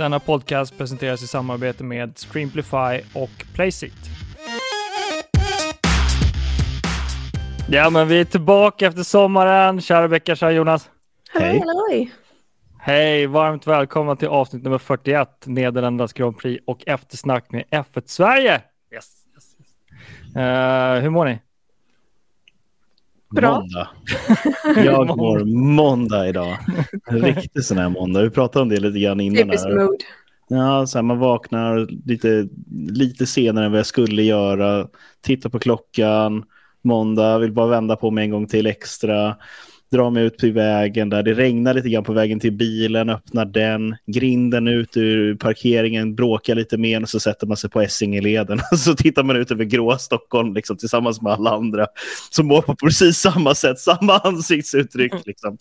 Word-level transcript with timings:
Denna 0.00 0.18
podcast 0.18 0.78
presenteras 0.78 1.22
i 1.22 1.26
samarbete 1.26 1.84
med 1.84 2.18
Streamplify 2.18 3.00
och 3.14 3.30
Placeit. 3.54 4.10
Ja, 7.68 7.90
men 7.90 8.08
vi 8.08 8.20
är 8.20 8.24
tillbaka 8.24 8.86
efter 8.86 9.02
sommaren. 9.02 9.80
Tja 9.80 10.02
Rebecka, 10.02 10.36
tja 10.36 10.50
Jonas. 10.50 10.90
Hej. 11.32 11.58
Halloj. 11.58 12.12
Hej, 12.78 13.26
varmt 13.26 13.66
välkomna 13.66 14.16
till 14.16 14.28
avsnitt 14.28 14.62
nummer 14.62 14.78
41, 14.78 15.28
Nederländernas 15.46 16.12
Grand 16.12 16.38
Prix 16.38 16.64
och 16.66 16.82
eftersnack 16.86 17.52
med 17.52 17.64
F1 17.70 18.02
Sverige. 18.06 18.52
Yes, 18.94 19.06
yes, 19.34 19.56
yes. 19.58 20.36
Uh, 20.36 21.02
hur 21.02 21.10
mår 21.10 21.24
ni? 21.24 21.38
Bra. 23.30 23.60
Måndag. 23.60 23.88
Jag 24.84 25.16
mår 25.16 25.44
måndag 25.74 26.28
idag. 26.28 26.58
En 27.06 27.22
riktig 27.22 27.64
sån 27.64 27.78
här 27.78 27.88
måndag. 27.88 28.22
Vi 28.22 28.30
pratade 28.30 28.62
om 28.62 28.68
det 28.68 28.80
lite 28.80 28.98
grann 28.98 29.20
innan. 29.20 29.36
Typiskt 29.42 29.68
mood. 29.68 30.02
Ja, 30.48 30.86
så 30.86 30.98
här, 30.98 31.02
man 31.02 31.18
vaknar 31.18 31.88
lite, 32.06 32.48
lite 32.90 33.26
senare 33.26 33.64
än 33.64 33.72
vad 33.72 33.78
jag 33.78 33.86
skulle 33.86 34.22
göra. 34.22 34.86
Tittar 35.22 35.50
på 35.50 35.58
klockan. 35.58 36.44
Måndag, 36.82 37.38
vill 37.38 37.52
bara 37.52 37.66
vända 37.66 37.96
på 37.96 38.10
mig 38.10 38.24
en 38.24 38.30
gång 38.30 38.46
till 38.46 38.66
extra. 38.66 39.36
Dra 39.92 40.10
mig 40.10 40.24
ut 40.24 40.36
på 40.36 40.50
vägen 40.50 41.10
där 41.10 41.22
det 41.22 41.34
regnar 41.34 41.74
lite 41.74 41.88
grann 41.88 42.04
på 42.04 42.12
vägen 42.12 42.40
till 42.40 42.52
bilen. 42.52 43.10
Öppnar 43.10 43.44
den. 43.44 43.96
Grinden 44.06 44.68
ut 44.68 44.96
ur 44.96 45.34
parkeringen. 45.34 46.14
Bråkar 46.14 46.54
lite 46.54 46.78
mer 46.78 47.02
och 47.02 47.08
så 47.08 47.20
sätter 47.20 47.46
man 47.46 47.56
sig 47.56 47.70
på 47.70 47.80
Essingeleden. 47.80 48.60
Så 48.76 48.94
tittar 48.94 49.22
man 49.22 49.36
ut 49.36 49.50
över 49.50 49.64
gråa 49.64 49.98
Stockholm 49.98 50.54
liksom, 50.54 50.76
tillsammans 50.76 51.22
med 51.22 51.32
alla 51.32 51.50
andra 51.50 51.86
som 52.30 52.46
mår 52.46 52.62
på 52.62 52.76
precis 52.76 53.18
samma 53.18 53.54
sätt. 53.54 53.78
Samma 53.78 54.18
ansiktsuttryck. 54.18 55.12
Liksom. 55.26 55.58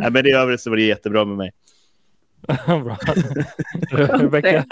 Nej, 0.00 0.10
men 0.10 0.26
i 0.26 0.30
övrigt 0.32 0.60
så 0.60 0.70
var 0.70 0.76
det 0.76 0.82
jättebra 0.82 1.24
med 1.24 1.36
mig. 1.36 1.52
Bra. 2.66 2.98
Rebecka? 3.90 4.64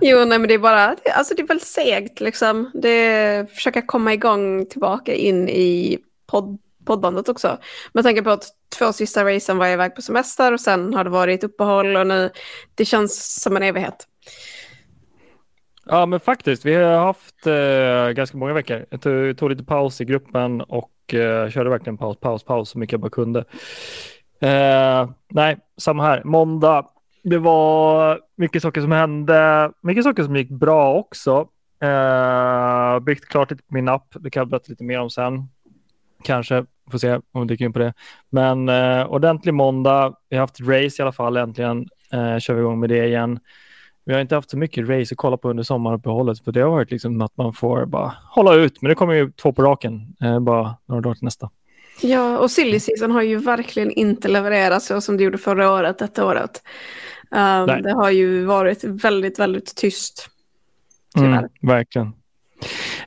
Jo, 0.00 0.24
nej, 0.24 0.38
men 0.38 0.48
det 0.48 0.54
är 0.54 0.58
bara, 0.58 0.96
alltså 1.16 1.34
det 1.34 1.42
är 1.42 1.46
väl 1.46 1.60
segt 1.60 2.20
liksom. 2.20 2.70
Det 2.74 2.88
är, 2.88 3.44
försöka 3.44 3.82
komma 3.82 4.14
igång 4.14 4.66
tillbaka 4.66 5.14
in 5.14 5.48
i 5.48 5.98
podd, 6.26 6.58
poddbandet 6.86 7.28
också. 7.28 7.58
Med 7.92 8.04
tanke 8.04 8.22
på 8.22 8.30
att 8.30 8.44
två 8.78 8.92
sista 8.92 9.24
racen 9.24 9.58
var 9.58 9.66
jag 9.66 9.72
iväg 9.72 9.94
på 9.94 10.02
semester 10.02 10.52
och 10.52 10.60
sen 10.60 10.94
har 10.94 11.04
det 11.04 11.10
varit 11.10 11.44
uppehåll 11.44 11.96
och 11.96 12.06
nu, 12.06 12.30
det 12.74 12.84
känns 12.84 13.42
som 13.42 13.56
en 13.56 13.62
evighet. 13.62 14.06
Ja, 15.88 16.06
men 16.06 16.20
faktiskt. 16.20 16.64
Vi 16.64 16.74
har 16.74 16.98
haft 16.98 17.46
eh, 17.46 18.14
ganska 18.14 18.36
många 18.38 18.52
veckor. 18.52 18.86
Jag 18.90 19.00
tog, 19.00 19.38
tog 19.38 19.50
lite 19.50 19.64
paus 19.64 20.00
i 20.00 20.04
gruppen 20.04 20.60
och 20.60 21.14
eh, 21.14 21.50
körde 21.50 21.70
verkligen 21.70 21.96
paus, 21.96 22.20
paus, 22.20 22.44
paus 22.44 22.70
så 22.70 22.78
mycket 22.78 22.92
jag 22.92 23.00
bara 23.00 23.10
kunde. 23.10 23.44
Eh, 24.40 25.10
nej, 25.30 25.56
samma 25.76 26.02
här. 26.02 26.22
Måndag. 26.24 26.86
Det 27.22 27.38
var 27.38 28.20
mycket 28.36 28.62
saker 28.62 28.80
som 28.80 28.92
hände. 28.92 29.70
Mycket 29.80 30.04
saker 30.04 30.22
som 30.22 30.36
gick 30.36 30.50
bra 30.50 30.94
också. 30.94 31.48
Eh, 31.82 32.98
byggt 33.00 33.28
klart 33.28 33.50
lite 33.50 33.62
på 33.62 33.74
min 33.74 33.88
app. 33.88 34.06
Det 34.20 34.30
kan 34.30 34.40
jag 34.40 34.48
berätta 34.48 34.66
lite 34.68 34.84
mer 34.84 35.00
om 35.00 35.10
sen. 35.10 35.48
Kanske. 36.22 36.64
Får 36.90 36.98
se 36.98 37.20
om 37.32 37.40
vi 37.40 37.46
dyker 37.46 37.64
in 37.64 37.72
på 37.72 37.78
det. 37.78 37.94
Men 38.30 38.68
eh, 38.68 39.06
ordentlig 39.06 39.54
måndag. 39.54 40.14
Vi 40.28 40.36
har 40.36 40.40
haft 40.40 40.60
race 40.60 40.96
i 40.98 41.02
alla 41.02 41.12
fall 41.12 41.36
äntligen. 41.36 41.88
Eh, 42.12 42.38
kör 42.38 42.54
vi 42.54 42.60
igång 42.60 42.80
med 42.80 42.88
det 42.88 43.06
igen. 43.06 43.38
Vi 44.04 44.14
har 44.14 44.20
inte 44.20 44.34
haft 44.34 44.50
så 44.50 44.58
mycket 44.58 44.88
race 44.88 45.14
att 45.14 45.18
kolla 45.18 45.36
på 45.36 45.50
under 45.50 45.62
sommaruppehållet. 45.62 46.44
För 46.44 46.52
det 46.52 46.60
har 46.60 46.70
varit 46.70 46.90
liksom 46.90 47.20
att 47.20 47.36
man 47.36 47.52
får 47.52 47.86
bara 47.86 48.12
hålla 48.30 48.54
ut. 48.54 48.82
Men 48.82 48.88
det 48.88 48.94
kommer 48.94 49.14
ju 49.14 49.32
två 49.32 49.52
på 49.52 49.62
raken. 49.62 50.16
Eh, 50.22 50.40
bara 50.40 50.76
några 50.86 51.00
dagar 51.00 51.14
till 51.14 51.24
nästa. 51.24 51.50
Ja, 52.00 52.38
och 52.38 52.50
silly 52.50 52.80
season 52.80 53.10
har 53.10 53.22
ju 53.22 53.36
verkligen 53.36 53.90
inte 53.90 54.28
levererat 54.28 54.82
så 54.82 55.00
som 55.00 55.16
det 55.16 55.24
gjorde 55.24 55.38
förra 55.38 55.72
året, 55.72 55.98
detta 55.98 56.26
året. 56.26 56.62
Um, 57.30 57.82
det 57.82 57.92
har 57.92 58.10
ju 58.10 58.44
varit 58.44 58.84
väldigt, 58.84 59.38
väldigt 59.38 59.76
tyst. 59.76 60.30
Mm, 61.16 61.48
verkligen. 61.62 62.12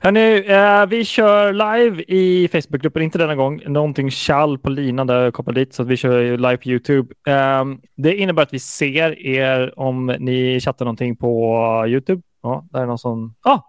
Hörrni, 0.00 0.44
eh, 0.46 0.86
vi 0.86 1.04
kör 1.04 1.52
live 1.52 2.02
i 2.02 2.48
Facebookgruppen, 2.48 3.02
inte 3.02 3.18
denna 3.18 3.34
gång. 3.34 3.62
Någonting 3.66 4.10
kall 4.26 4.58
på 4.58 4.70
linan 4.70 5.06
där 5.06 5.24
jag 5.24 5.34
kopplade 5.34 5.60
dit, 5.60 5.74
så 5.74 5.82
att 5.82 5.88
vi 5.88 5.96
kör 5.96 6.36
live 6.36 6.56
på 6.56 6.68
YouTube. 6.68 7.14
Eh, 7.26 7.64
det 7.96 8.16
innebär 8.16 8.42
att 8.42 8.54
vi 8.54 8.58
ser 8.58 9.26
er 9.26 9.78
om 9.78 10.06
ni 10.06 10.60
chattar 10.60 10.84
någonting 10.84 11.16
på 11.16 11.84
YouTube. 11.88 12.22
Ja, 12.42 12.66
där 12.70 12.82
är 12.82 12.86
någon 12.86 12.98
som... 12.98 13.34
Ah, 13.42 13.60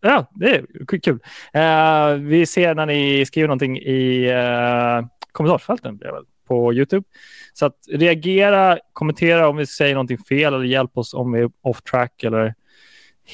Ja, 0.00 0.26
det 0.34 0.56
är 0.56 0.66
kul. 1.00 1.18
Uh, 1.56 2.28
vi 2.28 2.46
ser 2.46 2.74
när 2.74 2.86
ni 2.86 3.26
skriver 3.26 3.48
någonting 3.48 3.78
i 3.78 4.32
uh, 4.32 5.06
kommentarsfälten 5.32 6.00
på 6.48 6.74
Youtube. 6.74 7.06
Så 7.52 7.66
att 7.66 7.76
reagera, 7.92 8.78
kommentera 8.92 9.48
om 9.48 9.56
vi 9.56 9.66
säger 9.66 9.94
någonting 9.94 10.18
fel 10.18 10.54
eller 10.54 10.64
hjälp 10.64 10.98
oss 10.98 11.14
om 11.14 11.32
vi 11.32 11.40
är 11.40 11.50
off 11.62 11.82
track 11.82 12.24
eller 12.24 12.54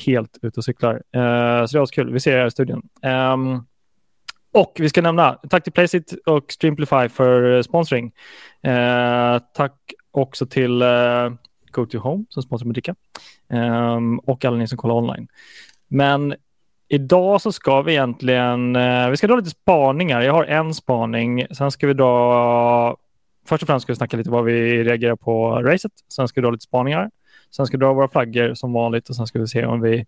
helt 0.07 0.39
ute 0.43 0.61
och 0.61 0.65
cyklar. 0.65 0.95
Uh, 0.95 1.67
så 1.67 1.73
det 1.73 1.79
var 1.79 1.87
kul. 1.87 2.13
Vi 2.13 2.21
ser 2.21 2.39
er 2.39 2.47
i 2.47 2.51
studion. 2.51 2.83
Um, 3.03 3.67
och 4.57 4.73
vi 4.79 4.89
ska 4.89 5.03
nämna 5.03 5.33
tack 5.51 5.65
till 5.65 5.73
Placeit 5.73 6.15
och 6.27 6.53
Streamplify 6.53 7.09
för 7.09 7.63
sponsring. 7.63 8.13
Eh, 8.63 9.39
tack 9.55 9.73
också 10.11 10.47
till 10.47 10.83
eh, 10.83 11.31
Go 11.71 11.87
to 11.87 11.99
Home 11.99 12.25
som 12.29 12.43
sponsrar 12.43 12.67
med 12.67 12.75
dricka 12.75 12.95
um, 13.49 14.19
och 14.19 14.45
alla 14.45 14.57
ni 14.57 14.69
som 14.69 14.79
kollar 14.79 14.95
online. 14.95 15.29
Men 15.89 16.35
idag 16.89 17.41
så 17.41 17.53
ska 17.53 17.83
vi 17.83 17.93
egentligen, 17.93 18.77
uh, 18.77 19.11
vi 19.11 19.17
ska 19.17 19.27
dra 19.27 19.37
lite 19.37 19.51
spaningar. 19.51 20.21
Jag 20.21 20.33
har 20.33 20.45
en 20.45 20.75
spaning. 20.75 21.47
Sen 21.51 21.71
ska 21.71 21.87
vi 21.87 21.95
dra, 21.95 22.97
först 23.47 23.63
och 23.63 23.67
främst 23.67 23.83
ska 23.83 23.93
vi 23.93 23.97
snacka 23.97 24.17
lite 24.17 24.31
vad 24.31 24.45
vi 24.45 24.85
reagerar 24.85 25.17
på 25.17 25.63
racet. 25.63 25.93
Sen 26.13 26.29
ska 26.29 26.41
vi 26.41 26.45
dra 26.45 26.51
lite 26.51 26.65
spaningar. 26.65 27.11
Sen 27.57 27.67
ska 27.67 27.77
vi 27.77 27.81
dra 27.81 27.93
våra 27.93 28.09
flaggor 28.09 28.55
som 28.55 28.73
vanligt 28.73 29.09
och 29.09 29.17
sen 29.17 29.27
ska 29.27 29.39
vi 29.39 29.47
se 29.47 29.67
om 29.67 29.81
vi 29.81 30.07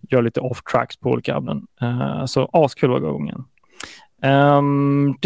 gör 0.00 0.22
lite 0.22 0.40
off 0.40 0.62
tracks 0.62 0.96
på 0.96 1.10
olika 1.10 1.34
ämnen. 1.34 1.66
Uh, 1.82 2.26
så 2.26 2.50
askul 2.52 2.90
var 2.90 3.00
gången. 3.00 3.44
Um, 4.22 5.18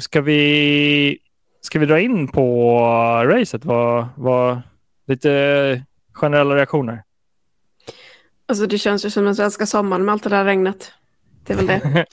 ska 0.00 0.20
vi 0.20 1.18
ska 1.60 1.78
vi 1.78 1.86
dra 1.86 2.00
in 2.00 2.28
på 2.28 2.80
racet? 3.24 3.64
Vad, 3.64 4.06
vad, 4.16 4.62
lite 5.06 5.82
generella 6.12 6.56
reaktioner? 6.56 7.02
Alltså 8.46 8.66
det 8.66 8.78
känns 8.78 9.04
ju 9.04 9.10
som 9.10 9.24
den 9.24 9.36
svenska 9.36 9.66
sommaren 9.66 10.04
med 10.04 10.12
allt 10.12 10.22
det 10.22 10.30
där 10.30 10.44
regnet. 10.44 10.92
Det 11.46 11.52
är 11.52 11.56
väl 11.56 11.66
det. 11.66 12.06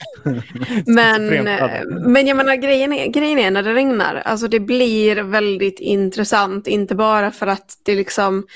men, 0.86 1.44
men 2.12 2.26
jag 2.26 2.36
menar 2.36 2.54
grejen 2.54 2.92
är, 2.92 3.06
grejen 3.06 3.38
är 3.38 3.50
när 3.50 3.62
det 3.62 3.74
regnar, 3.74 4.22
alltså 4.24 4.48
det 4.48 4.60
blir 4.60 5.16
väldigt 5.16 5.80
intressant. 5.80 6.66
Inte 6.66 6.94
bara 6.94 7.30
för 7.30 7.46
att 7.46 7.78
det 7.84 7.94
liksom 7.94 8.46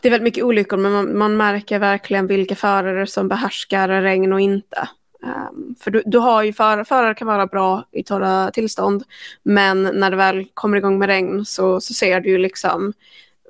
det 0.00 0.08
är 0.08 0.10
väldigt 0.10 0.24
mycket 0.24 0.44
olyckor 0.44 0.76
men 0.76 0.92
man, 0.92 1.18
man 1.18 1.36
märker 1.36 1.78
verkligen 1.78 2.26
vilka 2.26 2.56
förare 2.56 3.06
som 3.06 3.28
behärskar 3.28 3.88
regn 3.88 4.32
och 4.32 4.40
inte. 4.40 4.88
Um, 5.22 5.74
för 5.80 5.90
du, 5.90 6.02
du, 6.06 6.18
har 6.18 6.42
ju 6.42 6.52
förare, 6.52 6.84
förare 6.84 7.14
kan 7.14 7.26
vara 7.26 7.46
bra 7.46 7.84
i 7.92 8.02
torra 8.02 8.50
tillstånd 8.50 9.04
men 9.42 9.82
när 9.82 10.10
det 10.10 10.16
väl 10.16 10.46
kommer 10.54 10.76
igång 10.76 10.98
med 10.98 11.06
regn 11.06 11.44
så, 11.44 11.80
så 11.80 11.94
ser 11.94 12.20
du 12.20 12.28
ju 12.28 12.38
liksom 12.38 12.92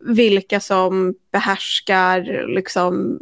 vilka 0.00 0.60
som 0.60 1.14
behärskar 1.32 2.46
liksom 2.48 3.18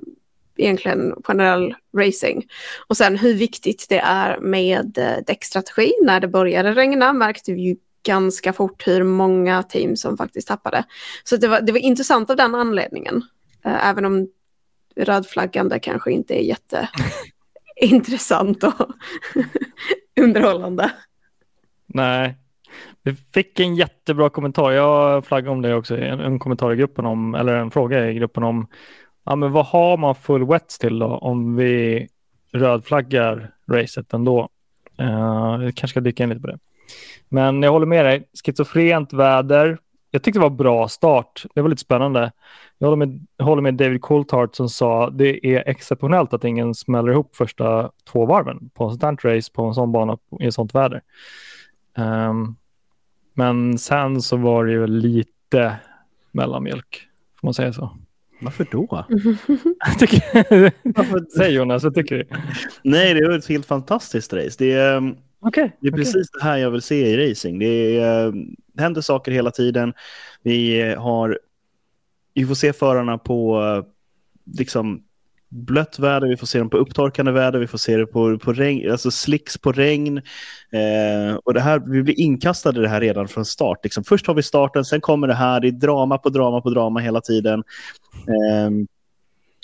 egentligen 0.56 1.14
generell 1.24 1.74
racing. 1.96 2.42
Och 2.86 2.96
sen 2.96 3.18
hur 3.18 3.34
viktigt 3.34 3.86
det 3.88 3.98
är 3.98 4.40
med 4.40 4.98
eh, 4.98 5.16
däckstrategi. 5.26 5.92
När 6.02 6.20
det 6.20 6.28
började 6.28 6.74
regna 6.74 7.12
märkte 7.12 7.52
vi 7.52 7.60
ju 7.60 7.76
ganska 8.06 8.52
fort 8.52 8.86
hur 8.86 9.02
många 9.02 9.62
team 9.62 9.96
som 9.96 10.16
faktiskt 10.16 10.48
tappade. 10.48 10.84
Så 11.24 11.36
det 11.36 11.48
var, 11.48 11.60
det 11.60 11.72
var 11.72 11.78
intressant 11.78 12.30
av 12.30 12.36
den 12.36 12.54
anledningen. 12.54 13.22
Eh, 13.64 13.88
även 13.88 14.04
om 14.04 14.28
rödflaggande 14.96 15.78
kanske 15.78 16.12
inte 16.12 16.34
är 16.34 16.42
jätteintressant 17.80 18.64
och 18.64 18.74
underhållande. 20.20 20.92
Nej, 21.86 22.34
vi 23.02 23.14
fick 23.34 23.60
en 23.60 23.74
jättebra 23.76 24.30
kommentar. 24.30 24.70
Jag 24.72 25.26
flaggade 25.26 25.50
om 25.50 25.62
det 25.62 25.74
också, 25.74 25.96
en, 25.96 26.20
en 26.20 26.38
kommentar 26.38 26.72
i 26.72 26.76
gruppen 26.76 27.06
om, 27.06 27.34
eller 27.34 27.56
en 27.56 27.70
fråga 27.70 28.10
i 28.10 28.14
gruppen 28.14 28.42
om 28.42 28.66
ja, 29.24 29.36
men 29.36 29.52
vad 29.52 29.66
har 29.66 29.96
man 29.96 30.14
full 30.14 30.46
wets 30.46 30.78
till 30.78 30.98
då 30.98 31.06
om 31.06 31.56
vi 31.56 32.08
rödflaggar 32.52 33.50
racet 33.70 34.12
ändå? 34.12 34.48
Eh, 34.98 35.06
uh, 35.06 35.64
jag 35.64 35.74
kanske 35.74 35.88
ska 35.88 36.00
dyka 36.00 36.22
in 36.22 36.28
lite 36.28 36.40
på 36.40 36.46
det. 36.46 36.58
Men 37.28 37.62
jag 37.62 37.72
håller 37.72 37.86
med 37.86 38.04
dig. 38.04 38.28
Schizofrent 38.44 39.12
väder. 39.12 39.78
Jag 40.10 40.22
tyckte 40.22 40.38
det 40.38 40.42
var 40.42 40.50
bra 40.50 40.88
start. 40.88 41.44
Det 41.54 41.62
var 41.62 41.68
lite 41.68 41.82
spännande. 41.82 42.32
Jag 42.78 42.88
håller 42.88 43.06
med, 43.06 43.26
håller 43.38 43.62
med 43.62 43.74
David 43.74 44.02
Coulthard 44.02 44.56
som 44.56 44.68
sa 44.68 45.10
det 45.10 45.46
är 45.46 45.68
exceptionellt 45.68 46.34
att 46.34 46.44
ingen 46.44 46.74
smäller 46.74 47.12
ihop 47.12 47.36
första 47.36 47.90
två 48.12 48.26
varven 48.26 48.70
på 48.74 48.84
en 48.84 48.98
sånt 48.98 49.24
race 49.24 49.52
på 49.52 49.64
en 49.64 49.74
sån 49.74 49.92
bana 49.92 50.18
i 50.40 50.46
ett 50.46 50.54
sånt 50.54 50.74
väder. 50.74 51.02
Um, 51.96 52.56
men 53.34 53.78
sen 53.78 54.22
så 54.22 54.36
var 54.36 54.64
det 54.64 54.72
ju 54.72 54.86
lite 54.86 55.76
mellanmjölk, 56.32 57.08
får 57.40 57.46
man 57.46 57.54
säga 57.54 57.72
så. 57.72 57.90
Varför 58.44 58.66
då? 58.70 58.86
Varför? 60.82 61.26
Säg 61.36 61.52
Jonas, 61.52 61.84
vad 61.84 61.94
tycker 61.94 62.16
du? 62.16 62.26
Nej, 62.82 63.14
det 63.14 63.28
var 63.28 63.38
ett 63.38 63.48
helt 63.48 63.66
fantastiskt 63.66 64.32
race. 64.32 64.56
Det 64.58 64.72
är, 64.72 65.14
okay, 65.40 65.70
det 65.80 65.86
är 65.88 65.92
okay. 65.92 66.04
precis 66.04 66.30
det 66.30 66.44
här 66.44 66.56
jag 66.56 66.70
vill 66.70 66.82
se 66.82 67.06
i 67.06 67.30
racing. 67.30 67.58
Det, 67.58 67.96
är, 67.98 68.32
det 68.72 68.82
händer 68.82 69.00
saker 69.00 69.32
hela 69.32 69.50
tiden. 69.50 69.94
Vi 70.42 70.80
har 70.98 71.38
vi 72.34 72.46
får 72.46 72.54
se 72.54 72.72
förarna 72.72 73.18
på 73.18 73.62
liksom 74.44 75.02
blött 75.48 75.98
väder, 75.98 76.28
vi 76.28 76.36
får 76.36 76.46
se 76.46 76.58
dem 76.58 76.70
på 76.70 76.76
upptorkande 76.76 77.32
väder, 77.32 77.58
vi 77.58 77.66
får 77.66 77.78
se 77.78 77.96
det 77.96 78.06
på, 78.06 78.38
på 78.38 78.52
regn, 78.52 78.90
alltså 78.90 79.10
slicks 79.10 79.58
på 79.58 79.72
regn. 79.72 80.16
Eh, 80.72 81.34
och 81.44 81.54
det 81.54 81.60
här, 81.60 81.82
vi 81.86 82.02
blir 82.02 82.20
inkastade 82.20 82.80
i 82.80 82.82
det 82.82 82.88
här 82.88 83.00
redan 83.00 83.28
från 83.28 83.44
start. 83.44 83.78
Liksom. 83.82 84.04
Först 84.04 84.26
har 84.26 84.34
vi 84.34 84.42
starten, 84.42 84.84
sen 84.84 85.00
kommer 85.00 85.28
det 85.28 85.34
här, 85.34 85.60
det 85.60 85.68
är 85.68 85.72
drama 85.72 86.18
på 86.18 86.28
drama 86.28 86.60
på 86.60 86.70
drama 86.70 87.00
hela 87.00 87.20
tiden. 87.20 87.64
Eh, 88.28 88.70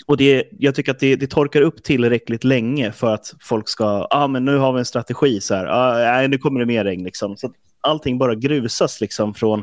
och 0.05 0.17
det, 0.17 0.47
jag 0.59 0.75
tycker 0.75 0.91
att 0.91 0.99
det, 0.99 1.15
det, 1.15 1.27
torkar 1.27 1.61
upp 1.61 1.83
tillräckligt 1.83 2.43
länge 2.43 2.91
för 2.91 3.13
att 3.13 3.33
folk 3.41 3.69
ska, 3.69 3.83
ja 3.83 4.07
ah, 4.09 4.27
men 4.27 4.45
nu 4.45 4.57
har 4.57 4.73
vi 4.73 4.79
en 4.79 4.85
strategi 4.85 5.41
så 5.41 5.55
här, 5.55 5.65
ah, 5.65 6.27
nu 6.27 6.37
kommer 6.37 6.59
det 6.59 6.65
mer 6.65 6.83
regn 6.83 7.03
liksom. 7.03 7.37
Så 7.37 7.51
allting 7.81 8.17
bara 8.17 8.35
grusas 8.35 9.01
liksom 9.01 9.33
från 9.33 9.59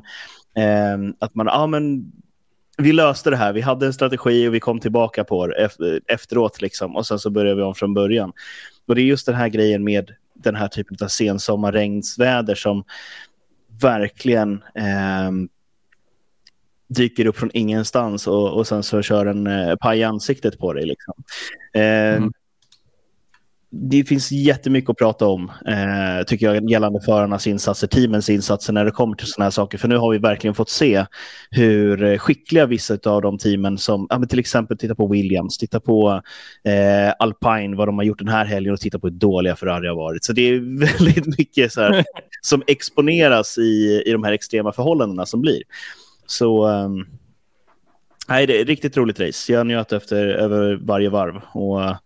eh, 0.56 1.14
att 1.18 1.34
man, 1.34 1.46
ja 1.46 1.52
ah, 1.52 1.66
men 1.66 2.12
vi 2.78 2.92
löste 2.92 3.30
det 3.30 3.36
här, 3.36 3.52
vi 3.52 3.60
hade 3.60 3.86
en 3.86 3.92
strategi 3.92 4.48
och 4.48 4.54
vi 4.54 4.60
kom 4.60 4.80
tillbaka 4.80 5.24
på 5.24 5.46
det 5.46 5.70
efteråt 6.06 6.62
liksom. 6.62 6.96
och 6.96 7.06
sen 7.06 7.18
så 7.18 7.30
började 7.30 7.56
vi 7.56 7.62
om 7.62 7.74
från 7.74 7.94
början. 7.94 8.32
Och 8.86 8.94
det 8.94 9.02
är 9.02 9.04
just 9.04 9.26
den 9.26 9.34
här 9.34 9.48
grejen 9.48 9.84
med 9.84 10.14
den 10.34 10.54
här 10.54 10.68
typen 10.68 10.96
av 11.02 11.08
sensommarregnsväder 11.08 12.54
som 12.54 12.84
verkligen 13.80 14.62
eh, 14.74 15.30
dyker 16.88 17.26
upp 17.26 17.36
från 17.36 17.50
ingenstans 17.54 18.26
och, 18.26 18.52
och 18.52 18.66
sen 18.66 18.82
så 18.82 19.02
kör 19.02 19.26
en 19.26 19.46
eh, 19.46 19.76
paj 19.76 19.98
i 19.98 20.04
ansiktet 20.04 20.58
på 20.58 20.72
dig. 20.72 20.86
Liksom. 20.86 21.14
Eh, 21.74 22.14
mm 22.16 22.32
det 23.70 24.04
finns 24.04 24.32
jättemycket 24.32 24.90
att 24.90 24.96
prata 24.96 25.26
om, 25.26 25.52
eh, 25.66 26.24
tycker 26.26 26.54
jag, 26.54 26.70
gällande 26.70 27.00
förarnas 27.00 27.46
insatser, 27.46 27.86
teamens 27.86 28.30
insatser 28.30 28.72
när 28.72 28.84
det 28.84 28.90
kommer 28.90 29.16
till 29.16 29.26
sådana 29.26 29.44
här 29.44 29.50
saker. 29.50 29.78
För 29.78 29.88
nu 29.88 29.96
har 29.96 30.12
vi 30.12 30.18
verkligen 30.18 30.54
fått 30.54 30.70
se 30.70 31.06
hur 31.50 32.18
skickliga 32.18 32.66
vissa 32.66 32.98
av 33.04 33.22
de 33.22 33.38
teamen 33.38 33.78
som, 33.78 34.06
ja, 34.10 34.24
till 34.28 34.38
exempel 34.38 34.78
titta 34.78 34.94
på 34.94 35.06
Williams, 35.06 35.58
titta 35.58 35.80
på 35.80 36.22
eh, 36.64 37.12
Alpine, 37.18 37.76
vad 37.76 37.88
de 37.88 37.98
har 37.98 38.04
gjort 38.04 38.18
den 38.18 38.28
här 38.28 38.44
helgen 38.44 38.72
och 38.72 38.80
titta 38.80 38.98
på 38.98 39.06
hur 39.06 39.14
dåliga 39.14 39.56
Ferrari 39.56 39.88
har 39.88 39.96
varit. 39.96 40.24
Så 40.24 40.32
det 40.32 40.42
är 40.42 40.78
väldigt 40.98 41.38
mycket 41.38 41.72
så 41.72 41.80
här, 41.80 42.04
som 42.42 42.62
exponeras 42.66 43.58
i, 43.58 44.02
i 44.06 44.12
de 44.12 44.24
här 44.24 44.32
extrema 44.32 44.72
förhållandena 44.72 45.26
som 45.26 45.40
blir. 45.40 45.62
Så 46.26 46.68
um, 46.68 47.06
nej, 48.28 48.46
det 48.46 48.58
är 48.58 48.62
ett 48.62 48.68
riktigt 48.68 48.96
roligt 48.96 49.20
race. 49.20 49.52
Jag 49.52 49.66
njöt 49.66 49.92
efter 49.92 50.26
över 50.26 50.78
varje 50.82 51.08
varv. 51.08 51.40
Och, 51.52 51.96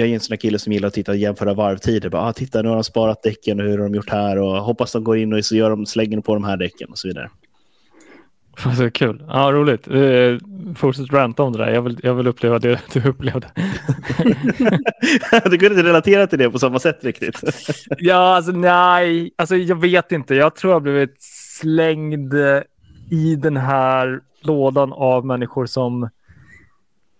jag 0.00 0.08
är 0.08 0.14
en 0.14 0.20
sån 0.20 0.36
kille 0.36 0.58
som 0.58 0.72
gillar 0.72 0.88
att 0.88 0.94
titta 0.94 1.12
och 1.12 1.18
jämföra 1.18 1.54
varvtider. 1.54 2.08
Bara, 2.08 2.22
ah, 2.22 2.32
titta, 2.32 2.62
nu 2.62 2.68
har 2.68 2.76
de 2.76 2.84
sparat 2.84 3.22
däcken 3.22 3.60
och 3.60 3.66
hur 3.66 3.78
har 3.78 3.84
de 3.84 3.94
gjort 3.94 4.10
här 4.10 4.38
och 4.38 4.56
hoppas 4.56 4.92
de 4.92 5.04
går 5.04 5.18
in 5.18 5.32
och 5.32 5.44
så 5.44 5.56
gör 5.56 5.70
de 5.70 5.86
slänger 5.86 6.20
på 6.20 6.34
de 6.34 6.44
här 6.44 6.56
däcken 6.56 6.90
och 6.90 6.98
så 6.98 7.08
vidare. 7.08 7.30
Så 8.76 8.90
kul. 8.90 9.22
Ja, 9.28 9.52
roligt. 9.52 9.88
Uh, 9.88 10.38
fortsätt 10.76 11.12
ranta 11.12 11.42
om 11.42 11.52
det 11.52 11.58
där. 11.58 11.72
Jag 11.72 11.82
vill, 11.82 12.00
jag 12.02 12.14
vill 12.14 12.26
uppleva 12.26 12.58
det 12.58 12.80
du 12.92 13.08
upplevde. 13.08 13.50
du 15.44 15.58
kunde 15.58 15.66
inte 15.66 15.82
relatera 15.82 16.26
till 16.26 16.38
det 16.38 16.50
på 16.50 16.58
samma 16.58 16.78
sätt 16.78 17.04
riktigt. 17.04 17.40
ja, 17.98 18.36
alltså 18.36 18.52
nej. 18.52 19.30
Alltså, 19.36 19.56
jag 19.56 19.80
vet 19.80 20.12
inte. 20.12 20.34
Jag 20.34 20.56
tror 20.56 20.72
jag 20.72 20.82
blivit 20.82 21.16
slängd 21.60 22.34
i 23.10 23.36
den 23.36 23.56
här 23.56 24.20
lådan 24.42 24.92
av 24.92 25.26
människor 25.26 25.66
som 25.66 26.08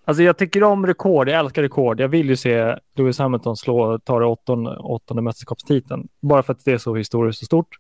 Alltså 0.05 0.23
jag 0.23 0.37
tycker 0.37 0.63
om 0.63 0.87
rekord, 0.87 1.29
jag 1.29 1.39
älskar 1.39 1.63
rekord. 1.63 2.01
Jag 2.01 2.09
vill 2.09 2.29
ju 2.29 2.37
se 2.37 2.77
Lewis 2.97 3.19
Hamilton 3.19 3.57
slå, 3.57 3.99
ta 3.99 4.19
det 4.19 4.27
åttonde, 4.27 4.77
åttonde 4.77 5.23
mästerskapstiteln. 5.23 6.09
Bara 6.21 6.43
för 6.43 6.53
att 6.53 6.65
det 6.65 6.73
är 6.73 6.79
så 6.79 6.97
historiskt 6.97 7.43
och 7.43 7.47
stort. 7.47 7.79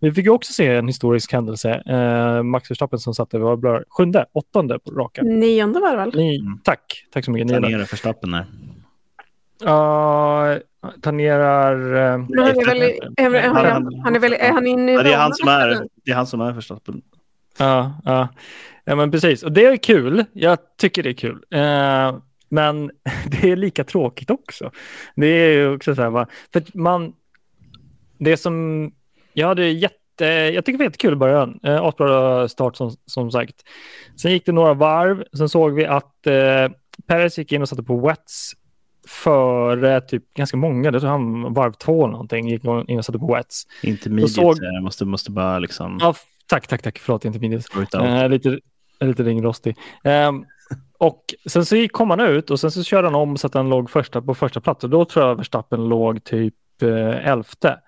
Vi 0.00 0.12
fick 0.12 0.24
ju 0.24 0.30
också 0.30 0.52
se 0.52 0.66
en 0.66 0.86
historisk 0.86 1.32
händelse. 1.32 1.82
Eh, 1.86 2.42
Max 2.42 2.70
Verstappen 2.70 2.98
som 2.98 3.14
satte, 3.14 3.38
vad 3.38 3.58
blir 3.58 3.84
sjunde, 3.88 4.26
åttonde 4.32 4.78
på 4.78 4.90
raka. 4.90 5.22
Nionde 5.22 5.80
var 5.80 5.90
det 5.90 5.96
väl? 5.96 6.14
Ni, 6.14 6.40
tack, 6.64 7.06
tack 7.12 7.24
så 7.24 7.30
mycket. 7.30 7.48
Tangerar 7.48 7.78
Verstappen 7.78 8.30
där. 8.30 8.46
Uh, 9.62 10.58
tangerar... 11.02 11.94
Uh, 11.94 12.26
han 12.36 12.48
är 12.48 12.66
väl, 12.66 12.82
är, 13.16 13.48
han, 13.48 14.00
han 14.04 14.16
är 14.16 14.20
väl, 14.20 14.32
är 14.32 14.52
han 14.52 14.66
inne 14.66 14.92
i 14.92 14.94
ja, 14.94 15.02
det, 15.02 15.12
är 15.12 15.18
han 15.18 15.34
som 15.34 15.48
är, 15.48 15.86
det 16.04 16.10
är 16.10 16.14
han 16.14 16.26
som 16.26 16.40
är 16.40 16.52
Verstappen. 16.52 17.02
Ja, 17.58 17.92
ja. 18.04 18.28
Ja, 18.84 18.94
men 18.94 19.10
precis. 19.10 19.42
Och 19.42 19.52
det 19.52 19.66
är 19.66 19.76
kul. 19.76 20.24
Jag 20.32 20.58
tycker 20.78 21.02
det 21.02 21.10
är 21.10 21.14
kul. 21.14 21.44
Eh, 21.50 22.18
men 22.48 22.90
det 23.26 23.50
är 23.50 23.56
lika 23.56 23.84
tråkigt 23.84 24.30
också. 24.30 24.70
Det 25.16 25.26
är 25.26 25.52
ju 25.52 25.74
också 25.74 25.94
så 25.94 26.02
här, 26.02 26.10
va? 26.10 26.26
för 26.52 26.62
man, 26.74 27.12
det 28.18 28.36
som, 28.36 28.90
jag 29.32 29.48
hade 29.48 29.68
jätte, 29.68 30.24
jag 30.24 30.64
tycker 30.64 30.72
det 30.72 30.78
var 30.78 30.84
jättekul 30.84 31.12
i 31.12 31.16
början. 31.16 31.60
Eh, 31.62 31.82
Asbra 31.82 32.48
start 32.48 32.76
som, 32.76 32.90
som 33.06 33.30
sagt. 33.30 33.54
Sen 34.16 34.32
gick 34.32 34.46
det 34.46 34.52
några 34.52 34.74
varv, 34.74 35.24
sen 35.36 35.48
såg 35.48 35.74
vi 35.74 35.86
att 35.86 36.26
eh, 36.26 36.68
Perez 37.06 37.38
gick 37.38 37.52
in 37.52 37.62
och 37.62 37.68
satte 37.68 37.82
på 37.82 37.96
wets 37.96 38.52
före 39.08 40.00
typ 40.00 40.34
ganska 40.34 40.56
många, 40.56 40.90
det 40.90 41.00
tror 41.00 41.10
han 41.10 41.54
varv 41.54 41.72
två 41.72 42.04
eller 42.04 42.12
någonting, 42.12 42.48
gick 42.48 42.64
in 42.64 42.98
och 42.98 43.04
satte 43.04 43.18
på 43.18 43.34
wets. 43.34 43.66
Intermediate, 43.82 44.32
såg... 44.32 44.56
jag 44.60 44.82
måste, 44.82 45.04
måste 45.04 45.30
bara 45.30 45.58
liksom... 45.58 45.98
Ja, 46.00 46.14
tack, 46.46 46.66
tack, 46.66 46.82
tack, 46.82 46.98
förlåt, 46.98 47.24
intermediate. 47.24 47.98
Uh, 47.98 48.28
lite, 48.28 48.58
lite 49.08 49.22
ringrostig. 49.22 49.76
Um, 50.04 50.46
och 50.98 51.34
sen 51.46 51.64
så 51.64 51.88
kom 51.92 52.10
han 52.10 52.20
ut 52.20 52.50
och 52.50 52.60
sen 52.60 52.70
så 52.70 52.82
körde 52.82 53.06
han 53.06 53.14
om 53.14 53.36
så 53.36 53.46
att 53.46 53.54
han 53.54 53.68
låg 53.68 53.90
första, 53.90 54.22
på 54.22 54.34
första 54.34 54.60
plats 54.60 54.84
och 54.84 54.90
då 54.90 55.04
tror 55.04 55.26
jag 55.26 55.36
Verstappen 55.36 55.88
låg 55.88 56.24
typ 56.24 56.54
eh, 56.82 57.28
elfte. 57.28 57.78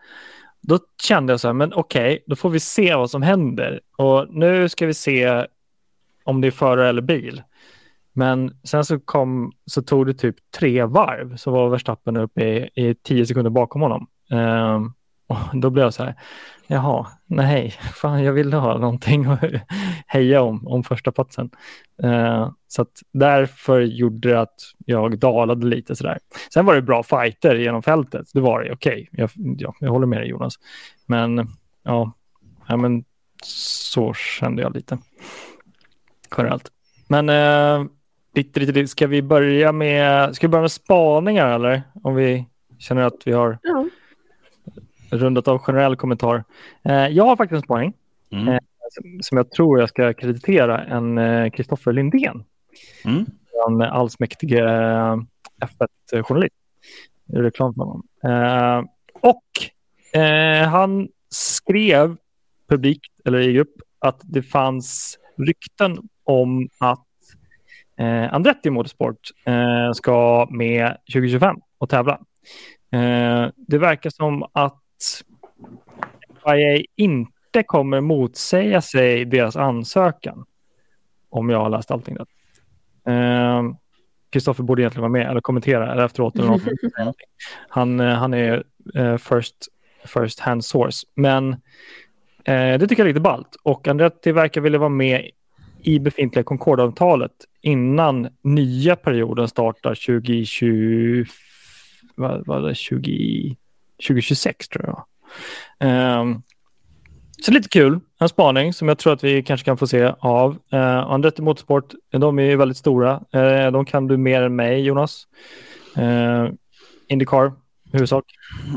Då 0.61 0.79
kände 1.03 1.33
jag 1.33 1.41
så 1.41 1.49
här, 1.49 1.53
men 1.53 1.73
okej, 1.73 2.15
okay, 2.15 2.25
då 2.27 2.37
får 2.37 2.51
vi 2.51 2.61
se 2.61 2.95
vad 2.95 3.11
som 3.11 3.23
händer. 3.23 3.81
Och 3.97 4.27
nu 4.31 4.69
ska 4.69 4.87
vi 4.87 4.95
se 4.95 5.47
om 6.25 6.41
det 6.41 6.47
är 6.47 6.51
förare 6.51 6.89
eller 6.89 7.03
bil. 7.03 7.43
Men 8.13 8.61
sen 8.65 8.85
så, 8.85 9.01
kom, 9.01 9.53
så 9.67 9.83
tog 9.83 10.07
det 10.07 10.15
typ 10.15 10.37
tre 10.59 10.85
varv 10.85 11.37
så 11.37 11.51
var 11.51 11.69
Verstappen 11.69 12.17
uppe 12.17 12.45
i, 12.45 12.71
i 12.75 12.95
tio 12.95 13.27
sekunder 13.27 13.51
bakom 13.51 13.83
honom. 13.83 14.07
Um, 14.31 14.95
och 15.27 15.61
då 15.61 15.71
blev 15.71 15.85
jag 15.85 15.95
så 15.95 16.05
här, 16.05 16.15
jaha, 16.67 17.07
nej, 17.27 17.71
fan 17.95 18.25
jag 18.25 18.33
ville 18.33 18.57
ha 18.57 18.79
någonting 18.79 19.27
heja 20.07 20.43
om, 20.43 20.67
om 20.67 20.85
första 20.85 21.13
platsen. 21.13 21.51
Uh, 22.05 22.51
så 22.69 22.83
att 22.83 23.03
därför 23.13 23.81
gjorde 23.81 24.29
det 24.29 24.41
att 24.41 24.55
jag 24.87 25.19
dalade 25.19 25.67
lite 25.67 25.97
sådär. 25.97 26.19
Sen 26.55 26.67
var 26.67 26.75
det 26.75 26.83
bra 26.83 27.03
fighter 27.03 27.55
genom 27.55 27.83
fältet, 27.83 28.27
det 28.35 28.41
var 28.41 28.63
det, 28.63 28.73
okej, 28.73 29.09
okay. 29.13 29.23
jag, 29.23 29.31
ja, 29.59 29.75
jag 29.81 29.91
håller 29.91 30.07
med 30.07 30.21
dig 30.21 30.29
Jonas. 30.29 30.55
Men 31.07 31.49
ja, 31.83 32.13
ja 32.69 32.77
men 32.77 33.05
så 33.43 34.15
kände 34.15 34.63
jag 34.63 34.75
lite 34.75 34.99
generellt. 36.37 36.71
Men 37.09 37.29
uh, 37.29 37.87
lite, 38.35 38.61
lite, 38.61 38.87
ska 38.87 39.07
vi 39.07 39.23
börja 39.23 39.73
med, 39.73 40.37
ska 40.37 40.47
vi 40.47 40.51
börja 40.51 40.63
med 40.63 40.73
spaningar 40.73 41.51
eller? 41.51 41.83
Om 42.03 42.15
vi 42.15 42.47
känner 42.79 43.03
att 43.03 43.23
vi 43.25 43.33
har 43.33 43.59
ja 43.63 43.87
rundat 45.11 45.49
av 45.49 45.59
generell 45.59 45.97
kommentar. 45.97 46.45
Eh, 46.85 47.09
jag 47.09 47.25
har 47.25 47.37
faktiskt 47.37 47.57
en 47.57 47.63
spaning 47.63 47.93
mm. 48.33 48.59
Som 49.21 49.37
jag 49.37 49.51
tror 49.51 49.81
jag 49.81 49.89
ska 49.89 50.15
kreditera 50.15 50.85
en 50.85 51.51
Kristoffer 51.51 51.91
eh, 51.91 51.95
Lindén. 51.95 52.45
Mm. 53.05 53.27
En 53.69 53.83
allsmäktige 53.83 54.59
eh, 54.59 55.17
F1-journalist. 55.61 56.55
Reklam 57.33 57.75
för 57.75 57.81
honom. 57.81 58.03
Eh, 58.25 58.85
och 59.21 60.21
eh, 60.21 60.69
han 60.69 61.09
skrev 61.29 62.17
publikt, 62.69 63.13
eller 63.25 63.41
i 63.41 63.53
grupp, 63.53 63.75
att 63.99 64.21
det 64.23 64.43
fanns 64.43 65.19
rykten 65.37 65.99
om 66.25 66.69
att 66.79 67.07
eh, 67.99 68.35
Andretti 68.35 68.71
Motorsport 68.71 69.31
eh, 69.45 69.93
ska 69.93 70.49
med 70.51 70.97
2025 71.13 71.57
och 71.79 71.89
tävla. 71.89 72.21
Eh, 72.93 73.51
det 73.57 73.79
verkar 73.79 74.11
som 74.11 74.47
att 74.53 74.83
FIA 76.45 76.85
inte 76.97 77.36
kommer 77.63 78.01
motsäga 78.01 78.81
sig 78.81 79.25
deras 79.25 79.57
ansökan. 79.57 80.45
Om 81.29 81.51
jag 81.51 81.59
har 81.59 81.71
läst 81.71 81.91
allting 81.91 82.17
rätt. 82.17 82.29
Kristoffer 84.31 84.63
uh, 84.63 84.67
borde 84.67 84.83
egentligen 84.83 85.03
vara 85.03 85.13
med 85.13 85.31
eller 85.31 85.41
kommentera 85.41 85.93
eller 85.93 86.05
efteråt. 86.05 86.39
Eller 86.39 86.61
han, 87.69 88.01
uh, 88.01 88.15
han 88.15 88.35
är 88.35 88.65
uh, 88.97 89.17
first, 89.17 89.57
first 90.05 90.41
hand 90.41 90.65
source. 90.65 91.07
Men 91.15 91.53
eh, 92.45 92.79
det 92.79 92.79
tycker 92.79 93.03
jag 93.03 93.09
är 93.09 93.13
lite 93.13 93.21
ballt. 93.21 93.57
Och 93.63 93.89
Andretti 93.89 94.33
verkar 94.33 94.61
vilja 94.61 94.79
vara 94.79 94.89
med 94.89 95.31
i 95.83 95.99
befintliga 95.99 96.45
Concorde-avtalet 96.45 97.33
innan 97.61 98.29
nya 98.43 98.97
perioden 98.97 99.49
startar 99.49 99.95
2020, 99.95 101.25
vad, 102.15 102.47
vad 102.47 102.65
det, 102.65 102.75
20, 102.75 103.57
2026 104.09 104.69
tror 104.69 104.85
jag. 104.85 105.07
Um, 106.21 106.43
så 107.43 107.53
lite 107.53 107.69
kul, 107.69 108.01
en 108.21 108.29
spaning 108.29 108.73
som 108.73 108.89
jag 108.89 108.99
tror 108.99 109.13
att 109.13 109.25
vi 109.25 109.43
kanske 109.43 109.65
kan 109.65 109.77
få 109.77 109.87
se 109.87 110.13
av. 110.19 110.59
Eh, 110.73 110.99
Andretti 110.99 111.43
Motorsport, 111.43 111.95
de 112.11 112.39
är 112.39 112.57
väldigt 112.57 112.79
stora. 112.79 113.23
Eh, 113.33 113.71
de 113.71 113.85
kan 113.85 114.07
du 114.07 114.17
mer 114.17 114.43
än 114.43 114.57
mig, 114.57 114.81
Jonas. 114.81 115.27
Eh, 115.97 116.49
Indycar 117.09 117.53
huvudsak? 117.93 118.25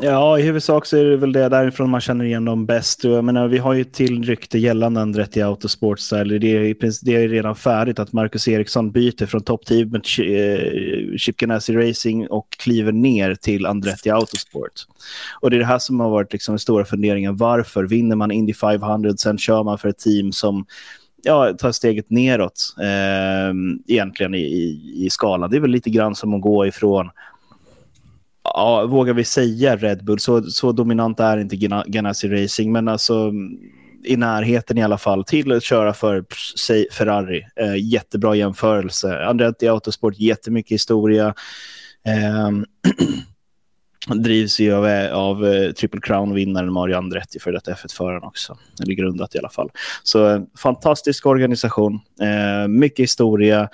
Ja, 0.02 0.40
i 0.40 0.42
huvudsak 0.42 0.86
så 0.86 0.98
är 0.98 1.04
det 1.04 1.18
väl 1.18 1.32
det 1.32 1.50
därifrån 1.50 1.90
man 1.90 2.02
känner 2.02 2.26
igen 2.26 2.46
dem 2.46 2.66
bäst. 2.66 3.04
Jag 3.04 3.24
menar, 3.24 3.48
vi 3.48 3.58
har 3.58 3.74
ju 3.74 3.84
till 3.84 4.24
rykte 4.24 4.60
gällande 4.60 5.02
Andretti 5.02 5.42
Autosports. 5.42 6.10
Där. 6.10 6.26
Det, 6.26 6.48
är, 6.48 7.06
det 7.06 7.16
är 7.16 7.30
redan 7.30 7.56
färdigt 7.56 8.00
att 8.00 8.14
Marcus 8.14 8.48
Eriksson 8.48 8.92
byter 8.92 9.26
från 9.26 9.44
toppteamet 9.44 10.02
eh, 10.20 11.18
Chip 11.18 11.38
Ganassi 11.38 11.74
Racing 11.74 12.28
och 12.30 12.48
kliver 12.50 12.92
ner 12.92 13.36
till 13.36 13.66
Andretti 13.66 14.10
Autosport. 14.10 14.74
Och 15.42 15.50
det 15.50 15.58
är 15.58 15.60
det 15.60 15.66
här 15.66 15.80
som 15.80 16.00
har 16.00 16.10
varit 16.10 16.34
liksom 16.34 16.54
den 16.54 16.60
stora 16.60 16.86
funderingen. 16.86 17.38
Varför 17.38 17.84
vinner 17.84 18.16
man 18.16 18.32
Indy 18.32 18.54
500, 18.54 19.14
sen 19.18 19.38
kör 19.38 19.64
man 19.64 19.78
för 19.78 19.90
ett 19.90 20.00
team 20.00 20.32
som 20.32 20.66
ja, 21.24 21.54
tar 21.54 21.72
steget 21.72 22.10
neråt 22.10 22.76
eh, 22.82 23.54
egentligen 23.88 24.36
i, 24.36 24.42
i, 24.42 24.94
i 25.06 25.10
skalan. 25.10 25.50
Det 25.50 25.58
är 25.58 25.62
väl 25.62 25.72
lite 25.72 25.90
grann 25.90 26.16
som 26.16 26.34
att 26.34 26.42
gå 26.42 26.68
ifrån 26.68 27.10
ja, 28.54 28.86
vågar 28.86 29.14
vi 29.14 29.24
säga 29.24 29.76
Red 29.76 30.06
Bull, 30.06 30.20
så, 30.20 30.44
så 30.44 30.72
dominant 30.72 31.20
är 31.20 31.38
inte 31.38 31.56
Ganassi 31.88 32.28
Racing, 32.28 32.72
men 32.72 32.88
alltså 32.88 33.32
i 34.04 34.18
närheten 34.18 34.78
i 34.78 34.84
alla 34.84 34.98
fall 34.98 35.24
till 35.24 35.52
att 35.52 35.64
köra 35.64 35.94
för 35.94 36.26
säg, 36.60 36.88
Ferrari. 36.92 37.46
Eh, 37.56 37.76
jättebra 37.76 38.36
jämförelse. 38.36 39.26
Andretti 39.26 39.68
Autosport, 39.68 40.20
jättemycket 40.20 40.72
historia. 40.72 41.34
Eh, 42.06 42.50
drivs 44.16 44.60
ju 44.60 44.74
av, 44.74 44.86
av 45.14 45.46
eh, 45.46 45.72
Triple 45.72 46.02
Crown-vinnaren 46.02 46.74
Mario 46.74 46.98
Andretti 46.98 47.40
för 47.40 47.52
detta 47.52 47.74
F1-föraren 47.74 48.24
också. 48.24 48.58
Eller 48.84 48.94
grundat 48.94 49.36
i 49.36 49.38
alla 49.40 49.50
fall. 49.50 49.70
Så 50.04 50.30
eh, 50.30 50.42
fantastisk 50.58 51.26
organisation, 51.26 52.00
eh, 52.22 52.68
mycket 52.68 53.04
historia 53.04 53.70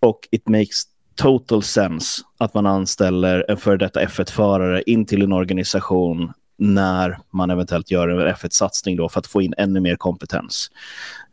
och 0.00 0.28
it 0.30 0.48
makes 0.48 0.84
total 1.18 1.62
sense 1.62 2.22
att 2.38 2.54
man 2.54 2.66
anställer 2.66 3.44
en 3.48 3.56
före 3.56 3.76
detta 3.76 4.04
F1-förare 4.04 4.82
in 4.82 5.06
till 5.06 5.22
en 5.22 5.32
organisation 5.32 6.32
när 6.58 7.18
man 7.30 7.50
eventuellt 7.50 7.90
gör 7.90 8.08
en 8.08 8.34
F1-satsning 8.34 8.96
då 8.96 9.08
för 9.08 9.20
att 9.20 9.26
få 9.26 9.42
in 9.42 9.54
ännu 9.58 9.80
mer 9.80 9.96
kompetens. 9.96 10.70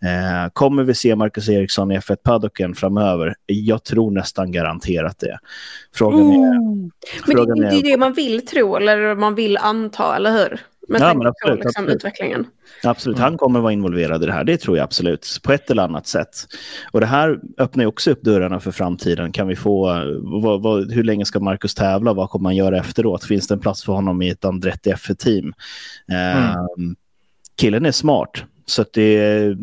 Eh, 0.04 0.52
kommer 0.54 0.84
vi 0.84 0.94
se 0.94 1.16
Marcus 1.16 1.50
Eriksson 1.50 1.92
i 1.92 2.00
F1-paddocken 2.00 2.76
framöver? 2.76 3.36
Jag 3.46 3.84
tror 3.84 4.12
nästan 4.12 4.52
garanterat 4.52 5.20
det. 5.20 5.40
Frågan 5.94 6.32
är... 6.32 6.56
Mm. 6.56 6.92
Frågan 7.26 7.48
Men 7.48 7.60
det 7.60 7.68
är 7.68 7.78
inte 7.78 7.90
det 7.90 7.98
man 7.98 8.14
vill 8.14 8.46
tro 8.46 8.76
eller 8.76 9.16
man 9.16 9.36
vill 9.36 9.58
anta, 9.58 10.16
eller 10.16 10.32
hur? 10.32 10.62
Med 10.88 11.02
ja, 11.02 11.06
tanke 11.06 11.28
absolut, 11.28 11.62
på 11.62 11.68
liksom, 11.68 11.84
absolut. 11.84 11.96
utvecklingen. 11.96 12.48
Absolut, 12.84 13.20
han 13.20 13.38
kommer 13.38 13.60
vara 13.60 13.74
involverad 13.74 14.24
i 14.24 14.26
det 14.26 14.34
här. 14.34 14.44
Det 14.44 14.58
tror 14.58 14.78
jag 14.78 14.84
absolut, 14.84 15.40
på 15.44 15.54
ett 15.54 15.72
eller 15.72 15.84
annat 15.84 16.08
sätt. 16.08 16.48
Och 16.92 17.00
det 17.00 17.06
här 17.06 17.40
öppnar 17.58 17.84
ju 17.84 17.88
också 17.88 18.12
upp 18.12 18.22
dörrarna 18.22 18.60
för 18.60 18.72
framtiden. 18.72 19.32
Kan 19.32 19.48
vi 19.48 19.56
få, 19.56 20.02
vad, 20.22 20.62
vad, 20.62 20.92
hur 20.92 21.04
länge 21.04 21.26
ska 21.26 21.40
Marcus 21.40 21.76
tävla? 21.76 22.14
Vad 22.14 22.30
kommer 22.30 22.50
han 22.50 22.56
göra 22.56 22.78
efteråt? 22.78 23.24
Finns 23.24 23.48
det 23.48 23.54
en 23.54 23.60
plats 23.60 23.84
för 23.84 23.94
honom 23.94 24.22
i 24.22 24.30
ett 24.30 24.46
Andretti 24.46 24.92
F1-team? 24.92 25.54
Mm. 26.08 26.50
Uh, 26.50 26.96
killen 27.56 27.86
är 27.86 27.92
smart, 27.92 28.44
så 28.66 28.82
att 28.82 28.94
det, 28.94 29.58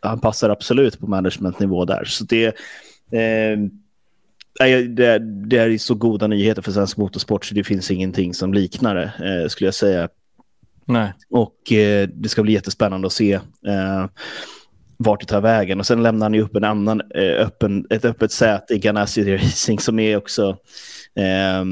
han 0.00 0.20
passar 0.20 0.50
absolut 0.50 1.00
på 1.00 1.06
managementnivå 1.06 1.84
där. 1.84 2.04
Så 2.04 2.24
det, 2.24 2.46
uh, 2.46 3.68
det, 4.88 5.18
det 5.18 5.56
är 5.56 5.78
så 5.78 5.94
goda 5.94 6.26
nyheter 6.26 6.62
för 6.62 6.72
svensk 6.72 6.96
motorsport 6.96 7.44
så 7.44 7.54
det 7.54 7.64
finns 7.64 7.90
ingenting 7.90 8.34
som 8.34 8.54
liknar 8.54 8.94
det, 8.94 9.42
eh, 9.42 9.48
skulle 9.48 9.66
jag 9.66 9.74
säga. 9.74 10.08
Nej. 10.86 11.12
Och 11.30 11.72
eh, 11.72 12.08
det 12.08 12.28
ska 12.28 12.42
bli 12.42 12.52
jättespännande 12.52 13.06
att 13.06 13.12
se 13.12 13.32
eh, 13.66 14.06
vart 14.96 15.20
det 15.20 15.26
tar 15.26 15.40
vägen. 15.40 15.80
Och 15.80 15.86
sen 15.86 16.02
lämnar 16.02 16.26
han 16.26 16.34
ju 16.34 16.42
upp 16.42 16.56
en 16.56 16.64
annan, 16.64 17.00
eh, 17.14 17.46
öppen, 17.46 17.86
ett 17.90 18.04
öppet 18.04 18.32
säte 18.32 18.74
i 18.74 18.78
Ganassi 18.78 19.36
Racing 19.36 19.80
som 19.80 19.98
är 19.98 20.16
också 20.16 20.56
eh, 21.16 21.64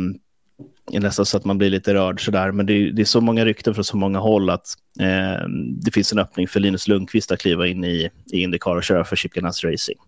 nästan 1.00 1.26
så 1.26 1.36
att 1.36 1.44
man 1.44 1.58
blir 1.58 1.70
lite 1.70 1.94
rörd 1.94 2.24
sådär. 2.24 2.52
Men 2.52 2.66
det, 2.66 2.92
det, 2.92 3.02
är 3.02 3.06
så 3.06 3.20
många 3.20 3.44
rykten 3.44 3.74
från 3.74 3.84
så 3.84 3.96
många 3.96 4.18
håll 4.18 4.50
att 4.50 4.66
eh, 5.00 5.48
det 5.84 5.90
finns 5.90 6.12
en 6.12 6.18
öppning 6.18 6.48
för 6.48 6.60
Linus 6.60 6.88
Lundqvist 6.88 7.32
att 7.32 7.40
kliva 7.40 7.66
in 7.66 7.84
i, 7.84 8.10
i 8.32 8.42
Indycar 8.42 8.76
och 8.76 8.84
köra 8.84 9.04
för 9.04 9.16
Chip 9.16 9.32
Ganassi 9.32 9.66
Racing. 9.66 9.98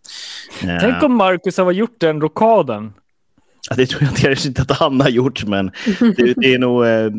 Eh, 0.63 0.79
Tänk 0.81 1.03
om 1.03 1.17
Marcus 1.17 1.57
har 1.57 1.73
gjort 1.73 2.01
den 2.01 2.21
rockaden. 2.21 2.93
Det 3.77 3.87
tror 3.87 4.03
jag 4.03 4.17
kanske 4.17 4.49
inte 4.49 4.63
att 4.63 4.71
han 4.71 5.01
har 5.01 5.09
gjort, 5.09 5.45
men 5.45 5.71
det, 6.17 6.35
det 6.37 6.55
är 6.55 6.59
nog 6.59 6.87
eh, 6.87 7.11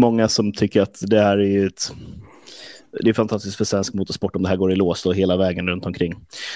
många 0.00 0.28
som 0.28 0.52
tycker 0.52 0.82
att 0.82 0.98
det 1.00 1.20
här 1.20 1.38
är 1.40 1.66
ett 1.66 1.92
det 2.92 3.08
är 3.08 3.12
fantastiskt 3.12 3.56
för 3.56 3.64
svensk 3.64 3.94
motorsport 3.94 4.36
om 4.36 4.42
det 4.42 4.48
här 4.48 4.56
går 4.56 4.72
i 4.72 4.76
lås 4.76 5.06
och 5.06 5.14
hela 5.14 5.36
vägen 5.36 5.68
runt 5.68 5.86
omkring. 5.86 6.14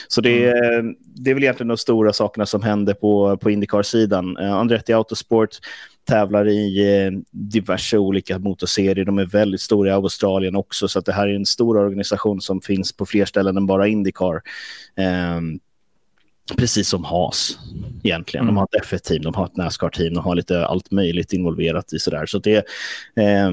Så 0.08 0.20
det 0.20 0.50
mm. 0.50 0.94
det 1.14 1.30
är 1.30 1.34
väl 1.34 1.42
egentligen 1.42 1.68
de 1.68 1.76
stora 1.76 2.12
sakerna 2.12 2.46
som 2.46 2.62
händer 2.62 2.94
på, 2.94 3.36
på 3.36 3.50
Indycar-sidan. 3.50 4.36
Uh, 4.36 4.52
Andretti 4.52 4.92
Autosport 4.92 5.58
tävlar 6.08 6.48
i 6.48 6.96
eh, 7.04 7.10
diverse 7.30 7.98
olika 7.98 8.38
motorserier. 8.38 9.04
De 9.04 9.18
är 9.18 9.26
väldigt 9.26 9.60
stora 9.60 9.90
i 9.90 9.92
Australien 9.92 10.56
också, 10.56 10.88
så 10.88 10.98
att 10.98 11.04
det 11.04 11.12
här 11.12 11.28
är 11.28 11.34
en 11.34 11.46
stor 11.46 11.76
organisation 11.76 12.40
som 12.40 12.60
finns 12.60 12.96
på 12.96 13.06
fler 13.06 13.24
ställen 13.24 13.56
än 13.56 13.66
bara 13.66 13.88
Indycar. 13.88 14.34
Uh, 14.34 15.40
Precis 16.56 16.88
som 16.88 17.04
Haas 17.04 17.58
egentligen. 18.02 18.44
Mm. 18.44 18.54
De 18.54 18.58
har 18.58 18.68
ett 18.76 18.84
F1-team, 18.84 19.22
de 19.22 19.34
har 19.34 19.46
ett 19.46 19.56
Nascar-team, 19.56 20.14
de 20.14 20.24
har 20.24 20.34
lite 20.34 20.66
allt 20.66 20.90
möjligt 20.90 21.32
involverat 21.32 21.92
i 21.92 21.98
sådär. 21.98 22.26
Så 22.26 22.38
det 22.38 22.64
är 23.16 23.46
eh, 23.46 23.50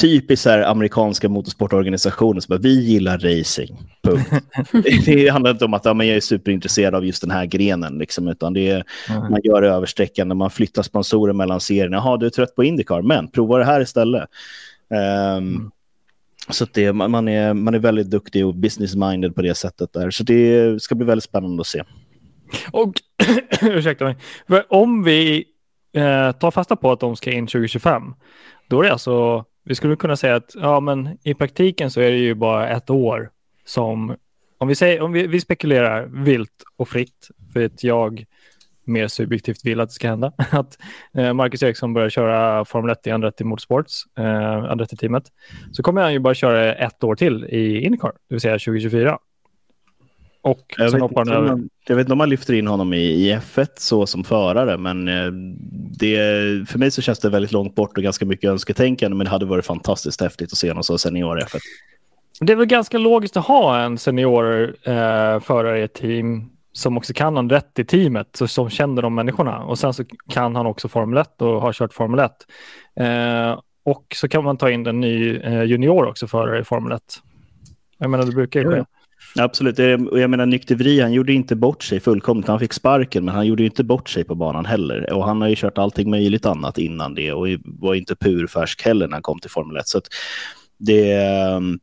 typiskt 0.00 0.46
här 0.46 0.62
amerikanska 0.62 1.28
motorsportorganisationer 1.28 2.40
som 2.40 2.52
bara, 2.52 2.60
vi 2.62 2.80
gillar 2.80 3.18
racing, 3.18 3.78
punkt. 4.02 4.30
det 5.04 5.28
handlar 5.28 5.50
inte 5.50 5.64
om 5.64 5.74
att 5.74 5.84
ja, 5.84 5.94
men 5.94 6.06
jag 6.06 6.16
är 6.16 6.20
superintresserad 6.20 6.94
av 6.94 7.06
just 7.06 7.22
den 7.22 7.30
här 7.30 7.46
grenen, 7.46 7.98
liksom, 7.98 8.28
utan 8.28 8.52
det 8.52 8.70
är, 8.70 8.84
mm. 9.10 9.30
man 9.30 9.40
gör 9.44 9.62
översträckande, 9.62 10.34
man 10.34 10.50
flyttar 10.50 10.82
sponsorer 10.82 11.32
mellan 11.32 11.60
serierna. 11.60 11.96
Jaha, 11.96 12.16
du 12.16 12.26
är 12.26 12.30
trött 12.30 12.54
på 12.54 12.64
Indycar, 12.64 13.02
men 13.02 13.28
prova 13.28 13.58
det 13.58 13.64
här 13.64 13.80
istället. 13.80 14.28
Um, 14.90 14.98
mm. 14.98 15.70
Så 16.48 16.66
det, 16.72 16.92
man, 16.92 17.28
är, 17.28 17.54
man 17.54 17.74
är 17.74 17.78
väldigt 17.78 18.10
duktig 18.10 18.46
och 18.46 18.54
business-minded 18.54 19.34
på 19.34 19.42
det 19.42 19.54
sättet 19.54 19.92
där. 19.92 20.10
Så 20.10 20.24
det 20.24 20.82
ska 20.82 20.94
bli 20.94 21.06
väldigt 21.06 21.24
spännande 21.24 21.60
att 21.60 21.66
se. 21.66 21.82
Och 22.70 22.94
ursäkta 23.62 24.04
mig, 24.04 24.16
om 24.68 25.04
vi 25.04 25.44
eh, 25.92 26.32
tar 26.32 26.50
fasta 26.50 26.76
på 26.76 26.92
att 26.92 27.00
de 27.00 27.16
ska 27.16 27.32
in 27.32 27.46
2025, 27.46 28.14
då 28.68 28.80
är 28.80 28.84
det 28.84 28.92
alltså, 28.92 29.44
vi 29.64 29.74
skulle 29.74 29.96
kunna 29.96 30.16
säga 30.16 30.36
att 30.36 30.54
ja, 30.54 30.80
men 30.80 31.18
i 31.24 31.34
praktiken 31.34 31.90
så 31.90 32.00
är 32.00 32.10
det 32.10 32.18
ju 32.18 32.34
bara 32.34 32.68
ett 32.68 32.90
år 32.90 33.30
som, 33.64 34.16
om 34.58 34.68
vi, 34.68 34.74
säger, 34.74 35.00
om 35.00 35.12
vi, 35.12 35.26
vi 35.26 35.40
spekulerar 35.40 36.06
vilt 36.06 36.64
och 36.76 36.88
fritt, 36.88 37.28
för 37.52 37.64
att 37.64 37.84
jag 37.84 38.24
mer 38.84 39.08
subjektivt 39.08 39.64
vill 39.64 39.80
att 39.80 39.88
det 39.88 39.94
ska 39.94 40.08
hända. 40.08 40.32
Att 40.50 40.78
eh, 41.14 41.32
Marcus 41.32 41.62
Eriksson 41.62 41.94
börjar 41.94 42.10
köra 42.10 42.64
Formel 42.64 42.90
1 42.90 43.06
i 43.06 43.10
Andretti 43.10 43.44
Motorsports, 43.44 44.02
eh, 44.18 44.64
Andretti-teamet, 44.70 45.24
så 45.72 45.82
kommer 45.82 46.02
han 46.02 46.12
ju 46.12 46.18
bara 46.18 46.34
köra 46.34 46.74
ett 46.74 47.04
år 47.04 47.14
till 47.14 47.44
i 47.44 47.80
Indycar, 47.80 48.12
det 48.28 48.34
vill 48.34 48.40
säga 48.40 48.54
2024. 48.54 49.18
Och 50.44 50.74
jag, 50.76 50.90
vet 50.90 51.02
inte, 51.02 51.32
över... 51.32 51.62
jag 51.86 51.96
vet 51.96 52.04
inte 52.04 52.12
om 52.12 52.18
man 52.18 52.28
lyfter 52.28 52.54
in 52.54 52.66
honom 52.66 52.92
i, 52.92 52.98
i 52.98 53.34
F1 53.34 53.68
så 53.76 54.06
som 54.06 54.24
förare, 54.24 54.78
men 54.78 55.08
eh, 55.08 55.32
det, 55.98 56.16
för 56.68 56.78
mig 56.78 56.90
så 56.90 57.02
känns 57.02 57.18
det 57.18 57.30
väldigt 57.30 57.52
långt 57.52 57.74
bort 57.74 57.96
och 57.96 58.02
ganska 58.02 58.26
mycket 58.26 58.50
önsketänkande, 58.50 59.16
men 59.16 59.24
det 59.24 59.30
hade 59.30 59.46
varit 59.46 59.66
fantastiskt 59.66 60.20
häftigt 60.20 60.52
att 60.52 60.58
se 60.58 60.68
honom 60.68 60.84
som 60.84 60.98
senior 60.98 61.38
i 61.38 61.42
F1. 61.42 61.58
Det 62.40 62.52
är 62.52 62.56
väl 62.56 62.66
ganska 62.66 62.98
logiskt 62.98 63.36
att 63.36 63.46
ha 63.46 63.80
en 63.80 63.98
senior 63.98 64.76
eh, 64.82 65.40
förare 65.40 65.80
i 65.80 65.82
ett 65.82 65.94
team 65.94 66.51
som 66.72 66.96
också 66.96 67.12
kan 67.12 67.36
han 67.36 67.50
rätt 67.50 67.78
i 67.78 67.84
teamet, 67.84 68.28
så, 68.32 68.46
som 68.46 68.70
känner 68.70 69.02
de 69.02 69.14
människorna. 69.14 69.64
Och 69.64 69.78
sen 69.78 69.94
så 69.94 70.04
kan 70.28 70.56
han 70.56 70.66
också 70.66 70.88
Formel 70.88 71.18
1 71.18 71.42
och 71.42 71.60
har 71.60 71.72
kört 71.72 71.92
Formel 71.92 72.20
1. 72.20 72.32
Eh, 73.00 73.60
och 73.84 74.06
så 74.14 74.28
kan 74.28 74.44
man 74.44 74.56
ta 74.56 74.70
in 74.70 74.86
en 74.86 75.00
ny 75.00 75.36
eh, 75.36 75.62
junior 75.62 76.06
också 76.06 76.26
för 76.26 76.60
i 76.60 76.64
Formel 76.64 76.92
1. 76.92 77.02
Jag 77.98 78.10
menar, 78.10 78.24
det 78.24 78.32
brukar 78.32 78.60
ju 78.60 78.70
ske. 78.70 78.84
Absolut, 79.38 79.78
och 80.10 80.20
jag 80.20 80.30
menar 80.30 80.46
Nyktervri, 80.46 81.00
han 81.00 81.12
gjorde 81.12 81.32
inte 81.32 81.56
bort 81.56 81.82
sig 81.82 82.00
fullkomligt. 82.00 82.48
Han 82.48 82.58
fick 82.58 82.72
sparken, 82.72 83.24
men 83.24 83.34
han 83.34 83.46
gjorde 83.46 83.64
inte 83.64 83.84
bort 83.84 84.08
sig 84.08 84.24
på 84.24 84.34
banan 84.34 84.66
heller. 84.66 85.12
Och 85.12 85.24
han 85.24 85.40
har 85.40 85.48
ju 85.48 85.56
kört 85.56 85.78
allting 85.78 86.10
möjligt 86.10 86.46
annat 86.46 86.78
innan 86.78 87.14
det 87.14 87.32
och 87.32 87.46
var 87.64 87.94
inte 87.94 88.16
purfärsk 88.16 88.82
heller 88.82 89.06
när 89.06 89.12
han 89.12 89.22
kom 89.22 89.38
till 89.38 89.50
Formel 89.50 89.76
1. 89.76 89.88
Så 89.88 90.00
det, 90.78 91.12
ehm, 91.12 91.78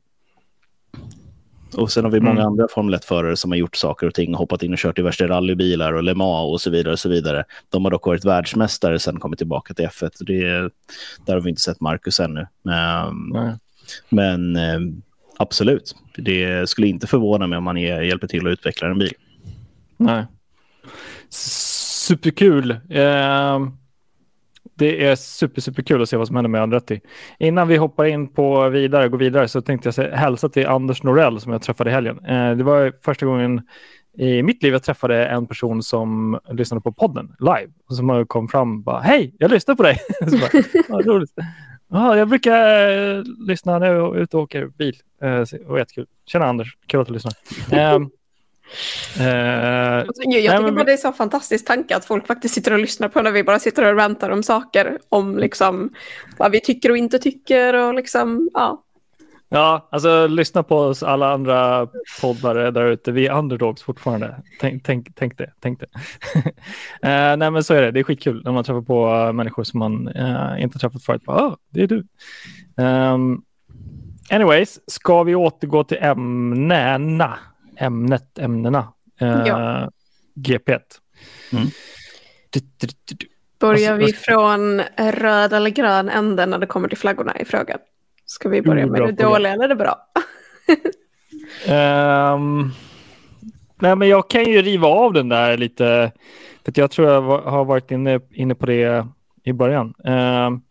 och 1.73 1.91
sen 1.91 2.03
har 2.03 2.11
vi 2.11 2.19
många 2.19 2.39
mm. 2.39 2.45
andra 2.45 2.67
Formel 2.67 2.95
1-förare 2.95 3.35
som 3.35 3.51
har 3.51 3.57
gjort 3.57 3.75
saker 3.75 4.07
och 4.07 4.13
ting 4.13 4.33
och 4.33 4.39
hoppat 4.39 4.63
in 4.63 4.73
och 4.73 4.79
kört 4.79 4.95
diverse 4.95 5.27
rallybilar 5.27 5.93
och 5.93 6.03
Le 6.03 6.13
Mans 6.13 6.51
och 6.51 6.61
så 6.61 6.69
vidare. 6.69 6.93
och 6.93 6.99
så 6.99 7.09
vidare. 7.09 7.43
De 7.69 7.85
har 7.85 7.91
dock 7.91 8.07
varit 8.07 8.25
världsmästare 8.25 8.99
sen 8.99 9.19
kommit 9.19 9.37
tillbaka 9.37 9.73
till 9.73 9.85
F1. 9.85 10.11
Det, 10.19 10.71
där 11.25 11.33
har 11.33 11.41
vi 11.41 11.49
inte 11.49 11.61
sett 11.61 11.81
Marcus 11.81 12.19
ännu. 12.19 12.47
Um, 13.09 13.57
men 14.09 14.55
um, 14.55 15.01
absolut, 15.37 15.95
det 16.17 16.69
skulle 16.69 16.87
inte 16.87 17.07
förvåna 17.07 17.47
mig 17.47 17.57
om 17.57 17.63
man 17.63 17.77
är, 17.77 18.01
hjälper 18.01 18.27
till 18.27 18.47
att 18.47 18.51
utveckla 18.51 18.87
en 18.87 18.99
bil. 18.99 19.13
Nej. 19.97 20.25
Superkul. 21.29 22.71
Uh, 22.71 23.69
det 24.79 25.05
är 25.05 25.15
super, 25.15 25.61
super 25.61 25.83
kul 25.83 26.01
att 26.01 26.09
se 26.09 26.17
vad 26.17 26.27
som 26.27 26.35
händer 26.35 26.49
med 26.49 26.61
Andretti. 26.61 27.01
Innan 27.39 27.67
vi 27.67 27.77
hoppar 27.77 28.05
in 28.05 28.33
på 28.33 28.69
vidare, 28.69 29.09
går 29.09 29.17
vidare 29.17 29.47
så 29.47 29.61
tänkte 29.61 29.87
jag 29.87 29.93
säga, 29.93 30.15
hälsa 30.15 30.49
till 30.49 30.67
Anders 30.67 31.03
Norell 31.03 31.39
som 31.39 31.51
jag 31.51 31.61
träffade 31.61 31.89
i 31.89 31.93
helgen. 31.93 32.25
Eh, 32.25 32.51
det 32.51 32.63
var 32.63 32.93
första 33.03 33.25
gången 33.25 33.61
i 34.17 34.43
mitt 34.43 34.63
liv 34.63 34.73
jag 34.73 34.83
träffade 34.83 35.25
en 35.25 35.47
person 35.47 35.83
som 35.83 36.39
lyssnade 36.51 36.81
på 36.81 36.91
podden 36.91 37.35
live 37.39 37.71
och 37.89 37.95
som 37.95 38.25
kom 38.27 38.47
fram 38.47 38.77
och 38.77 38.83
bara 38.83 38.99
hej, 38.99 39.35
jag 39.39 39.51
lyssnar 39.51 39.75
på 39.75 39.83
dig. 39.83 39.97
bara. 40.89 41.25
Ja, 41.91 42.17
jag 42.17 42.27
brukar 42.27 42.89
uh, 42.97 43.23
lyssna 43.47 43.79
när 43.79 43.93
jag 43.93 44.15
är 44.15 44.21
ute 44.21 44.37
och 44.37 44.43
åker 44.43 44.67
bil. 44.67 44.95
Det 45.19 45.53
var 45.65 45.77
jättekul. 45.77 46.05
Tjena 46.25 46.45
Anders, 46.45 46.77
kul 46.87 47.01
att 47.01 47.07
du 47.07 47.13
lyssnar. 47.13 47.33
Um, 47.95 48.11
Uh, 49.19 49.25
jag 49.25 50.15
tycker 50.15 50.61
men... 50.61 50.75
bara 50.75 50.83
det 50.83 50.93
är 50.93 50.97
så 50.97 51.11
fantastisk 51.11 51.65
tanke 51.65 51.95
att 51.95 52.05
folk 52.05 52.27
faktiskt 52.27 52.55
sitter 52.55 52.73
och 52.73 52.79
lyssnar 52.79 53.09
på 53.09 53.21
när 53.21 53.31
vi 53.31 53.43
bara 53.43 53.59
sitter 53.59 53.85
och 53.85 53.97
rantar 53.97 54.29
om 54.29 54.43
saker. 54.43 54.99
Om 55.09 55.37
liksom 55.37 55.89
vad 56.37 56.51
vi 56.51 56.61
tycker 56.61 56.91
och 56.91 56.97
inte 56.97 57.19
tycker 57.19 57.73
och 57.73 57.93
liksom, 57.93 58.49
ja. 58.53 58.83
Ja, 59.51 59.87
alltså 59.91 60.27
lyssna 60.27 60.63
på 60.63 60.77
oss 60.77 61.03
alla 61.03 61.33
andra 61.33 61.87
poddare 62.21 62.71
där 62.71 62.85
ute. 62.85 63.11
Vi 63.11 63.27
är 63.27 63.37
underdogs 63.37 63.83
fortfarande. 63.83 64.35
Tänk, 64.59 64.83
tänk, 64.83 65.07
tänk 65.15 65.37
det. 65.37 65.53
Tänk 65.59 65.79
det. 65.79 65.85
uh, 66.35 67.37
nej, 67.37 67.51
men 67.51 67.63
så 67.63 67.73
är 67.73 67.81
det. 67.81 67.91
Det 67.91 67.99
är 67.99 68.03
skitkul 68.03 68.41
när 68.45 68.51
man 68.51 68.63
träffar 68.63 68.81
på 68.81 69.07
uh, 69.07 69.33
människor 69.33 69.63
som 69.63 69.79
man 69.79 70.07
uh, 70.07 70.63
inte 70.63 70.79
träffat 70.79 71.03
förut. 71.03 71.23
Bara, 71.25 71.47
oh, 71.47 71.55
det 71.69 71.81
är 71.81 71.87
du. 71.87 72.05
Um, 72.83 73.43
anyways, 74.29 74.79
ska 74.87 75.23
vi 75.23 75.35
återgå 75.35 75.83
till 75.83 75.97
ämnena? 76.01 77.39
Ämnet, 77.79 78.39
ämnena. 78.39 78.93
Ja. 79.19 79.89
GP1. 80.35 80.79
Mm. 81.53 81.67
Du, 82.49 82.59
du, 82.59 82.87
du, 83.05 83.27
Börjar 83.59 83.93
alltså, 83.93 84.05
vi 84.05 84.13
från 84.13 84.81
röd 84.97 85.53
eller 85.53 85.69
grön 85.69 86.09
ände 86.09 86.45
när 86.45 86.57
det 86.57 86.65
kommer 86.65 86.87
till 86.87 86.97
flaggorna 86.97 87.39
i 87.39 87.45
frågan? 87.45 87.79
Ska 88.25 88.49
vi 88.49 88.61
börja 88.61 88.87
med 88.87 89.01
det 89.01 89.11
dåliga 89.11 89.53
eller 89.53 89.67
det 89.67 89.75
bra? 89.75 89.97
um, 92.33 92.71
nej, 93.75 93.95
men 93.95 94.07
jag 94.07 94.29
kan 94.29 94.43
ju 94.43 94.61
riva 94.61 94.87
av 94.87 95.13
den 95.13 95.29
där 95.29 95.57
lite. 95.57 96.11
För 96.65 96.73
jag 96.75 96.91
tror 96.91 97.07
jag 97.07 97.21
har 97.41 97.65
varit 97.65 97.91
inne, 97.91 98.19
inne 98.31 98.55
på 98.55 98.65
det 98.65 99.07
i 99.43 99.53
början. 99.53 99.93
Um, 99.97 100.61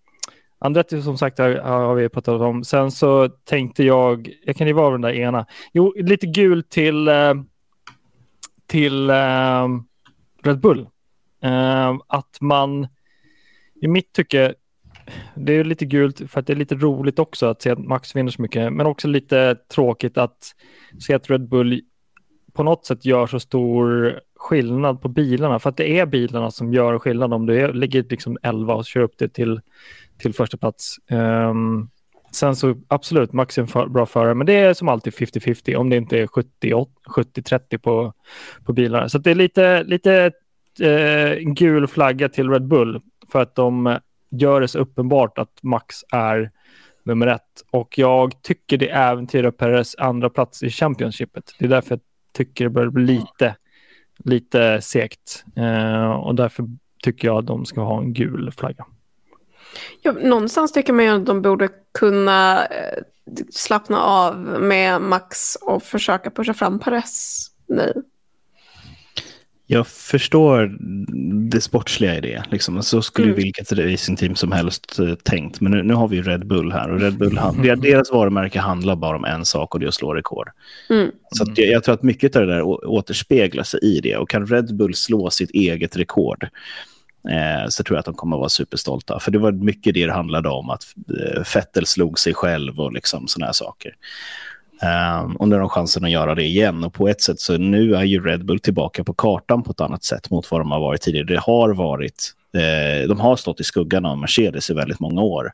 Andretti 0.58 1.02
som 1.02 1.18
sagt 1.18 1.38
har, 1.38 1.50
har 1.54 1.94
vi 1.94 2.08
pratat 2.08 2.40
om. 2.40 2.64
Sen 2.64 2.90
så 2.90 3.28
tänkte 3.28 3.84
jag, 3.84 4.30
jag 4.44 4.56
kan 4.56 4.66
ju 4.66 4.72
vara 4.72 4.90
den 4.90 5.00
där 5.00 5.12
ena. 5.12 5.46
Jo, 5.72 5.94
lite 5.96 6.26
gul 6.26 6.62
till, 6.62 7.08
eh, 7.08 7.34
till 8.66 9.10
uh, 9.10 9.68
Red 10.42 10.60
Bull. 10.60 10.80
Uh, 11.44 12.00
att 12.06 12.38
man 12.40 12.88
i 13.80 13.88
mitt 13.88 14.12
tycke 14.12 14.54
det 15.34 15.52
är 15.52 15.64
lite 15.64 15.86
gult 15.86 16.30
för 16.30 16.40
att 16.40 16.46
det 16.46 16.52
är 16.52 16.56
lite 16.56 16.74
roligt 16.74 17.18
också 17.18 17.46
att 17.46 17.62
se 17.62 17.70
att 17.70 17.78
Max 17.78 18.16
vinner 18.16 18.30
så 18.30 18.42
mycket, 18.42 18.72
men 18.72 18.86
också 18.86 19.08
lite 19.08 19.56
tråkigt 19.74 20.18
att 20.18 20.54
se 21.00 21.14
att 21.14 21.30
Red 21.30 21.48
Bull 21.48 21.80
på 22.52 22.62
något 22.62 22.86
sätt 22.86 23.04
gör 23.04 23.26
så 23.26 23.40
stor 23.40 24.20
skillnad 24.38 25.02
på 25.02 25.08
bilarna, 25.08 25.58
för 25.58 25.70
att 25.70 25.76
det 25.76 25.98
är 25.98 26.06
bilarna 26.06 26.50
som 26.50 26.72
gör 26.72 26.98
skillnad 26.98 27.34
om 27.34 27.46
du 27.46 27.72
ligger 27.72 28.04
liksom 28.10 28.38
11 28.42 28.74
och 28.74 28.84
kör 28.84 29.00
upp 29.00 29.18
det 29.18 29.28
till, 29.28 29.60
till 30.18 30.34
första 30.34 30.56
plats. 30.56 30.96
Um, 31.10 31.90
sen 32.32 32.56
så 32.56 32.76
absolut, 32.88 33.32
Max 33.32 33.58
är 33.58 33.62
en 33.62 33.68
för, 33.68 33.86
bra 33.86 34.06
förare, 34.06 34.34
men 34.34 34.46
det 34.46 34.52
är 34.52 34.74
som 34.74 34.88
alltid 34.88 35.12
50-50 35.12 35.76
om 35.76 35.90
det 35.90 35.96
inte 35.96 36.18
är 36.18 36.26
70-30 36.26 37.78
på, 37.78 38.12
på 38.64 38.72
bilarna. 38.72 39.08
Så 39.08 39.18
det 39.18 39.30
är 39.30 39.34
lite, 39.34 39.82
lite 39.82 40.32
eh, 40.80 41.34
gul 41.38 41.86
flagga 41.86 42.28
till 42.28 42.50
Red 42.50 42.66
Bull 42.66 43.00
för 43.32 43.42
att 43.42 43.54
de 43.54 43.98
gör 44.30 44.60
det 44.60 44.68
så 44.68 44.78
uppenbart 44.78 45.38
att 45.38 45.62
Max 45.62 45.96
är 46.12 46.50
nummer 47.02 47.26
ett. 47.26 47.42
Och 47.70 47.98
jag 47.98 48.42
tycker 48.42 48.76
det 48.76 48.88
äventyrar 48.88 49.50
Perez 49.50 49.94
andra 49.98 50.30
plats 50.30 50.62
i 50.62 50.70
Championshipet. 50.70 51.54
Det 51.58 51.64
är 51.64 51.68
därför 51.68 51.90
jag 51.90 52.00
tycker 52.32 52.64
det 52.64 52.70
börjar 52.70 52.90
bli 52.90 53.04
lite, 53.04 53.56
lite 54.24 54.80
segt. 54.80 55.44
Eh, 55.56 56.10
och 56.10 56.34
därför 56.34 56.64
tycker 57.02 57.28
jag 57.28 57.38
att 57.38 57.46
de 57.46 57.64
ska 57.64 57.80
ha 57.80 57.98
en 57.98 58.12
gul 58.12 58.52
flagga. 58.56 58.86
Ja, 60.02 60.12
någonstans 60.12 60.72
tycker 60.72 60.92
man 60.92 61.04
ju 61.04 61.10
att 61.10 61.26
de 61.26 61.42
borde 61.42 61.68
kunna 61.98 62.66
eh, 62.66 63.02
slappna 63.50 64.00
av 64.00 64.36
med 64.60 65.02
Max 65.02 65.54
och 65.54 65.82
försöka 65.82 66.30
pusha 66.30 66.54
fram 66.54 66.78
Paris. 66.78 67.46
nu. 67.66 68.02
Jag 69.70 69.86
förstår 69.86 70.76
det 71.50 71.60
sportsliga 71.60 72.16
i 72.16 72.20
det. 72.20 72.42
Liksom. 72.50 72.82
Så 72.82 73.02
skulle 73.02 73.26
mm. 73.26 73.36
vilket 73.36 73.72
racingteam 73.72 74.34
som 74.34 74.52
helst 74.52 75.00
uh, 75.00 75.14
tänkt. 75.14 75.60
Men 75.60 75.72
nu, 75.72 75.82
nu, 75.82 75.94
har 75.94 76.08
vi 76.08 76.22
Red 76.22 76.46
Bull 76.46 76.72
här 76.72 76.90
och 76.90 77.00
Red 77.00 77.18
Bull, 77.18 77.38
mm. 77.38 77.80
deras 77.80 78.12
varumärke 78.12 78.58
handlar 78.58 78.96
bara 78.96 79.16
om 79.16 79.24
en 79.24 79.44
sak 79.44 79.74
och 79.74 79.80
det 79.80 79.86
är 79.86 79.88
att 79.88 79.94
slå 79.94 80.14
rekord. 80.14 80.48
Mm. 80.90 81.10
Så 81.30 81.44
jag, 81.56 81.68
jag, 81.68 81.84
tror 81.84 81.94
att 81.94 82.02
mycket 82.02 82.36
av 82.36 82.46
det 82.46 82.54
där 82.54 82.62
återspeglar 82.88 83.62
sig 83.62 83.80
i 83.82 84.00
det. 84.00 84.16
Och 84.16 84.30
kan 84.30 84.46
Red 84.46 84.76
Bull 84.76 84.94
slå 84.94 85.30
sitt 85.30 85.50
eget 85.50 85.96
rekord 85.96 86.48
eh, 87.30 87.68
så 87.68 87.82
tror 87.82 87.96
jag 87.96 88.00
att 88.00 88.06
de 88.06 88.14
kommer 88.14 88.36
att 88.36 88.40
vara 88.40 88.48
superstolta. 88.48 89.20
För 89.20 89.30
det 89.30 89.38
var 89.38 89.52
mycket 89.52 89.94
det 89.94 90.06
det 90.06 90.12
handlade 90.12 90.48
om, 90.48 90.70
att 90.70 90.82
eh, 91.20 91.42
Fettel 91.42 91.86
slog 91.86 92.18
sig 92.18 92.34
själv 92.34 92.80
och 92.80 92.92
liksom 92.92 93.28
sådana 93.28 93.46
här 93.46 93.52
saker. 93.52 93.94
Um, 94.82 95.36
och 95.36 95.48
nu 95.48 95.54
har 95.54 95.60
de 95.60 95.68
chansen 95.68 96.04
att 96.04 96.10
göra 96.10 96.34
det 96.34 96.44
igen. 96.44 96.84
Och 96.84 96.94
på 96.94 97.08
ett 97.08 97.20
sätt 97.20 97.40
så 97.40 97.58
nu 97.58 97.94
är 97.94 98.02
ju 98.02 98.24
Red 98.24 98.44
Bull 98.44 98.60
tillbaka 98.60 99.04
på 99.04 99.14
kartan 99.14 99.62
på 99.62 99.70
ett 99.70 99.80
annat 99.80 100.04
sätt 100.04 100.30
mot 100.30 100.50
vad 100.50 100.60
de 100.60 100.70
har 100.70 100.80
varit 100.80 101.00
tidigare. 101.00 101.26
Det 101.26 101.40
har 101.40 101.74
varit, 101.74 102.32
eh, 102.54 103.08
de 103.08 103.20
har 103.20 103.36
stått 103.36 103.60
i 103.60 103.64
skuggan 103.64 104.06
av 104.06 104.18
Mercedes 104.18 104.70
i 104.70 104.74
väldigt 104.74 105.00
många 105.00 105.22
år. 105.22 105.52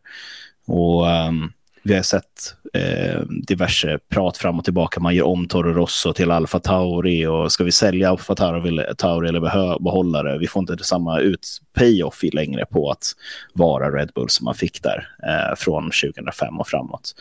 Och 0.67 1.07
um, 1.07 1.53
vi 1.87 1.95
har 1.95 2.03
sett 2.03 2.55
eh, 2.75 3.21
diverse 3.29 3.99
prat 4.09 4.37
fram 4.37 4.59
och 4.59 4.65
tillbaka. 4.65 5.01
Man 5.01 5.15
gör 5.15 5.27
om 5.27 5.49
Toro 5.49 5.73
Rosso 5.73 6.13
till 6.13 6.31
Alfa 6.31 6.61
Tauri 6.61 7.27
och 7.27 7.53
ska 7.53 7.65
vi 7.65 7.73
sälja 7.73 8.11
Alfa 8.11 8.35
Tauri 8.35 9.29
eller 9.29 9.79
behålla 9.79 10.23
det? 10.23 10.39
Vi 10.39 10.47
får 10.47 10.61
inte 10.61 10.85
samma 10.85 11.21
ut 11.21 11.49
payoff 11.73 12.23
längre 12.33 12.67
på 12.67 12.91
att 12.91 13.13
vara 13.53 13.91
Red 13.91 14.11
Bull 14.15 14.31
som 14.31 14.45
man 14.45 14.55
fick 14.55 14.83
där 14.83 15.09
eh, 15.23 15.57
från 15.57 15.83
2005 15.85 16.61
och 16.61 16.69
framåt 16.69 17.15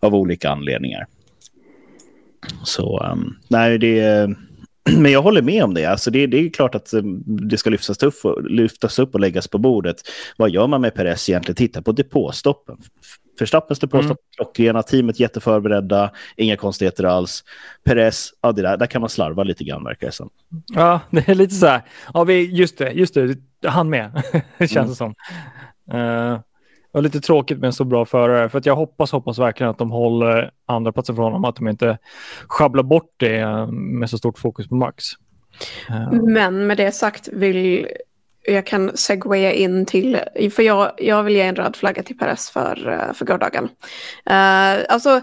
av 0.00 0.14
olika 0.14 0.50
anledningar. 0.50 1.06
Så 2.64 3.10
um, 3.12 3.36
nej, 3.48 3.78
det 3.78 4.28
men 4.98 5.12
jag 5.12 5.22
håller 5.22 5.42
med 5.42 5.64
om 5.64 5.74
det. 5.74 5.84
Alltså 5.84 6.10
det, 6.10 6.26
det 6.26 6.36
är 6.38 6.50
klart 6.50 6.74
att 6.74 6.94
um, 6.94 7.22
det 7.26 7.58
ska 7.58 7.70
lyftas 7.70 8.02
upp, 8.02 8.24
och, 8.24 8.50
lyftas 8.50 8.98
upp 8.98 9.14
och 9.14 9.20
läggas 9.20 9.48
på 9.48 9.58
bordet. 9.58 9.96
Vad 10.36 10.50
gör 10.50 10.66
man 10.66 10.80
med 10.80 10.94
Perez 10.94 11.28
egentligen? 11.28 11.56
Titta 11.56 11.82
på 11.82 11.92
depåstoppen. 11.92 12.76
Förstappens 13.38 13.78
depåstopp, 13.78 14.04
mm. 14.04 14.16
klockrena, 14.36 14.82
teamet 14.82 15.20
jätteförberedda, 15.20 16.10
inga 16.36 16.56
konstigheter 16.56 17.04
alls. 17.04 17.44
Perez, 17.84 18.30
ja, 18.40 18.52
det 18.52 18.62
där, 18.62 18.76
där 18.76 18.86
kan 18.86 19.00
man 19.00 19.10
slarva 19.10 19.42
lite 19.42 19.64
grann 19.64 19.84
verkar 19.84 20.06
det 20.06 20.12
som. 20.12 20.30
Ja, 20.66 21.00
det 21.10 21.28
är 21.28 21.34
lite 21.34 21.54
så 21.54 21.66
här. 21.66 21.82
Ja, 22.14 22.24
vi, 22.24 22.56
just 22.56 22.78
det, 22.78 22.90
just 22.92 23.14
det, 23.14 23.38
han 23.64 23.90
med, 23.90 24.22
känns 24.58 24.76
mm. 24.76 24.88
det 24.88 24.94
som. 24.94 25.14
Uh, 25.94 26.40
var 26.96 27.02
lite 27.02 27.20
tråkigt 27.20 27.58
med 27.58 27.66
en 27.66 27.72
så 27.72 27.84
bra 27.84 28.04
förare. 28.04 28.48
För 28.48 28.58
att 28.58 28.66
jag 28.66 28.76
hoppas, 28.76 29.12
hoppas 29.12 29.38
verkligen 29.38 29.70
att 29.70 29.78
de 29.78 29.90
håller 29.90 30.50
andra 30.66 30.92
platsen 30.92 31.16
för 31.16 31.22
honom. 31.22 31.44
Att 31.44 31.56
de 31.56 31.68
inte 31.68 31.98
sjabblar 32.46 32.82
bort 32.82 33.14
det 33.16 33.36
eh, 33.36 33.66
med 33.70 34.10
så 34.10 34.18
stort 34.18 34.38
fokus 34.38 34.68
på 34.68 34.74
Max. 34.74 35.04
Eh. 35.88 36.12
Men 36.12 36.66
med 36.66 36.76
det 36.76 36.92
sagt 36.92 37.28
vill 37.28 37.88
jag 38.46 38.66
kan 38.66 38.96
segwaya 38.96 39.52
in 39.52 39.86
till, 39.86 40.18
för 40.56 40.62
jag, 40.62 40.92
jag 40.98 41.22
vill 41.22 41.34
ge 41.34 41.42
en 41.42 41.56
röd 41.56 41.76
flagga 41.76 42.02
till 42.02 42.18
Peres 42.18 42.50
för, 42.50 42.88
eh, 42.88 43.14
för 43.14 43.24
gårdagen. 43.24 43.64
Uh, 43.64 44.84
alltså, 44.88 45.20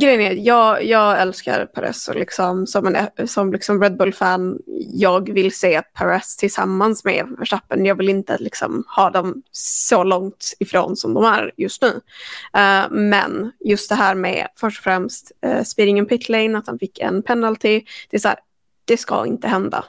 grejen 0.00 0.20
är, 0.20 0.32
jag, 0.32 0.84
jag 0.84 1.20
älskar 1.20 1.66
Perez 1.66 2.08
och 2.08 2.14
liksom, 2.14 2.66
som, 2.66 2.86
en, 2.86 3.28
som 3.28 3.52
liksom 3.52 3.82
Red 3.82 3.96
Bull-fan, 3.96 4.58
jag 4.92 5.32
vill 5.32 5.54
se 5.54 5.82
Perez 5.82 6.36
tillsammans 6.36 7.04
med 7.04 7.26
Verstappen. 7.38 7.84
Jag 7.84 7.94
vill 7.94 8.08
inte 8.08 8.38
liksom 8.40 8.84
ha 8.96 9.10
dem 9.10 9.42
så 9.52 10.04
långt 10.04 10.54
ifrån 10.58 10.96
som 10.96 11.14
de 11.14 11.24
är 11.24 11.52
just 11.56 11.82
nu. 11.82 11.88
Uh, 11.88 12.90
men 12.90 13.52
just 13.64 13.88
det 13.88 13.94
här 13.94 14.14
med 14.14 14.48
först 14.56 14.78
och 14.78 14.84
främst 14.84 15.32
eh, 15.42 15.56
uh, 15.56 15.62
speeding 15.62 15.98
in 15.98 16.06
pit 16.06 16.28
lane, 16.28 16.58
att 16.58 16.66
han 16.66 16.78
fick 16.78 16.98
en 16.98 17.22
penalty, 17.22 17.82
det 18.10 18.16
är 18.16 18.20
så 18.20 18.28
här, 18.28 18.38
det 18.84 18.96
ska 18.96 19.26
inte 19.26 19.48
hända. 19.48 19.84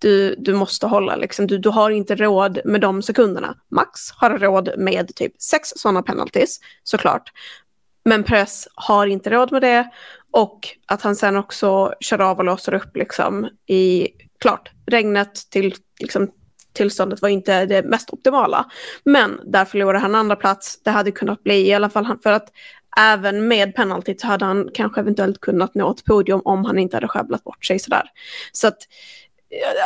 Du, 0.00 0.34
du 0.38 0.54
måste 0.54 0.86
hålla, 0.86 1.16
liksom, 1.16 1.46
du, 1.46 1.58
du 1.58 1.68
har 1.68 1.90
inte 1.90 2.14
råd 2.14 2.58
med 2.64 2.80
de 2.80 3.02
sekunderna. 3.02 3.54
Max 3.70 4.10
har 4.16 4.38
råd 4.38 4.70
med 4.78 5.14
typ 5.14 5.32
sex 5.42 5.72
sådana 5.76 6.02
penalties, 6.02 6.60
såklart. 6.82 7.32
Men 8.08 8.24
Press 8.24 8.68
har 8.74 9.06
inte 9.06 9.30
råd 9.30 9.52
med 9.52 9.62
det 9.62 9.90
och 10.32 10.68
att 10.86 11.02
han 11.02 11.16
sen 11.16 11.36
också 11.36 11.94
kör 12.00 12.20
av 12.20 12.38
och 12.38 12.44
låser 12.44 12.74
upp 12.74 12.96
liksom 12.96 13.48
i, 13.66 14.08
klart, 14.40 14.70
regnet 14.86 15.50
till 15.50 15.74
liksom, 16.00 16.30
tillståndet 16.72 17.22
var 17.22 17.28
inte 17.28 17.66
det 17.66 17.82
mest 17.82 18.10
optimala. 18.10 18.66
Men 19.04 19.40
där 19.44 19.64
förlorade 19.64 19.98
han 19.98 20.14
andra 20.14 20.36
plats. 20.36 20.82
Det 20.82 20.90
hade 20.90 21.10
kunnat 21.10 21.42
bli 21.42 21.68
i 21.68 21.74
alla 21.74 21.90
fall 21.90 22.18
för 22.22 22.32
att 22.32 22.48
även 22.98 23.48
med 23.48 23.74
penalty 23.74 24.14
så 24.18 24.26
hade 24.26 24.44
han 24.44 24.68
kanske 24.74 25.00
eventuellt 25.00 25.40
kunnat 25.40 25.74
nå 25.74 25.90
ett 25.90 26.04
podium 26.04 26.40
om 26.44 26.64
han 26.64 26.78
inte 26.78 26.96
hade 26.96 27.08
sjabblat 27.08 27.44
bort 27.44 27.64
sig 27.64 27.78
sådär. 27.78 28.10
Så 28.52 28.68
att 28.68 28.78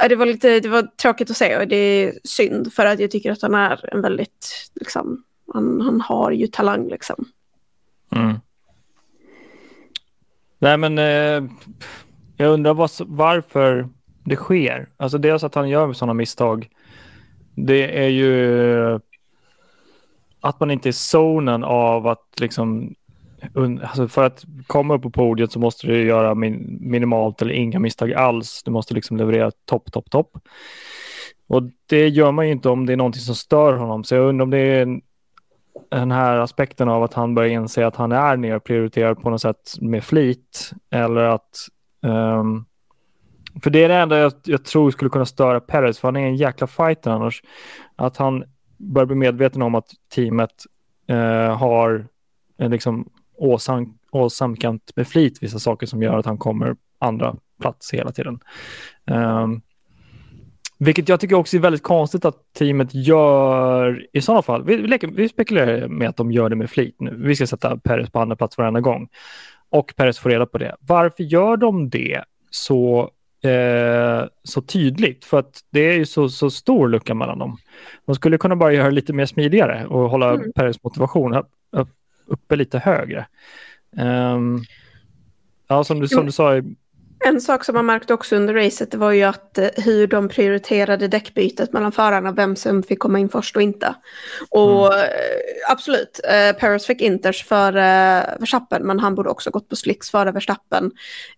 det 0.08 0.16
var 0.16 0.26
lite 0.26 0.60
det 0.60 0.68
var 0.68 0.82
tråkigt 0.82 1.30
att 1.30 1.36
se 1.36 1.56
och 1.56 1.68
det 1.68 1.76
är 1.76 2.18
synd 2.24 2.72
för 2.72 2.86
att 2.86 3.00
jag 3.00 3.10
tycker 3.10 3.32
att 3.32 3.42
han 3.42 3.54
är 3.54 3.94
en 3.94 4.02
väldigt, 4.02 4.70
liksom, 4.74 5.24
han, 5.52 5.80
han 5.80 6.00
har 6.00 6.30
ju 6.30 6.46
talang 6.46 6.88
liksom. 6.88 7.24
Mm. 8.16 8.40
Nej 10.58 10.76
men, 10.78 10.98
eh, 10.98 11.50
jag 12.36 12.52
undrar 12.52 12.74
vad, 12.74 12.90
varför 13.06 13.88
det 14.24 14.36
sker. 14.36 14.88
Alltså 14.96 15.18
dels 15.18 15.44
att 15.44 15.54
han 15.54 15.68
gör 15.68 15.92
sådana 15.92 16.14
misstag. 16.14 16.68
Det 17.54 18.04
är 18.04 18.08
ju 18.08 19.00
att 20.40 20.60
man 20.60 20.70
inte 20.70 20.88
är 20.88 20.92
zonen 20.92 21.64
av 21.64 22.06
att 22.06 22.40
liksom 22.40 22.94
alltså 23.82 24.08
för 24.08 24.24
att 24.24 24.44
komma 24.66 24.94
upp 24.94 25.02
på 25.02 25.10
podiet 25.10 25.52
så 25.52 25.58
måste 25.58 25.86
du 25.86 26.04
göra 26.04 26.34
min, 26.34 26.78
minimalt 26.80 27.42
eller 27.42 27.54
inga 27.54 27.78
misstag 27.78 28.12
alls. 28.12 28.62
Du 28.64 28.70
måste 28.70 28.94
liksom 28.94 29.16
leverera 29.16 29.50
topp, 29.64 29.92
topp, 29.92 30.10
topp. 30.10 30.38
Och 31.46 31.62
det 31.86 32.08
gör 32.08 32.32
man 32.32 32.46
ju 32.46 32.52
inte 32.52 32.68
om 32.68 32.86
det 32.86 32.92
är 32.92 32.96
någonting 32.96 33.22
som 33.22 33.34
stör 33.34 33.72
honom. 33.72 34.04
Så 34.04 34.14
jag 34.14 34.28
undrar 34.28 34.42
om 34.42 34.50
det 34.50 34.58
är 34.58 35.00
den 35.90 36.10
här 36.10 36.36
aspekten 36.36 36.88
av 36.88 37.02
att 37.02 37.14
han 37.14 37.34
börjar 37.34 37.50
inse 37.50 37.86
att 37.86 37.96
han 37.96 38.12
är 38.12 38.36
nerprioriterad 38.36 39.22
på 39.22 39.30
något 39.30 39.40
sätt 39.40 39.74
med 39.80 40.04
flit. 40.04 40.72
Eller 40.90 41.20
att... 41.20 41.68
Um, 42.02 42.64
för 43.62 43.70
det 43.70 43.84
är 43.84 43.88
det 43.88 43.94
enda 43.94 44.18
jag, 44.18 44.32
jag, 44.44 44.64
tror 44.64 44.90
skulle 44.90 45.10
kunna 45.10 45.26
störa 45.26 45.60
Perez, 45.60 45.98
för 45.98 46.08
han 46.08 46.16
är 46.16 46.26
en 46.26 46.36
jäkla 46.36 46.66
fighter 46.66 47.10
annars. 47.10 47.42
Att 47.96 48.16
han 48.16 48.44
börjar 48.76 49.06
bli 49.06 49.16
medveten 49.16 49.62
om 49.62 49.74
att 49.74 49.88
teamet 50.14 50.64
uh, 51.10 51.56
har 51.56 52.06
liksom 52.58 53.08
åsam, 53.36 53.98
åsamkat 54.10 54.92
med 54.96 55.08
flit 55.08 55.42
vissa 55.42 55.58
saker 55.58 55.86
som 55.86 56.02
gör 56.02 56.18
att 56.18 56.26
han 56.26 56.38
kommer 56.38 56.76
andra 56.98 57.36
plats 57.60 57.94
hela 57.94 58.12
tiden. 58.12 58.40
Um, 59.06 59.62
vilket 60.84 61.08
jag 61.08 61.20
tycker 61.20 61.36
också 61.36 61.56
är 61.56 61.60
väldigt 61.60 61.82
konstigt 61.82 62.24
att 62.24 62.52
teamet 62.52 62.94
gör 62.94 64.06
i 64.12 64.20
sådana 64.20 64.42
fall. 64.42 64.64
Vi, 64.64 64.76
vi, 64.76 64.98
vi 65.12 65.28
spekulerar 65.28 65.88
med 65.88 66.08
att 66.08 66.16
de 66.16 66.32
gör 66.32 66.48
det 66.48 66.56
med 66.56 66.70
flit 66.70 66.96
nu. 67.00 67.14
Vi 67.18 67.36
ska 67.36 67.46
sätta 67.46 67.76
Peres 67.76 68.10
på 68.10 68.20
andra 68.20 68.36
plats 68.36 68.58
varenda 68.58 68.80
gång. 68.80 69.08
Och 69.70 69.94
Peres 69.96 70.18
får 70.18 70.30
reda 70.30 70.46
på 70.46 70.58
det. 70.58 70.76
Varför 70.80 71.22
gör 71.22 71.56
de 71.56 71.90
det 71.90 72.24
så, 72.50 73.10
eh, 73.44 74.24
så 74.42 74.62
tydligt? 74.62 75.24
För 75.24 75.38
att 75.38 75.60
det 75.70 75.80
är 75.80 75.92
ju 75.92 76.06
så, 76.06 76.28
så 76.28 76.50
stor 76.50 76.88
lucka 76.88 77.14
mellan 77.14 77.38
dem. 77.38 77.58
De 78.06 78.14
skulle 78.14 78.38
kunna 78.38 78.56
bara 78.56 78.72
göra 78.72 78.84
det 78.84 78.94
lite 78.94 79.12
mer 79.12 79.26
smidigare 79.26 79.86
och 79.86 80.10
hålla 80.10 80.30
mm. 80.30 80.52
Peres 80.52 80.84
motivation 80.84 81.34
upp, 81.34 81.48
upp, 81.72 81.88
uppe 82.26 82.56
lite 82.56 82.78
högre. 82.78 83.26
Um, 83.96 84.64
ja, 85.68 85.84
som 85.84 86.00
du, 86.00 86.08
som 86.08 86.26
du 86.26 86.32
sa 86.32 86.56
i 86.56 86.62
en 87.24 87.40
sak 87.40 87.64
som 87.64 87.74
man 87.74 87.86
märkte 87.86 88.14
också 88.14 88.36
under 88.36 88.54
racet 88.54 88.90
det 88.90 88.96
var 88.96 89.10
ju 89.10 89.22
att 89.22 89.58
eh, 89.58 89.68
hur 89.76 90.06
de 90.06 90.28
prioriterade 90.28 91.08
däckbytet 91.08 91.72
mellan 91.72 91.92
förarna, 91.92 92.32
vem 92.32 92.56
som 92.56 92.82
fick 92.82 92.98
komma 92.98 93.18
in 93.18 93.28
först 93.28 93.56
och 93.56 93.62
inte. 93.62 93.94
Och 94.50 94.94
mm. 94.94 95.04
Eh, 95.04 95.70
absolut, 95.70 96.20
eh, 96.24 96.56
Paris 96.60 96.86
fick 96.86 97.00
Inters 97.00 97.44
före 97.44 98.18
eh, 98.18 98.38
Verstappen, 98.40 98.86
men 98.86 99.00
han 99.00 99.14
borde 99.14 99.30
också 99.30 99.50
gått 99.50 99.68
på 99.68 99.76
slicks 99.76 100.10
före 100.10 100.32
Verstappen 100.32 100.90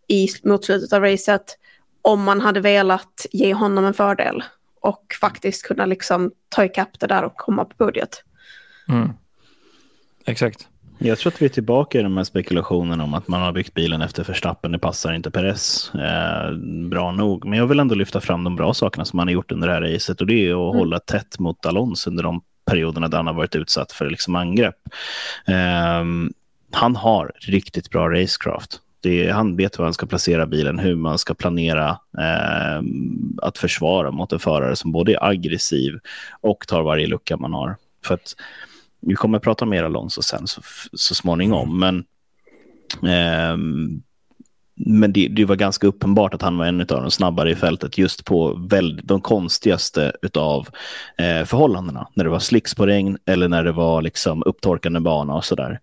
i, 0.09 0.29
mot 0.42 0.64
slutet 0.64 0.92
av 0.92 1.03
racet 1.03 1.59
om 2.03 2.23
man 2.23 2.40
hade 2.40 2.61
velat 2.61 3.27
ge 3.33 3.55
honom 3.55 3.85
en 3.85 3.94
fördel 3.94 4.44
och 4.81 5.05
faktiskt 5.20 5.62
kunna 5.62 5.87
liksom 5.87 6.33
ta 6.49 6.64
ikapp 6.64 7.01
det 7.01 7.07
där 7.07 7.25
och 7.25 7.37
komma 7.37 7.64
på 7.64 7.85
budget. 7.85 8.23
Mm. 8.88 9.11
Exakt. 10.27 10.68
Jag 10.98 11.18
tror 11.18 11.33
att 11.33 11.42
vi 11.42 11.46
är 11.46 11.50
tillbaka 11.50 12.00
i 12.00 12.02
de 12.02 12.16
här 12.16 12.24
spekulationerna 12.24 13.04
om 13.04 13.14
att 13.14 13.28
man 13.28 13.42
har 13.42 13.52
byggt 13.52 13.74
bilen 13.74 14.02
efter 14.02 14.24
Verstappen. 14.24 14.72
Det 14.72 14.78
passar 14.78 15.12
inte 15.12 15.30
Perez 15.30 15.94
eh, 15.94 16.52
bra 16.88 17.12
nog. 17.12 17.44
Men 17.44 17.59
jag 17.59 17.66
vill 17.66 17.80
ändå 17.80 17.94
lyfta 17.94 18.20
fram 18.20 18.44
de 18.44 18.57
bra 18.57 18.74
sakerna 18.74 19.04
som 19.04 19.18
han 19.18 19.28
har 19.28 19.33
gjort 19.33 19.52
under 19.52 19.68
det 19.68 19.74
här 19.74 19.80
racet 19.80 20.20
och 20.20 20.26
det 20.26 20.35
är 20.35 20.50
att 20.50 20.74
mm. 20.74 20.78
hålla 20.78 20.98
tätt 20.98 21.38
mot 21.38 21.66
Alonso 21.66 22.11
under 22.11 22.22
de 22.22 22.42
perioderna 22.66 23.09
där 23.09 23.16
han 23.16 23.26
har 23.26 23.35
varit 23.35 23.57
utsatt 23.57 23.92
för 23.92 24.11
liksom 24.11 24.37
angrepp. 24.37 24.76
Eh, 25.46 26.04
han 26.72 26.96
har 26.96 27.33
riktigt 27.40 27.90
bra 27.90 28.11
racecraft. 28.11 28.80
Det, 29.00 29.30
han 29.30 29.57
vet 29.57 29.78
hur 29.78 29.85
han 29.85 29.94
ska 29.94 30.07
placera 30.07 30.46
bilen, 30.46 30.78
hur 30.78 30.94
man 30.94 31.18
ska 31.18 31.35
planera 31.35 31.88
eh, 32.18 32.83
att 33.42 33.59
försvara 33.59 34.11
mot 34.11 34.33
en 34.33 34.38
förare 34.38 34.76
som 34.76 34.92
både 34.92 35.12
är 35.12 35.24
aggressiv 35.24 35.98
och 36.40 36.66
tar 36.68 36.83
varje 36.83 37.07
lucka 37.07 37.37
man 37.37 37.52
har. 37.52 37.76
För 38.04 38.14
att 38.14 38.35
vi 39.07 39.14
kommer 39.14 39.38
att 39.38 39.45
prata 39.45 39.67
mer 39.67 39.85
Alonso 39.85 40.23
sen 40.23 40.47
så, 40.47 40.62
så 40.93 41.14
småningom, 41.14 41.79
men, 41.79 41.99
eh, 43.03 43.57
men 44.77 45.12
det, 45.12 45.29
det, 45.29 45.45
var 45.45 45.57
ganska 45.57 45.87
uppenbart 45.87 46.35
att 46.35 46.43
han 46.43 46.59
var 46.59 46.67
en 46.67 46.81
av 46.81 46.87
de 46.87 47.11
snabbare 47.11 47.51
i 47.51 47.55
fältet 47.55 47.99
just 47.99 48.25
på 48.25 48.67
väldigt, 48.71 49.07
de 49.07 49.21
konstigaste 49.21 50.12
av 50.35 50.69
eh, 51.19 51.45
förhållandena. 51.45 52.09
När 52.14 52.25
det 52.25 52.31
var 52.31 52.38
slicks 52.38 52.75
på 52.75 52.87
regn 52.87 53.19
eller 53.27 53.49
när 53.49 53.64
det 53.64 53.73
var 53.73 54.03
liksom 54.03 54.43
upptorkande 54.47 55.01
bana 55.01 55.35
och 55.35 55.45
sådär. 55.45 55.81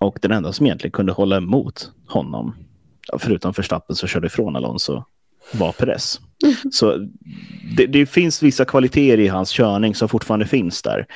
Och 0.00 0.18
den 0.22 0.32
enda 0.32 0.52
som 0.52 0.66
egentligen 0.66 0.92
kunde 0.92 1.12
hålla 1.12 1.36
emot 1.36 1.90
honom, 2.06 2.54
förutom 3.18 3.52
Verstappen 3.52 3.96
som 3.96 4.08
körde 4.08 4.26
ifrån 4.26 4.56
Alonso, 4.56 5.04
var 5.52 5.72
Perez. 5.72 6.20
Mm. 6.44 6.56
Så 6.72 7.08
det, 7.76 7.86
det, 7.86 8.06
finns 8.06 8.42
vissa 8.42 8.64
kvaliteter 8.64 9.20
i 9.20 9.28
hans 9.28 9.50
körning 9.50 9.94
som 9.94 10.08
fortfarande 10.08 10.46
finns 10.46 10.82
där. 10.82 11.06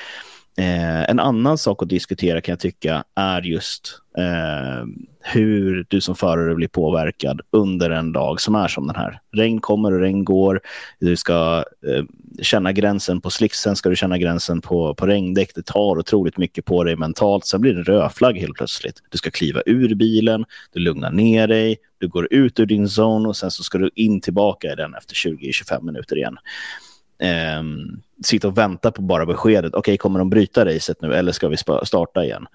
Eh, 0.59 1.11
en 1.11 1.19
annan 1.19 1.59
sak 1.59 1.83
att 1.83 1.89
diskutera 1.89 2.41
kan 2.41 2.53
jag 2.53 2.61
tycka 2.61 3.05
är 3.15 3.43
just 3.43 4.01
eh, 4.19 4.87
hur 5.21 5.87
du 5.89 6.01
som 6.01 6.17
förare 6.17 6.55
blir 6.55 6.69
påverkad 6.69 7.41
under 7.51 7.91
en 7.91 8.13
dag 8.13 8.41
som 8.41 8.55
är 8.55 8.69
som 8.69 8.87
den 8.87 8.97
här. 8.97 9.21
Regn 9.33 9.61
kommer 9.61 9.93
och 9.93 10.01
regn 10.01 10.25
går. 10.25 10.61
Du 11.01 11.17
ska 11.17 11.65
eh, 11.87 12.05
känna 12.43 12.73
gränsen 12.73 13.21
på 13.21 13.31
slicksen, 13.31 13.77
ska 13.77 13.89
du 13.89 13.97
känna 13.97 14.19
gränsen 14.19 14.61
på, 14.61 14.95
på 14.95 15.07
regndäck. 15.07 15.55
Det 15.55 15.67
tar 15.67 15.99
otroligt 15.99 16.39
mycket 16.39 16.65
på 16.65 16.85
dig 16.85 16.97
mentalt. 16.97 17.47
Sen 17.47 17.61
blir 17.61 17.75
det 17.75 17.83
rödflagg 17.83 18.39
helt 18.39 18.57
plötsligt. 18.57 19.03
Du 19.11 19.19
ska 19.19 19.31
kliva 19.31 19.63
ur 19.67 19.95
bilen, 19.95 20.45
du 20.73 20.81
lugnar 20.81 21.11
ner 21.11 21.49
dig, 21.49 21.77
du 21.99 22.09
går 22.09 22.29
ut 22.31 22.61
ur 22.61 22.67
din 22.67 22.89
zon 22.89 23.27
och 23.27 23.37
sen 23.37 23.51
så 23.51 23.63
ska 23.63 23.79
du 23.79 23.91
in 23.95 24.21
tillbaka 24.21 24.73
i 24.73 24.75
den 24.75 24.95
efter 24.95 25.15
20-25 25.15 25.83
minuter 25.83 26.17
igen 26.17 26.39
eh, 27.23 27.63
sitta 28.27 28.49
och 28.49 28.59
vänta 28.59 28.91
på 28.91 29.03
bara 29.03 29.27
beskedet. 29.27 29.75
Okej, 29.75 29.79
okay, 29.79 29.97
kommer 29.97 30.19
de 30.19 30.31
bryta 30.31 30.65
racet 30.65 31.03
nu 31.03 31.15
eller 31.15 31.33
ska 31.33 31.49
vi 31.49 31.57
starta 31.85 32.25
igen? 32.25 32.47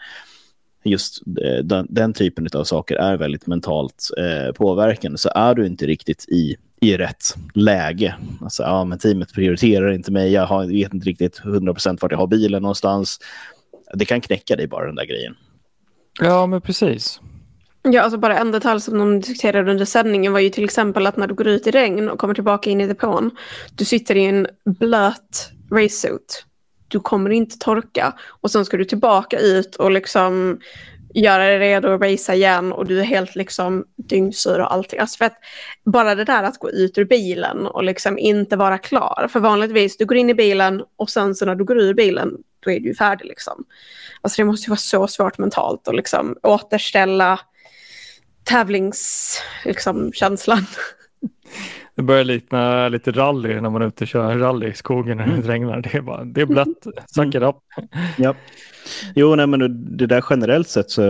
Just 0.84 1.22
eh, 1.28 1.64
den, 1.64 1.88
den, 1.90 2.14
typen 2.14 2.48
av 2.54 2.64
saker 2.64 2.96
är 2.96 3.18
väldigt 3.18 3.48
mentalt 3.48 4.10
eh, 4.18 4.54
påverkande. 4.54 5.18
Så 5.18 5.30
är 5.36 5.56
du 5.56 5.66
inte 5.66 5.86
riktigt 5.86 6.26
i, 6.30 6.56
i 6.82 6.98
rätt 6.98 7.36
läge, 7.54 8.16
alltså, 8.42 8.64
ja, 8.64 8.84
men 8.84 9.00
teamet 9.00 9.34
prioriterar 9.34 9.92
inte 9.92 10.12
mig, 10.12 10.32
jag 10.32 10.46
har, 10.46 10.66
vet 10.66 10.94
inte 10.94 11.08
riktigt 11.08 11.42
100% 11.42 11.98
vart 12.02 12.12
jag 12.12 12.20
har 12.20 12.28
bilen 12.28 12.62
någonstans. 12.62 13.20
Det 13.94 14.06
kan 14.06 14.22
knäcka 14.22 14.56
dig 14.56 14.68
bara 14.68 14.86
den 14.86 14.96
där 14.96 15.06
grejen. 15.06 15.36
Ja, 16.20 16.46
men 16.46 16.62
precis. 16.62 17.20
Ja, 17.84 18.02
alltså 18.02 18.18
bara 18.18 18.38
en 18.38 18.52
detalj 18.52 18.82
som 18.82 18.98
de 18.98 19.20
diskuterade 19.20 19.72
under 19.72 19.86
sändningen 19.86 20.34
var 20.34 20.40
ju 20.40 20.50
till 20.50 20.64
exempel 20.64 21.08
att 21.08 21.18
när 21.18 21.28
du 21.28 21.34
går 21.34 21.48
ut 21.48 21.68
i 21.68 21.72
regn 21.72 22.10
och 22.10 22.20
kommer 22.20 22.34
tillbaka 22.34 22.70
in 22.70 22.82
i 22.82 22.88
depån, 22.88 23.32
du 23.76 23.86
sitter 23.86 24.16
i 24.16 24.26
en 24.26 24.48
blöt 24.66 25.52
racesuit. 25.72 26.46
Du 26.88 27.00
kommer 27.00 27.30
inte 27.30 27.58
torka 27.58 28.14
och 28.42 28.52
sen 28.52 28.66
ska 28.66 28.78
du 28.78 28.86
tillbaka 28.86 29.40
ut 29.40 29.76
och 29.76 29.92
liksom 29.92 30.60
göra 31.14 31.44
dig 31.44 31.60
redo 31.60 31.94
att 31.94 32.02
racea 32.02 32.36
igen 32.36 32.74
och 32.74 32.86
du 32.86 33.00
är 33.00 33.04
helt 33.04 33.36
liksom 33.36 33.86
dyngsur 33.96 34.60
och 34.60 34.74
allting. 34.74 35.00
Alltså 35.00 35.18
för 35.18 35.26
att 35.26 35.38
bara 35.86 36.16
det 36.16 36.24
där 36.24 36.44
att 36.44 36.58
gå 36.58 36.70
ut 36.70 36.98
ur 36.98 37.06
bilen 37.06 37.68
och 37.68 37.84
liksom 37.84 38.18
inte 38.18 38.56
vara 38.56 38.78
klar. 38.78 39.28
För 39.32 39.40
vanligtvis, 39.40 39.98
du 39.98 40.06
går 40.06 40.18
in 40.18 40.30
i 40.30 40.34
bilen 40.34 40.84
och 40.96 41.10
sen 41.10 41.36
så 41.36 41.46
när 41.46 41.56
du 41.56 41.64
går 41.64 41.78
ur 41.78 41.94
bilen, 41.94 42.38
då 42.60 42.72
är 42.72 42.80
du 42.80 42.96
färdig 42.96 43.26
liksom. 43.26 43.66
Alltså 44.22 44.42
det 44.42 44.46
måste 44.46 44.66
ju 44.66 44.70
vara 44.70 44.78
så 44.78 45.08
svårt 45.08 45.38
mentalt 45.38 45.88
att 45.88 45.96
liksom 45.96 46.38
återställa 46.44 47.40
tävlingskänslan. 48.44 49.66
Liksom, 49.66 50.12
det 51.98 52.04
börjar 52.04 52.24
likna 52.24 52.90
lite 52.90 53.12
rally 53.12 53.62
när 53.62 53.70
man 53.70 53.82
är 53.82 53.88
ute 53.88 54.04
och 54.04 54.08
kör 54.08 54.38
rally 54.38 54.68
i 54.68 54.74
skogen 54.74 55.18
när 55.18 55.26
det 55.26 55.32
mm. 55.32 55.48
regnar. 55.48 55.82
Det 55.82 55.94
är, 55.98 56.02
bara, 56.02 56.24
det 56.24 56.42
är 56.42 56.46
blött, 56.46 56.88
suck 57.16 57.36
it 57.36 57.42
up. 57.42 57.56
Ja. 58.18 58.36
Jo, 59.16 59.36
nej, 59.36 59.48
men 59.48 59.98
det 59.98 60.06
där 60.06 60.24
generellt 60.30 60.68
sett 60.68 60.90
så 60.90 61.02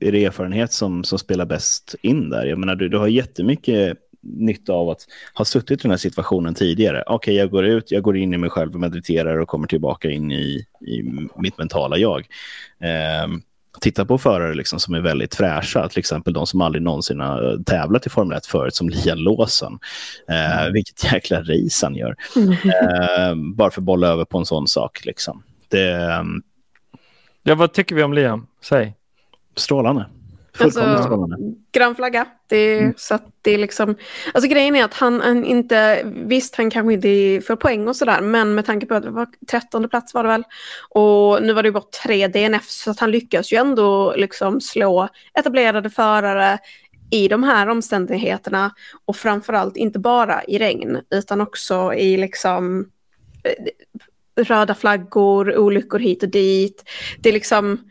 är 0.00 0.12
det 0.12 0.24
erfarenhet 0.24 0.72
som, 0.72 1.04
som 1.04 1.18
spelar 1.18 1.46
bäst 1.46 1.94
in 2.02 2.30
där. 2.30 2.46
Jag 2.46 2.58
menar, 2.58 2.74
du, 2.74 2.88
du 2.88 2.98
har 2.98 3.06
jättemycket 3.06 3.96
nytta 4.22 4.72
av 4.72 4.88
att 4.88 5.06
ha 5.34 5.44
suttit 5.44 5.80
i 5.80 5.82
den 5.82 5.90
här 5.90 5.98
situationen 5.98 6.54
tidigare. 6.54 7.02
Okej, 7.06 7.14
okay, 7.14 7.34
jag 7.34 7.50
går 7.50 7.64
ut, 7.64 7.90
jag 7.90 8.02
går 8.02 8.16
in 8.16 8.34
i 8.34 8.38
mig 8.38 8.50
själv 8.50 8.74
och 8.74 8.80
mediterar 8.80 9.38
och 9.38 9.48
kommer 9.48 9.66
tillbaka 9.66 10.10
in 10.10 10.32
i, 10.32 10.66
i 10.86 11.02
mitt 11.36 11.58
mentala 11.58 11.96
jag. 11.96 12.26
Um, 13.24 13.42
titta 13.80 14.04
på 14.04 14.18
förare 14.18 14.54
liksom 14.54 14.80
som 14.80 14.94
är 14.94 15.00
väldigt 15.00 15.34
fräscha, 15.34 15.88
till 15.88 15.98
exempel 15.98 16.32
de 16.32 16.46
som 16.46 16.60
aldrig 16.60 16.82
någonsin 16.82 17.20
har 17.20 17.64
tävlat 17.66 18.06
i 18.06 18.10
Formel 18.10 18.36
1 18.36 18.46
förut, 18.46 18.74
som 18.74 18.88
Liam 18.88 19.18
Lawson. 19.18 19.78
Eh, 20.28 20.60
mm. 20.60 20.72
vilket 20.72 21.04
jäkla 21.12 21.40
race 21.40 21.86
han 21.86 21.94
gör. 21.94 22.16
Mm. 22.36 22.52
Eh, 22.52 23.54
bara 23.54 23.70
för 23.70 23.80
att 23.80 23.84
bolla 23.84 24.08
över 24.08 24.24
på 24.24 24.38
en 24.38 24.46
sån 24.46 24.68
sak. 24.68 25.04
Liksom. 25.04 25.42
Det, 25.68 26.18
um... 26.20 26.42
ja, 27.42 27.54
vad 27.54 27.72
tycker 27.72 27.94
vi 27.94 28.02
om 28.02 28.12
Liam? 28.12 28.46
Säg. 28.64 28.94
Strålande. 29.56 30.06
Alltså, 30.60 31.28
grön 31.72 31.94
flagga. 31.94 32.26
Det, 32.46 32.78
mm. 32.78 32.94
så 32.96 33.14
att 33.14 33.26
det 33.42 33.50
är 33.50 33.58
liksom, 33.58 33.94
alltså 34.34 34.50
grejen 34.50 34.76
är 34.76 34.84
att 34.84 34.94
han, 34.94 35.20
han 35.20 35.44
inte, 35.44 36.02
visst 36.04 36.56
han 36.56 36.70
kanske 36.70 36.92
inte 36.92 37.46
får 37.46 37.56
poäng 37.56 37.88
och 37.88 37.96
sådär, 37.96 38.20
men 38.20 38.54
med 38.54 38.66
tanke 38.66 38.86
på 38.86 38.94
att 38.94 39.02
det 39.02 39.10
var 39.10 39.28
trettonde 39.50 39.88
plats 39.88 40.14
var 40.14 40.22
det 40.22 40.28
väl, 40.28 40.44
och 40.90 41.42
nu 41.42 41.52
var 41.52 41.62
det 41.62 41.72
bara 41.72 41.84
tre 42.04 42.28
DNF, 42.28 42.68
så 42.68 42.90
att 42.90 43.00
han 43.00 43.10
lyckas 43.10 43.52
ju 43.52 43.56
ändå 43.56 44.14
liksom 44.16 44.60
slå 44.60 45.08
etablerade 45.34 45.90
förare, 45.90 46.58
i 47.10 47.28
de 47.28 47.42
här 47.42 47.68
omständigheterna 47.68 48.74
och 49.04 49.16
framförallt 49.16 49.76
inte 49.76 49.98
bara 49.98 50.44
i 50.44 50.58
regn 50.58 51.00
utan 51.10 51.40
också 51.40 51.94
i 51.94 52.16
liksom 52.16 52.88
eh, 53.44 54.44
röda 54.44 54.74
flaggor, 54.74 55.58
olyckor 55.58 55.98
hit 55.98 56.22
och 56.22 56.28
dit. 56.28 56.84
Det 57.18 57.28
är 57.28 57.32
liksom, 57.32 57.90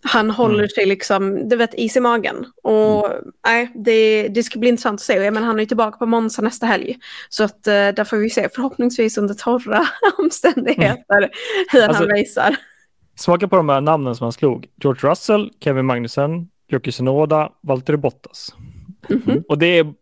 han 0.00 0.30
håller 0.30 0.58
mm. 0.58 0.68
sig 0.68 0.86
liksom, 0.86 1.48
du 1.48 1.56
vet, 1.56 1.74
is 1.74 1.96
i 1.96 2.00
magen. 2.00 2.46
Och 2.62 3.10
mm. 3.10 3.24
nej, 3.46 3.72
det, 3.74 4.28
det 4.28 4.42
ska 4.42 4.58
bli 4.58 4.68
intressant 4.68 5.00
att 5.00 5.04
se. 5.04 5.30
Men 5.30 5.42
han 5.42 5.56
är 5.56 5.60
ju 5.60 5.66
tillbaka 5.66 5.98
på 5.98 6.06
Monza 6.06 6.42
nästa 6.42 6.66
helg. 6.66 6.98
Så 7.28 7.44
att 7.44 7.52
uh, 7.66 7.72
där 7.72 8.04
får 8.04 8.16
vi 8.16 8.30
se, 8.30 8.48
förhoppningsvis 8.54 9.18
under 9.18 9.34
torra 9.34 9.86
omständigheter, 10.18 11.18
mm. 11.18 11.30
hur 11.72 11.82
alltså, 11.82 12.02
han 12.02 12.10
racear. 12.10 12.56
Smaka 13.16 13.48
på 13.48 13.56
de 13.56 13.68
här 13.68 13.80
namnen 13.80 14.16
som 14.16 14.24
han 14.24 14.32
slog. 14.32 14.66
George 14.82 15.10
Russell, 15.10 15.50
Kevin 15.60 15.86
Magnussen, 15.86 16.48
Yuki 16.72 16.92
Tsunoda, 16.92 17.52
Valtteri 17.60 17.96
Bottas. 17.96 18.54
Mm 19.08 19.22
-hmm. 19.22 19.42
Och 19.48 19.58
det 19.58 19.78
är 19.78 19.94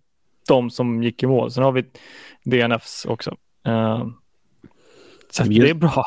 de 0.49 0.70
som 0.70 1.03
gick 1.03 1.22
i 1.22 1.27
mål. 1.27 1.51
Sen 1.51 1.64
har 1.64 1.72
vi 1.72 1.85
DNFs 2.44 3.05
också. 3.05 3.37
Uh, 3.68 4.07
så 5.31 5.42
det 5.42 5.70
är 5.70 5.75
bra. 5.75 6.05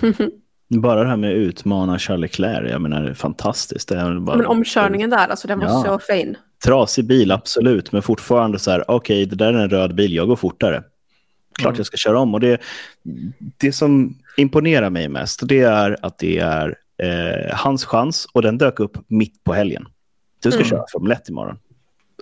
Bara 0.80 1.02
det 1.02 1.08
här 1.08 1.16
med 1.16 1.30
att 1.30 1.36
utmana 1.36 1.98
Charles 1.98 2.20
Leclerc, 2.20 2.70
jag 2.70 2.80
menar 2.80 3.02
det 3.02 3.10
är 3.10 3.14
fantastiskt. 3.14 3.88
Det 3.88 3.96
är 3.96 4.20
bara... 4.20 4.36
Men 4.36 4.46
omkörningen 4.46 5.10
där, 5.10 5.28
alltså 5.28 5.48
den 5.48 5.58
var 5.58 5.66
ja. 5.66 5.84
så 5.84 5.98
fin. 5.98 6.36
Trasig 6.64 7.06
bil, 7.06 7.32
absolut, 7.32 7.92
men 7.92 8.02
fortfarande 8.02 8.58
så 8.58 8.70
här, 8.70 8.90
okej, 8.90 9.22
okay, 9.22 9.24
det 9.24 9.44
där 9.44 9.52
är 9.52 9.62
en 9.62 9.70
röd 9.70 9.94
bil, 9.94 10.14
jag 10.14 10.28
går 10.28 10.36
fortare. 10.36 10.82
Klart 11.58 11.70
mm. 11.70 11.76
jag 11.76 11.86
ska 11.86 11.96
köra 11.96 12.20
om. 12.20 12.34
Och 12.34 12.40
det, 12.40 12.60
det 13.56 13.72
som 13.72 14.18
imponerar 14.36 14.90
mig 14.90 15.08
mest, 15.08 15.40
det 15.48 15.60
är 15.60 15.96
att 16.02 16.18
det 16.18 16.38
är 16.38 16.76
eh, 17.02 17.54
hans 17.56 17.84
chans 17.84 18.26
och 18.32 18.42
den 18.42 18.58
dök 18.58 18.80
upp 18.80 18.98
mitt 19.08 19.44
på 19.44 19.52
helgen. 19.52 19.86
Du 20.42 20.50
ska 20.50 20.60
mm. 20.60 20.70
köra 20.70 20.84
Formel 20.92 21.12
1 21.12 21.28
imorgon. 21.28 21.58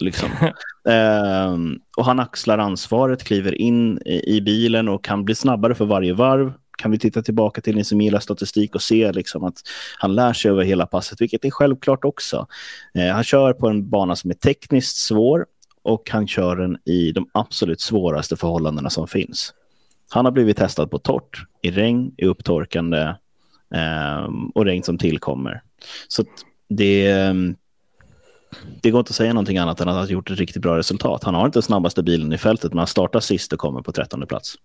Liksom. 0.00 0.28
eh, 0.88 1.56
och 1.96 2.04
han 2.04 2.20
axlar 2.20 2.58
ansvaret, 2.58 3.24
kliver 3.24 3.54
in 3.54 3.98
i, 3.98 4.36
i 4.36 4.40
bilen 4.40 4.88
och 4.88 5.04
kan 5.04 5.24
bli 5.24 5.34
snabbare 5.34 5.74
för 5.74 5.84
varje 5.84 6.12
varv 6.12 6.52
kan 6.80 6.90
vi 6.90 6.98
titta 6.98 7.22
tillbaka 7.22 7.60
till 7.60 7.78
er 7.78 7.82
som 7.82 8.00
gillar 8.00 8.20
statistik 8.20 8.74
och 8.74 8.82
se 8.82 9.12
liksom 9.12 9.44
att 9.44 9.56
han 9.98 10.14
lär 10.14 10.32
sig 10.32 10.50
över 10.50 10.64
hela 10.64 10.86
passet, 10.86 11.20
vilket 11.20 11.44
är 11.44 11.50
självklart 11.50 12.04
också. 12.04 12.46
Eh, 12.94 13.08
han 13.08 13.24
kör 13.24 13.52
på 13.52 13.68
en 13.68 13.90
bana 13.90 14.16
som 14.16 14.30
är 14.30 14.34
tekniskt 14.34 14.96
svår 14.96 15.46
och 15.82 16.10
han 16.10 16.28
kör 16.28 16.56
den 16.56 16.78
i 16.84 17.12
de 17.12 17.30
absolut 17.32 17.80
svåraste 17.80 18.36
förhållandena 18.36 18.90
som 18.90 19.08
finns. 19.08 19.54
Han 20.10 20.24
har 20.24 20.32
blivit 20.32 20.56
testad 20.56 20.90
på 20.90 20.98
torrt, 20.98 21.44
i 21.62 21.70
regn, 21.70 22.14
i 22.16 22.24
upptorkande 22.24 23.14
eh, 23.74 24.28
och 24.54 24.64
regn 24.64 24.82
som 24.82 24.98
tillkommer. 24.98 25.62
Så 26.08 26.24
det, 26.68 27.10
ehm, 27.10 27.56
det 28.82 28.90
går 28.90 28.98
inte 28.98 29.10
att 29.10 29.16
säga 29.16 29.32
någonting 29.32 29.58
annat 29.58 29.80
än 29.80 29.88
att 29.88 29.94
han 29.94 30.04
har 30.04 30.10
gjort 30.10 30.30
ett 30.30 30.38
riktigt 30.38 30.62
bra 30.62 30.78
resultat. 30.78 31.24
Han 31.24 31.34
har 31.34 31.46
inte 31.46 31.56
den 31.56 31.62
snabbaste 31.62 32.02
bilen 32.02 32.32
i 32.32 32.38
fältet, 32.38 32.72
men 32.72 32.78
han 32.78 32.86
startar 32.86 33.20
sist 33.20 33.52
och 33.52 33.58
kommer 33.58 33.82
på 33.82 33.92
trettonde 33.92 34.26
plats. 34.26 34.56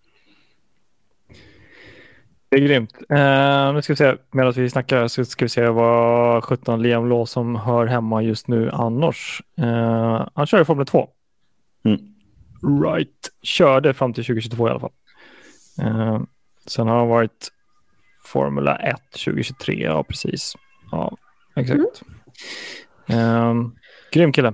Det 2.55 2.59
är 2.61 2.67
grymt. 2.67 2.93
Uh, 2.93 3.73
nu 3.73 3.81
ska 3.81 3.93
vi 3.93 3.97
se, 3.97 4.15
medan 4.31 4.51
vi 4.51 4.69
snackar 4.69 5.07
så 5.07 5.25
ska 5.25 5.45
vi 5.45 5.49
se 5.49 5.67
vad 5.67 6.43
17 6.43 6.81
Liam 6.81 7.09
Lawson 7.09 7.55
hör 7.55 7.85
hemma 7.85 8.21
just 8.21 8.47
nu 8.47 8.69
annars. 8.73 9.41
Uh, 9.61 10.27
han 10.33 10.45
kör 10.45 10.61
i 10.61 10.65
Formel 10.65 10.85
2. 10.85 11.09
Mm. 11.85 11.99
Right. 12.83 13.29
Körde 13.41 13.93
fram 13.93 14.13
till 14.13 14.23
2022 14.23 14.67
i 14.67 14.71
alla 14.71 14.79
fall. 14.79 14.91
Uh, 15.81 16.21
sen 16.67 16.87
har 16.87 16.97
han 16.97 17.07
varit 17.07 17.47
Formula 18.25 18.75
1 18.75 18.95
2023, 19.11 19.83
ja 19.83 20.03
precis. 20.03 20.53
Ja, 20.91 21.17
exakt. 21.55 22.01
Mm. 23.07 23.19
Uh, 23.19 23.71
grym 24.11 24.31
kille. 24.31 24.53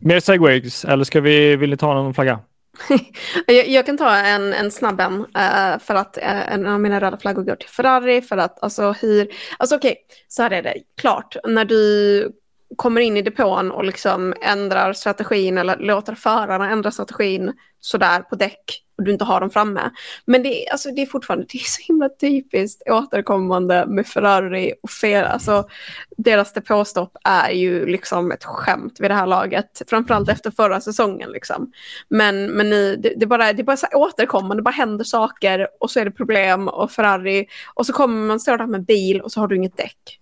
Mer 0.00 0.20
segways, 0.20 0.84
eller 0.84 1.04
ska 1.04 1.20
vi, 1.20 1.56
vill 1.56 1.70
ni 1.70 1.76
ta 1.76 1.94
någon 1.94 2.14
flagga? 2.14 2.40
jag, 3.46 3.68
jag, 3.68 3.86
kan 3.86 3.96
ta 3.96 4.16
en, 4.16 4.52
en 4.52 4.70
snabb 4.70 5.00
en, 5.00 5.20
uh, 5.20 5.78
för 5.78 5.94
att 5.94 6.18
uh, 6.18 6.52
en 6.52 6.66
av 6.66 6.80
mina 6.80 7.00
röda 7.00 7.18
flaggor 7.18 7.42
går 7.42 7.56
till 7.56 7.68
Ferrari, 7.68 8.22
för 8.22 8.36
att 8.36 8.62
alltså 8.62 8.92
hur, 8.92 9.28
alltså 9.58 9.76
okej, 9.76 9.92
okay, 9.92 10.16
så 10.28 10.42
här 10.42 10.50
är 10.50 10.62
det, 10.62 10.74
klart, 11.00 11.36
när 11.44 11.64
du 11.64 12.32
kommer 12.76 13.00
in 13.00 13.16
i 13.16 13.22
depån 13.22 13.70
och 13.70 13.84
liksom 13.84 14.34
ändrar 14.42 14.92
strategin 14.92 15.58
eller 15.58 15.76
låter 15.76 16.14
förarna 16.14 16.70
ändra 16.70 16.90
strategin 16.90 17.52
sådär 17.80 18.20
på 18.20 18.36
däck 18.36 18.84
och 18.98 19.04
du 19.04 19.12
inte 19.12 19.24
har 19.24 19.40
dem 19.40 19.50
framme. 19.50 19.90
Men 20.24 20.42
det 20.42 20.66
är, 20.66 20.72
alltså, 20.72 20.90
det 20.90 21.02
är 21.02 21.06
fortfarande 21.06 21.46
det 21.48 21.58
är 21.58 21.64
så 21.64 21.82
himla 21.82 22.08
typiskt 22.08 22.82
återkommande 22.90 23.86
med 23.86 24.06
Ferrari 24.06 24.74
och 24.82 24.90
fel. 24.90 25.24
Alltså, 25.24 25.68
deras 26.16 26.52
depåstopp 26.52 27.16
är 27.24 27.50
ju 27.50 27.86
liksom 27.86 28.32
ett 28.32 28.44
skämt 28.44 29.00
vid 29.00 29.10
det 29.10 29.14
här 29.14 29.26
laget. 29.26 29.82
Framförallt 29.86 30.28
efter 30.28 30.50
förra 30.50 30.80
säsongen. 30.80 31.30
Liksom. 31.30 31.72
Men, 32.08 32.46
men 32.46 32.70
ni, 32.70 32.96
det, 32.96 33.14
det, 33.16 33.24
är 33.24 33.26
bara, 33.26 33.52
det 33.52 33.62
är 33.62 33.64
bara 33.64 33.76
så 33.76 33.86
återkommande, 33.94 34.56
det 34.56 34.62
bara 34.62 34.70
händer 34.70 35.04
saker 35.04 35.68
och 35.80 35.90
så 35.90 36.00
är 36.00 36.04
det 36.04 36.10
problem 36.10 36.68
och 36.68 36.90
Ferrari 36.90 37.46
och 37.74 37.86
så 37.86 37.92
kommer 37.92 38.26
man 38.26 38.40
stå 38.40 38.56
där 38.56 38.66
med 38.66 38.84
bil 38.84 39.20
och 39.20 39.32
så 39.32 39.40
har 39.40 39.48
du 39.48 39.56
inget 39.56 39.76
däck. 39.76 40.20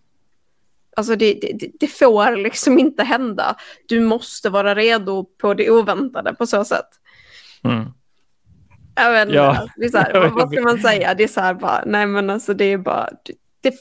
Alltså 0.97 1.17
det, 1.17 1.35
det, 1.35 1.71
det, 1.81 1.87
får 1.87 2.37
liksom 2.37 2.79
inte 2.79 3.03
hända. 3.03 3.57
Du 3.87 4.01
måste 4.01 4.51
vara 4.51 4.75
redo 4.75 5.25
på 5.25 5.55
det 5.55 5.71
oväntade 5.71 6.35
på 6.35 6.47
så 6.47 6.65
sätt. 6.65 6.89
Mm. 7.65 7.85
Jag 8.97 9.13
vet 9.13 9.29
inte, 9.29 9.37
ja. 9.37 9.69
det 9.77 9.85
är 9.85 9.89
så 9.89 9.99
här, 9.99 10.31
vad 10.35 10.53
ska 10.53 10.61
man 10.61 10.79
säga? 10.79 11.15
Det 11.15 11.25
är 11.25 11.29
så 11.29 11.41
här 11.41 11.55
bara, 11.55 11.83
nej 11.87 12.07
men 12.07 12.31
alltså 12.31 12.55
det 12.55 12.65
är 12.65 12.79
bara, 12.79 13.09
det, 13.61 13.75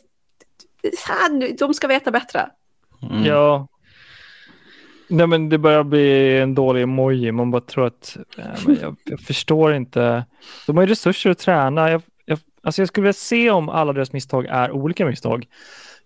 det, 0.82 1.00
här, 1.08 1.58
de 1.58 1.74
ska 1.74 1.88
veta 1.88 2.12
bättre. 2.12 2.50
Mm. 3.02 3.26
Ja. 3.26 3.68
Nej 5.08 5.28
men 5.28 5.50
det 5.50 5.58
börjar 5.58 5.84
bli 5.84 6.38
en 6.38 6.56
dålig 6.56 6.82
emoji, 6.82 7.32
man 7.32 7.52
bara 7.52 7.62
tror 7.62 7.88
att, 7.88 8.18
äh, 8.38 8.76
jag, 8.82 8.96
jag, 9.04 9.20
förstår 9.20 9.74
inte. 9.74 10.26
De 10.68 10.78
har 10.78 10.84
ju 10.84 10.90
resurser 10.90 11.30
att 11.30 11.40
träna. 11.40 11.92
Jag, 11.92 12.02
jag, 12.26 12.40
alltså 12.64 12.82
jag 12.82 12.88
skulle 12.88 13.04
vilja 13.04 13.14
se 13.14 13.52
om 13.52 13.70
alla 13.70 13.94
deras 13.94 14.14
misstag 14.14 14.46
är 14.46 14.72
olika 14.72 15.06
misstag. 15.06 15.46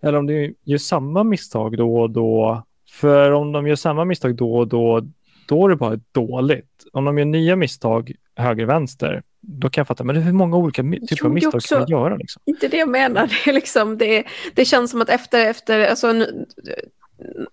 Eller 0.02 0.18
om 0.18 0.28
de 0.28 0.54
gör 0.64 0.78
samma 0.78 1.24
misstag 1.24 1.78
då 1.78 1.98
och 2.00 2.10
då. 2.10 2.64
För 2.92 3.32
om 3.32 3.52
de 3.52 3.68
gör 3.68 3.76
samma 3.76 4.06
misstag 4.06 4.36
då 4.36 4.56
och 4.56 4.68
då, 4.68 5.02
då 5.50 5.66
är 5.66 5.70
det 5.70 5.76
bara 5.76 6.00
dåligt. 6.12 6.86
Om 6.94 7.06
de 7.06 7.18
gör 7.18 7.26
nya 7.26 7.56
misstag 7.56 8.12
höger-vänster, 8.36 9.24
då 9.42 9.70
kan 9.70 9.82
jag 9.82 9.88
fatta, 9.88 10.04
men 10.04 10.16
hur 10.16 10.34
många 10.34 10.58
olika 10.58 10.84
typer 10.84 11.26
av 11.26 11.34
misstag 11.34 11.62
kan 11.62 11.80
man 11.80 11.88
göra? 11.88 12.16
Liksom? 12.16 12.42
Inte 12.46 12.68
det 12.68 12.78
jag 12.78 12.90
menar. 12.90 13.28
Det, 13.46 13.50
är 13.50 13.54
liksom, 13.54 13.98
det, 13.98 14.24
det 14.54 14.66
känns 14.66 14.92
som 14.92 15.02
att 15.02 15.10
efter, 15.10 15.46
efter, 15.46 15.88
alltså, 15.88 16.26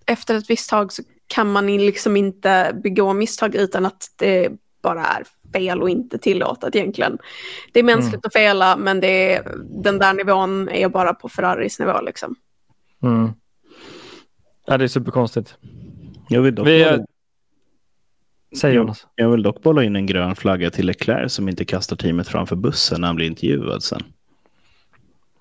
efter 0.07 0.35
ett 0.35 0.51
visst 0.51 0.71
tag 0.71 0.93
så 0.93 1.03
kan 1.27 1.53
man 1.53 1.67
liksom 1.67 2.17
inte 2.17 2.81
begå 2.83 3.13
misstag 3.13 3.55
utan 3.55 3.87
att 3.87 4.05
det 4.17 4.49
bara 4.83 5.05
är 5.05 5.25
fel 5.53 5.83
och 5.83 5.91
inte 5.91 6.19
tillåtet 6.19 6.77
egentligen. 6.77 7.19
Det 7.73 7.81
är 7.81 7.85
mänskligt 7.85 8.15
mm. 8.15 8.23
att 8.25 8.33
fela, 8.33 8.77
men 8.77 9.01
det 9.01 9.35
är, 9.35 9.55
den 9.83 9.99
där 9.99 10.15
nivån 10.15 10.69
är 10.69 10.89
bara 10.89 11.15
på 11.15 11.29
Ferraris 11.29 11.79
nivå. 11.79 12.01
Liksom. 12.01 12.35
Mm. 13.03 13.31
Ja, 14.67 14.79
det 14.79 14.85
är 14.85 14.89
superkonstigt. 14.89 15.55
Jag 16.29 16.43
vill 16.43 16.55
dock 16.55 16.67
Vi, 16.67 17.05
Säg 18.57 18.75
Jonas. 18.75 19.07
Jag 19.15 19.31
vill 19.31 19.43
dock 19.43 19.63
bolla 19.63 19.85
in 19.85 19.97
en 19.97 20.07
grön 20.07 20.37
flagga 20.37 20.71
till 20.71 20.87
Leclerc 20.87 21.33
som 21.33 21.49
inte 21.49 21.65
kastar 21.65 21.97
teamet 21.97 22.29
framför 22.29 22.57
bussen 22.57 23.01
när 23.01 23.09
han 23.09 23.17
blir 23.17 23.27
intervjuad 23.27 23.83
sen. 23.83 24.03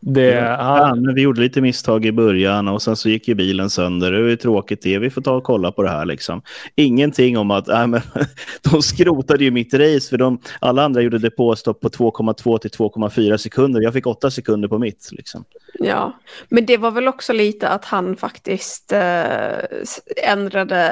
Det, 0.08 0.32
ja, 0.32 0.96
men 0.96 1.15
vi 1.15 1.22
gjorde 1.22 1.41
lite 1.41 1.62
misstag 1.62 2.06
i 2.06 2.12
början 2.12 2.68
och 2.68 2.82
sen 2.82 2.96
så 2.96 3.10
gick 3.10 3.28
ju 3.28 3.36
bilen 3.36 3.70
sönder. 3.70 4.12
Det 4.12 4.32
är 4.32 4.36
tråkigt 4.36 4.82
det. 4.82 5.00
Vi 5.00 5.10
får 5.10 5.22
ta 5.22 5.32
och 5.32 5.44
kolla 5.44 5.72
på 5.72 5.84
det 5.84 5.89
här. 5.89 6.06
Liksom. 6.06 6.41
Ingenting 6.76 7.38
om 7.38 7.52
att 7.52 7.68
äh, 7.68 7.88
men, 7.88 8.02
de 8.72 8.82
skrotade 8.82 9.44
ju 9.44 9.52
mitt 9.52 9.74
race 9.74 10.10
för 10.10 10.18
de, 10.18 10.39
alla 10.60 10.86
andra 10.86 11.02
gjorde 11.02 11.18
depåstopp 11.18 11.82
på 11.82 11.89
2,2 11.89 12.58
till 12.58 12.72
2,4 12.72 13.38
sekunder. 13.38 13.82
Jag 13.82 13.94
fick 13.94 14.08
8 14.08 14.32
sekunder 14.32 14.68
på 14.68 14.78
mitt. 14.78 15.10
Liksom. 15.12 15.46
Ja, 15.74 16.20
men 16.50 16.65
det 16.65 16.78
var 16.78 16.91
väl 16.91 17.08
också 17.08 17.34
lite 17.34 17.70
att 17.70 17.86
han 17.86 18.15
faktiskt 18.15 18.91
äh, 18.91 20.32
ändrade 20.32 20.91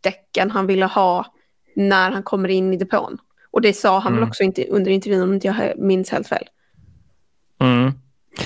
däcken 0.00 0.50
han 0.50 0.66
ville 0.66 0.86
ha 0.86 1.26
när 1.74 2.10
han 2.10 2.22
kommer 2.22 2.48
in 2.48 2.74
i 2.74 2.76
depån. 2.76 3.18
Och 3.50 3.60
det 3.60 3.72
sa 3.72 3.98
han 3.98 4.12
mm. 4.12 4.20
väl 4.20 4.28
också 4.28 4.42
inte 4.42 4.66
under 4.66 4.90
intervjun 4.90 5.22
om 5.22 5.34
inte 5.34 5.46
jag 5.46 5.78
minns 5.78 6.10
helt 6.10 6.28
fel. 6.28 6.44
Mm. 7.58 7.92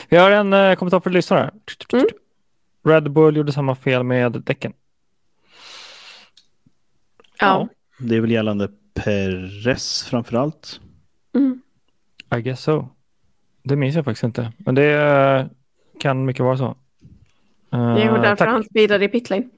Vi 0.09 0.17
har 0.17 0.31
en 0.31 0.53
eh, 0.53 0.75
kommentar 0.75 1.01
för 1.01 1.11
lyssnare. 1.11 1.51
Mm. 1.93 2.07
Red 2.85 3.11
Bull 3.11 3.37
gjorde 3.37 3.53
samma 3.53 3.75
fel 3.75 4.03
med 4.03 4.33
däcken. 4.33 4.73
Ja. 7.39 7.47
ja. 7.47 7.69
Det 7.99 8.17
är 8.17 8.21
väl 8.21 8.31
gällande 8.31 8.69
Perez 8.95 10.07
framför 10.11 10.37
allt. 10.37 10.81
Mm. 11.35 11.63
I 12.37 12.41
guess 12.41 12.61
so. 12.61 12.89
Det 13.63 13.77
minns 13.77 13.97
jag 13.97 14.05
faktiskt 14.05 14.25
inte. 14.25 14.53
Men 14.59 14.75
det 14.75 15.41
uh, 15.41 15.47
kan 15.99 16.25
mycket 16.25 16.43
vara 16.43 16.57
så. 16.57 16.67
Uh, 17.75 17.95
det 17.95 18.03
är 18.03 18.13
därför 18.13 18.37
tack. 18.37 18.49
han 18.49 18.65
speedade 18.65 19.05
i 19.05 19.09
pitlane. 19.09 19.49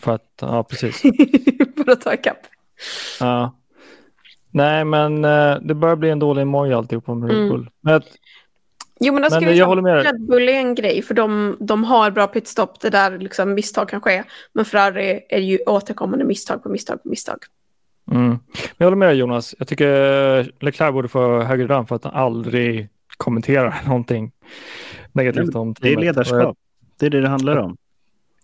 För 0.00 0.12
att, 0.12 0.38
ja 0.40 0.64
precis. 0.64 1.00
för 1.76 1.90
att 1.90 2.00
ta 2.00 2.14
ikapp. 2.14 2.46
Ja. 3.20 3.58
Nej, 4.50 4.84
men 4.84 5.24
uh, 5.24 5.58
det 5.62 5.74
börjar 5.74 5.96
bli 5.96 6.10
en 6.10 6.18
dålig 6.18 6.46
moj 6.46 6.72
alltihop 6.72 7.06
med 7.06 7.30
Red 7.30 7.38
mm. 7.38 7.48
Bull. 7.48 7.70
Men 7.80 7.94
att 7.94 8.06
Jo, 9.04 9.14
men, 9.14 9.22
men 9.40 9.56
jag 9.56 9.66
håller 9.66 9.82
med. 9.82 10.02
Red 10.02 10.20
Bull 10.20 10.48
är 10.48 10.52
en 10.52 10.74
grej, 10.74 11.02
för 11.02 11.14
de, 11.14 11.56
de 11.60 11.84
har 11.84 12.10
bra 12.10 12.26
pitstop, 12.26 12.80
det 12.80 12.90
där 12.90 13.18
liksom 13.18 13.54
misstag 13.54 13.88
kan 13.88 14.00
ske. 14.00 14.24
Men 14.52 14.64
Ferrari 14.64 15.20
är 15.28 15.40
ju 15.40 15.58
återkommande 15.66 16.24
misstag 16.24 16.62
på 16.62 16.68
misstag 16.68 17.02
på 17.02 17.08
misstag. 17.08 17.38
Mm. 18.10 18.28
Men 18.28 18.38
jag 18.76 18.86
håller 18.86 18.96
med 18.96 19.08
dig 19.08 19.16
Jonas. 19.16 19.54
Jag 19.58 19.68
tycker 19.68 20.64
Leclerc 20.64 20.92
borde 20.92 21.08
få 21.08 21.40
högre 21.40 21.66
rang 21.66 21.86
för 21.86 21.96
att 21.96 22.04
han 22.04 22.14
aldrig 22.14 22.88
kommenterar 23.16 23.80
någonting 23.86 24.32
negativt 25.12 25.54
om 25.54 25.74
teamet. 25.74 25.82
Det 25.82 25.92
är 25.92 25.96
ledarskap. 25.96 26.56
Det 26.98 27.06
är 27.06 27.10
det 27.10 27.20
det 27.20 27.28
handlar 27.28 27.56
om. 27.56 27.76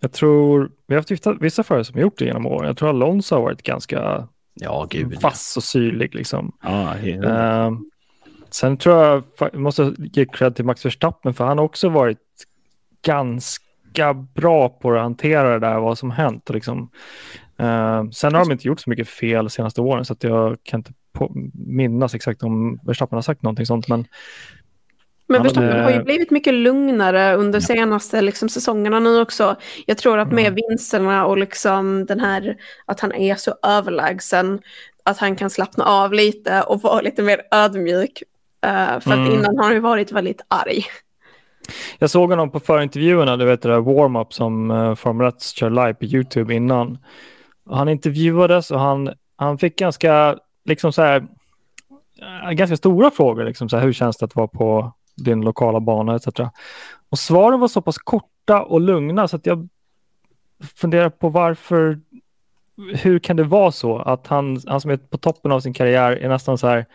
Jag 0.00 0.12
tror, 0.12 0.70
vi 0.86 0.94
har 0.94 1.00
haft 1.00 1.40
vissa, 1.40 1.62
förare 1.62 1.84
som 1.84 1.94
har 1.94 2.02
gjort 2.02 2.18
det 2.18 2.24
genom 2.24 2.46
åren. 2.46 2.66
Jag 2.66 2.76
tror 2.76 2.88
Alonso 2.88 3.34
har 3.34 3.42
varit 3.42 3.62
ganska 3.62 4.28
ja, 4.54 4.86
gud, 4.90 5.20
vass 5.22 5.56
och 5.56 5.64
syrlig. 5.64 6.14
Liksom. 6.14 6.52
Ja, 6.62 6.94
uh, 7.04 7.78
sen 8.50 8.76
tror 8.76 8.96
jag, 8.96 9.22
jag 9.38 9.54
måste 9.54 9.94
ge 9.98 10.24
cred 10.24 10.56
till 10.56 10.64
Max 10.64 10.84
Verstappen 10.84 11.34
för 11.34 11.44
han 11.44 11.58
har 11.58 11.64
också 11.64 11.88
varit 11.88 12.18
ganska 13.02 14.14
bra 14.34 14.68
på 14.68 14.94
att 14.94 15.02
hantera 15.02 15.50
det 15.50 15.58
där, 15.58 15.80
vad 15.80 15.98
som 15.98 16.10
hänt. 16.10 16.50
Liksom. 16.50 16.90
Uh, 17.60 18.10
sen 18.10 18.34
har 18.34 18.44
de 18.44 18.52
inte 18.52 18.68
gjort 18.68 18.80
så 18.80 18.90
mycket 18.90 19.08
fel 19.08 19.44
de 19.44 19.50
senaste 19.50 19.80
åren 19.80 20.04
så 20.04 20.12
att 20.12 20.24
jag 20.24 20.56
kan 20.62 20.80
inte 20.80 20.92
på, 21.12 21.32
minnas 21.54 22.14
exakt 22.14 22.42
om 22.42 22.80
Verstappen 22.82 23.16
har 23.16 23.22
sagt 23.22 23.42
någonting 23.42 23.66
sånt. 23.66 23.88
Men 23.88 24.04
men 25.28 25.42
Verstappen 25.42 25.84
har 25.84 25.90
ju 25.90 26.02
blivit 26.02 26.30
mycket 26.30 26.54
lugnare 26.54 27.34
under 27.34 27.60
senaste 27.60 28.20
liksom, 28.20 28.48
säsongerna 28.48 29.00
nu 29.00 29.20
också. 29.20 29.56
Jag 29.86 29.98
tror 29.98 30.18
att 30.18 30.32
med 30.32 30.54
vinsterna 30.54 31.26
och 31.26 31.38
liksom 31.38 32.06
den 32.06 32.20
här 32.20 32.56
att 32.86 33.00
han 33.00 33.12
är 33.12 33.34
så 33.34 33.54
överlägsen 33.62 34.60
att 35.02 35.18
han 35.18 35.36
kan 35.36 35.50
slappna 35.50 35.84
av 35.84 36.12
lite 36.12 36.62
och 36.62 36.82
vara 36.82 37.00
lite 37.00 37.22
mer 37.22 37.42
ödmjuk. 37.50 38.22
Uh, 38.66 39.00
för 39.00 39.12
mm. 39.12 39.24
att 39.24 39.32
innan 39.32 39.58
har 39.58 39.64
han 39.64 39.74
ju 39.74 39.80
varit 39.80 40.12
väldigt 40.12 40.40
arg. 40.48 40.84
Jag 41.98 42.10
såg 42.10 42.30
honom 42.30 42.50
på 42.50 42.60
förintervjuerna, 42.60 43.36
du 43.36 43.44
vet 43.44 43.62
det 43.62 43.68
där 43.68 43.80
warm-up 43.80 44.32
som 44.32 44.70
uh, 44.70 44.94
Formel 44.94 45.26
1 45.26 45.42
kör 45.42 45.70
live 45.70 45.94
på 45.94 46.04
YouTube 46.04 46.54
innan. 46.54 46.98
Han 47.70 47.88
intervjuades 47.88 48.70
och 48.70 48.80
han, 48.80 49.10
han 49.36 49.58
fick 49.58 49.78
ganska, 49.78 50.38
liksom 50.64 50.92
så 50.92 51.02
här, 51.02 51.26
ganska 52.52 52.76
stora 52.76 53.10
frågor. 53.10 53.44
Liksom 53.44 53.68
så 53.68 53.76
här, 53.76 53.84
hur 53.84 53.92
känns 53.92 54.16
det 54.16 54.24
att 54.24 54.36
vara 54.36 54.48
på 54.48 54.92
din 55.18 55.40
lokala 55.40 55.80
bana 55.80 56.14
etc. 56.14 56.26
Och 57.10 57.18
svaren 57.18 57.60
var 57.60 57.68
så 57.68 57.82
pass 57.82 57.98
korta 57.98 58.62
och 58.62 58.80
lugna 58.80 59.28
så 59.28 59.36
att 59.36 59.46
jag 59.46 59.68
funderar 60.76 61.10
på 61.10 61.28
varför, 61.28 62.00
hur 62.94 63.18
kan 63.18 63.36
det 63.36 63.44
vara 63.44 63.72
så 63.72 63.98
att 63.98 64.26
han, 64.26 64.60
han 64.66 64.80
som 64.80 64.90
är 64.90 64.96
på 64.96 65.18
toppen 65.18 65.52
av 65.52 65.60
sin 65.60 65.74
karriär 65.74 66.12
är 66.12 66.28
nästan 66.28 66.58
så 66.58 66.66
här, 66.66 66.86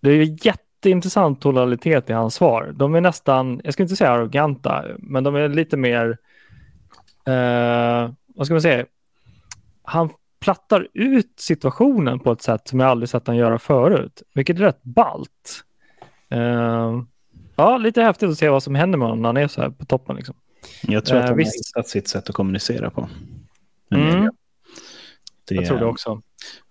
det 0.00 0.10
är 0.10 0.46
jätteintressant 0.46 1.40
tonalitet 1.40 2.10
i 2.10 2.12
hans 2.12 2.34
svar. 2.34 2.72
De 2.76 2.94
är 2.94 3.00
nästan, 3.00 3.60
jag 3.64 3.72
ska 3.72 3.82
inte 3.82 3.96
säga 3.96 4.10
arroganta, 4.10 4.84
men 4.98 5.24
de 5.24 5.34
är 5.34 5.48
lite 5.48 5.76
mer, 5.76 6.18
eh, 7.26 8.10
vad 8.26 8.46
ska 8.46 8.54
man 8.54 8.62
säga, 8.62 8.86
han 9.82 10.10
plattar 10.40 10.88
ut 10.94 11.34
situationen 11.36 12.20
på 12.20 12.32
ett 12.32 12.42
sätt 12.42 12.68
som 12.68 12.80
jag 12.80 12.88
aldrig 12.88 13.08
sett 13.08 13.26
han 13.26 13.36
göra 13.36 13.58
förut, 13.58 14.22
vilket 14.34 14.56
är 14.56 14.60
rätt 14.60 14.82
balt. 14.82 15.64
Uh, 16.34 17.02
ja, 17.56 17.78
lite 17.78 18.02
häftigt 18.02 18.28
att 18.28 18.38
se 18.38 18.48
vad 18.48 18.62
som 18.62 18.74
händer 18.74 18.98
med 18.98 19.08
honom 19.08 19.22
när 19.22 19.28
han 19.28 19.36
är 19.36 19.48
så 19.48 19.60
här 19.60 19.70
på 19.70 19.84
toppen. 19.84 20.16
Liksom. 20.16 20.34
Jag 20.82 21.04
tror 21.04 21.18
att 21.18 21.24
eh, 21.24 21.28
han 21.28 21.38
uh, 21.38 21.44
har 21.44 21.52
hittat 21.52 21.88
sitt 21.88 22.08
sätt 22.08 22.28
att 22.28 22.34
kommunicera 22.34 22.90
på. 22.90 23.08
Mm. 23.90 24.30
Det, 25.48 25.54
jag 25.54 25.66
tror 25.66 25.78
det 25.78 25.86
också. 25.86 26.20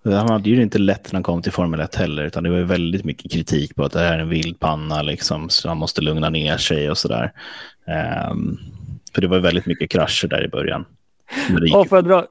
Han 0.03 0.29
hade 0.29 0.49
ju 0.49 0.61
inte 0.61 0.77
lätt 0.77 1.11
när 1.11 1.13
han 1.13 1.23
kom 1.23 1.41
till 1.41 1.51
Formel 1.51 1.79
1 1.79 1.95
heller, 1.95 2.23
utan 2.23 2.43
det 2.43 2.49
var 2.49 2.57
ju 2.57 2.63
väldigt 2.63 3.05
mycket 3.05 3.31
kritik 3.31 3.75
på 3.75 3.83
att 3.83 3.91
det 3.91 3.99
här 3.99 4.13
är 4.13 4.19
en 4.19 4.29
vild 4.29 4.59
panna, 4.59 5.01
liksom, 5.01 5.49
så 5.49 5.67
han 5.67 5.77
måste 5.77 6.01
lugna 6.01 6.29
ner 6.29 6.57
sig 6.57 6.89
och 6.89 6.97
sådär. 6.97 7.31
Um, 8.31 8.59
för 9.13 9.21
det 9.21 9.27
var 9.27 9.39
väldigt 9.39 9.65
mycket 9.65 9.91
krascher 9.91 10.27
där 10.27 10.45
i 10.45 10.47
början. 10.47 10.85
Att 11.73 12.05
dra, 12.05 12.27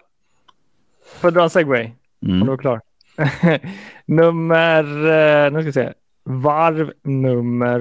för 1.21 1.29
att 1.29 1.35
dra 1.35 1.43
en 1.43 1.51
segway, 1.51 1.91
mm. 2.27 2.43
om 2.43 2.49
du 2.49 2.57
klar. 2.57 2.81
Nummer, 4.07 4.85
eh, 4.85 5.53
nu 5.53 5.59
ska 5.59 5.67
vi 5.67 5.73
se, 5.73 5.93
varv 6.25 6.93
nummer 7.03 7.81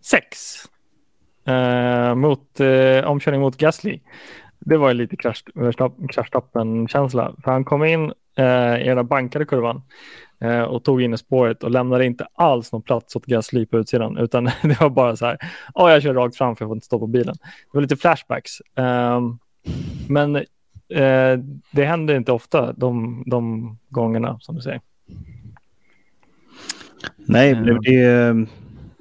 sex. 0.00 0.56
Eh, 1.44 2.14
mot, 2.14 2.60
eh, 2.60 3.04
omkörning 3.04 3.40
mot 3.40 3.56
Gasly. 3.56 4.00
Det 4.58 4.76
var 4.76 4.94
lite 4.94 5.16
kraschtappen-känsla. 6.08 7.34
För 7.44 7.50
han 7.50 7.64
kom 7.64 7.84
in 7.84 8.12
eh, 8.36 8.80
i 8.80 8.84
den 8.84 8.96
där 8.96 9.02
bankade 9.02 9.44
kurvan 9.44 9.82
eh, 10.40 10.62
och 10.62 10.84
tog 10.84 11.02
in 11.02 11.14
i 11.14 11.18
spåret 11.18 11.64
och 11.64 11.70
lämnade 11.70 12.06
inte 12.06 12.26
alls 12.34 12.72
någon 12.72 12.82
plats 12.82 13.16
åt 13.16 13.26
Gasly 13.26 13.66
på 13.66 13.78
utsidan. 13.78 14.18
Utan 14.18 14.44
det 14.62 14.80
var 14.80 14.90
bara 14.90 15.16
så 15.16 15.26
här, 15.26 15.38
oh, 15.74 15.90
jag 15.90 16.02
kör 16.02 16.14
rakt 16.14 16.36
fram 16.36 16.56
för 16.56 16.64
jag 16.64 16.68
får 16.68 16.76
inte 16.76 16.86
stå 16.86 16.98
på 16.98 17.06
bilen. 17.06 17.34
Det 17.42 17.70
var 17.72 17.82
lite 17.82 17.96
flashbacks. 17.96 18.52
Ehm, 18.74 19.38
men 20.08 20.36
eh, 20.36 21.38
det 21.70 21.84
händer 21.84 22.14
inte 22.14 22.32
ofta 22.32 22.72
de, 22.72 23.22
de 23.26 23.76
gångerna 23.88 24.38
som 24.40 24.54
du 24.54 24.60
säger. 24.60 24.80
Nej, 27.16 27.54
det, 27.54 27.78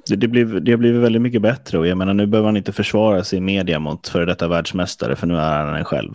det, 0.07 0.15
det, 0.15 0.27
blev, 0.27 0.63
det 0.63 0.71
har 0.71 0.77
blivit 0.77 1.01
väldigt 1.01 1.21
mycket 1.21 1.41
bättre 1.41 1.77
och 1.77 1.87
jag 1.87 1.97
menar 1.97 2.13
nu 2.13 2.25
behöver 2.25 2.47
han 2.47 2.57
inte 2.57 2.71
försvara 2.71 3.23
sig 3.23 3.37
i 3.37 3.41
media 3.41 3.79
mot 3.79 4.07
före 4.07 4.25
detta 4.25 4.47
världsmästare 4.47 5.15
för 5.15 5.27
nu 5.27 5.37
är 5.37 5.65
han 5.65 5.75
en 5.75 5.85
själv. 5.85 6.13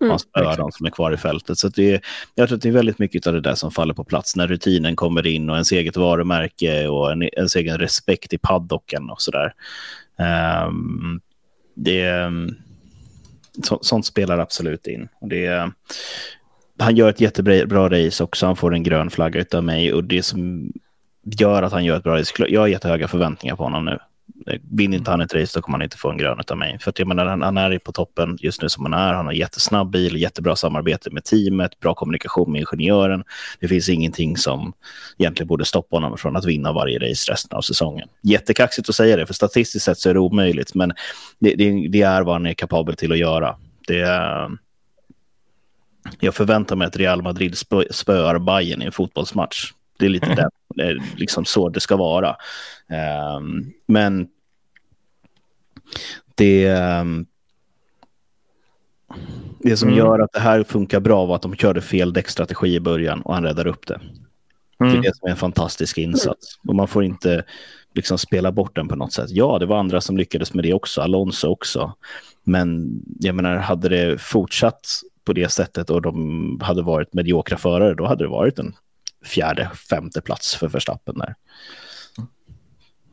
Mm, 0.00 0.10
han 0.10 0.18
spöar 0.18 0.56
de 0.56 0.72
som 0.72 0.86
är 0.86 0.90
kvar 0.90 1.12
i 1.12 1.16
fältet. 1.16 1.58
Så 1.58 1.68
det, 1.68 2.02
jag 2.34 2.48
tror 2.48 2.56
att 2.56 2.62
det 2.62 2.68
är 2.68 2.72
väldigt 2.72 2.98
mycket 2.98 3.26
av 3.26 3.32
det 3.32 3.40
där 3.40 3.54
som 3.54 3.70
faller 3.70 3.94
på 3.94 4.04
plats 4.04 4.36
när 4.36 4.46
rutinen 4.46 4.96
kommer 4.96 5.26
in 5.26 5.50
och 5.50 5.56
ens 5.56 5.72
eget 5.72 5.96
varumärke 5.96 6.88
och 6.88 7.12
en, 7.12 7.22
ens 7.22 7.56
egen 7.56 7.78
respekt 7.78 8.32
i 8.32 8.38
paddocken 8.38 9.10
och 9.10 9.22
sådär. 9.22 9.54
Um, 10.66 11.20
det, 11.74 12.30
så, 13.64 13.78
sånt 13.82 14.06
spelar 14.06 14.38
absolut 14.38 14.86
in. 14.86 15.08
Och 15.20 15.28
det, 15.28 15.70
han 16.78 16.96
gör 16.96 17.08
ett 17.08 17.20
jättebra 17.20 17.88
race 17.88 18.24
också. 18.24 18.46
Han 18.46 18.56
får 18.56 18.74
en 18.74 18.82
grön 18.82 19.10
flagga 19.10 19.44
av 19.52 19.64
mig 19.64 19.92
och 19.92 20.04
det 20.04 20.22
som 20.22 20.72
gör 21.40 21.62
att 21.62 21.72
han 21.72 21.84
gör 21.84 21.96
ett 21.96 22.02
bra 22.02 22.18
race. 22.18 22.46
Jag 22.48 22.60
har 22.60 22.68
jättehöga 22.68 23.08
förväntningar 23.08 23.56
på 23.56 23.62
honom 23.62 23.84
nu. 23.84 23.98
Vinner 24.70 24.98
inte 24.98 25.10
han 25.10 25.20
ett 25.20 25.34
race 25.34 25.58
då 25.58 25.62
kommer 25.62 25.78
han 25.78 25.82
inte 25.82 25.96
få 25.96 26.10
en 26.10 26.18
grön 26.18 26.40
av 26.50 26.58
mig. 26.58 26.78
För 26.80 26.90
att 26.90 26.98
jag 26.98 27.08
menar, 27.08 27.26
han, 27.26 27.42
han 27.42 27.56
är 27.56 27.78
på 27.78 27.92
toppen 27.92 28.38
just 28.40 28.62
nu 28.62 28.68
som 28.68 28.84
han 28.84 28.94
är. 28.94 29.14
Han 29.14 29.26
har 29.26 29.32
jättesnabb 29.32 29.90
bil, 29.90 30.16
jättebra 30.16 30.56
samarbete 30.56 31.10
med 31.10 31.24
teamet, 31.24 31.80
bra 31.80 31.94
kommunikation 31.94 32.52
med 32.52 32.60
ingenjören. 32.60 33.24
Det 33.60 33.68
finns 33.68 33.88
ingenting 33.88 34.36
som 34.36 34.72
egentligen 35.18 35.48
borde 35.48 35.64
stoppa 35.64 35.96
honom 35.96 36.18
från 36.18 36.36
att 36.36 36.44
vinna 36.44 36.72
varje 36.72 36.98
race 36.98 37.32
resten 37.32 37.56
av 37.56 37.62
säsongen. 37.62 38.08
Jättekaxigt 38.22 38.88
att 38.88 38.94
säga 38.94 39.16
det, 39.16 39.26
för 39.26 39.34
statistiskt 39.34 39.84
sett 39.84 39.98
så 39.98 40.10
är 40.10 40.14
det 40.14 40.20
omöjligt, 40.20 40.74
men 40.74 40.92
det, 41.38 41.54
det, 41.54 41.88
det 41.88 42.02
är 42.02 42.22
vad 42.22 42.34
han 42.34 42.46
är 42.46 42.54
kapabel 42.54 42.96
till 42.96 43.12
att 43.12 43.18
göra. 43.18 43.56
Det 43.86 44.00
är... 44.00 44.50
Jag 46.20 46.34
förväntar 46.34 46.76
mig 46.76 46.86
att 46.86 46.96
Real 46.96 47.22
Madrid 47.22 47.56
spöar 47.90 48.38
Bayern 48.38 48.82
i 48.82 48.84
en 48.84 48.92
fotbollsmatch. 48.92 49.72
Det 50.00 50.06
är 50.06 50.10
lite 50.10 50.34
den 50.34 50.50
liksom 51.16 51.44
så 51.44 51.68
det 51.68 51.80
ska 51.80 51.96
vara. 51.96 52.36
Um, 53.36 53.72
men 53.86 54.28
det, 56.34 56.70
um, 56.70 57.26
det 59.58 59.76
som 59.76 59.88
mm. 59.88 59.98
gör 59.98 60.18
att 60.18 60.32
det 60.32 60.40
här 60.40 60.62
funkar 60.62 61.00
bra 61.00 61.26
var 61.26 61.36
att 61.36 61.42
de 61.42 61.56
körde 61.56 61.80
fel 61.80 62.12
däckstrategi 62.12 62.74
i 62.74 62.80
början 62.80 63.22
och 63.22 63.34
han 63.34 63.44
räddar 63.44 63.66
upp 63.66 63.86
det. 63.86 63.94
Mm. 63.94 64.06
Det 64.78 64.86
är 64.86 64.90
mm. 64.90 65.02
det 65.02 65.16
som 65.16 65.26
är 65.26 65.30
en 65.30 65.36
fantastisk 65.36 65.98
insats. 65.98 66.58
Och 66.68 66.74
man 66.74 66.88
får 66.88 67.04
inte 67.04 67.44
liksom 67.94 68.18
spela 68.18 68.52
bort 68.52 68.76
den 68.76 68.88
på 68.88 68.96
något 68.96 69.12
sätt. 69.12 69.30
Ja, 69.30 69.58
det 69.58 69.66
var 69.66 69.78
andra 69.78 70.00
som 70.00 70.16
lyckades 70.16 70.54
med 70.54 70.64
det 70.64 70.74
också, 70.74 71.00
Alonso 71.00 71.48
också. 71.48 71.94
Men 72.44 72.90
jag 73.20 73.34
menar, 73.34 73.56
hade 73.56 73.88
det 73.88 74.20
fortsatt 74.20 74.86
på 75.24 75.32
det 75.32 75.48
sättet 75.48 75.90
och 75.90 76.02
de 76.02 76.60
hade 76.62 76.82
varit 76.82 77.14
mediokra 77.14 77.58
förare, 77.58 77.94
då 77.94 78.06
hade 78.06 78.24
det 78.24 78.28
varit 78.28 78.58
en 78.58 78.74
fjärde, 79.24 79.70
femte 79.90 80.20
plats 80.20 80.54
för 80.54 80.68
Verstappen 80.68 81.18
där. 81.18 81.34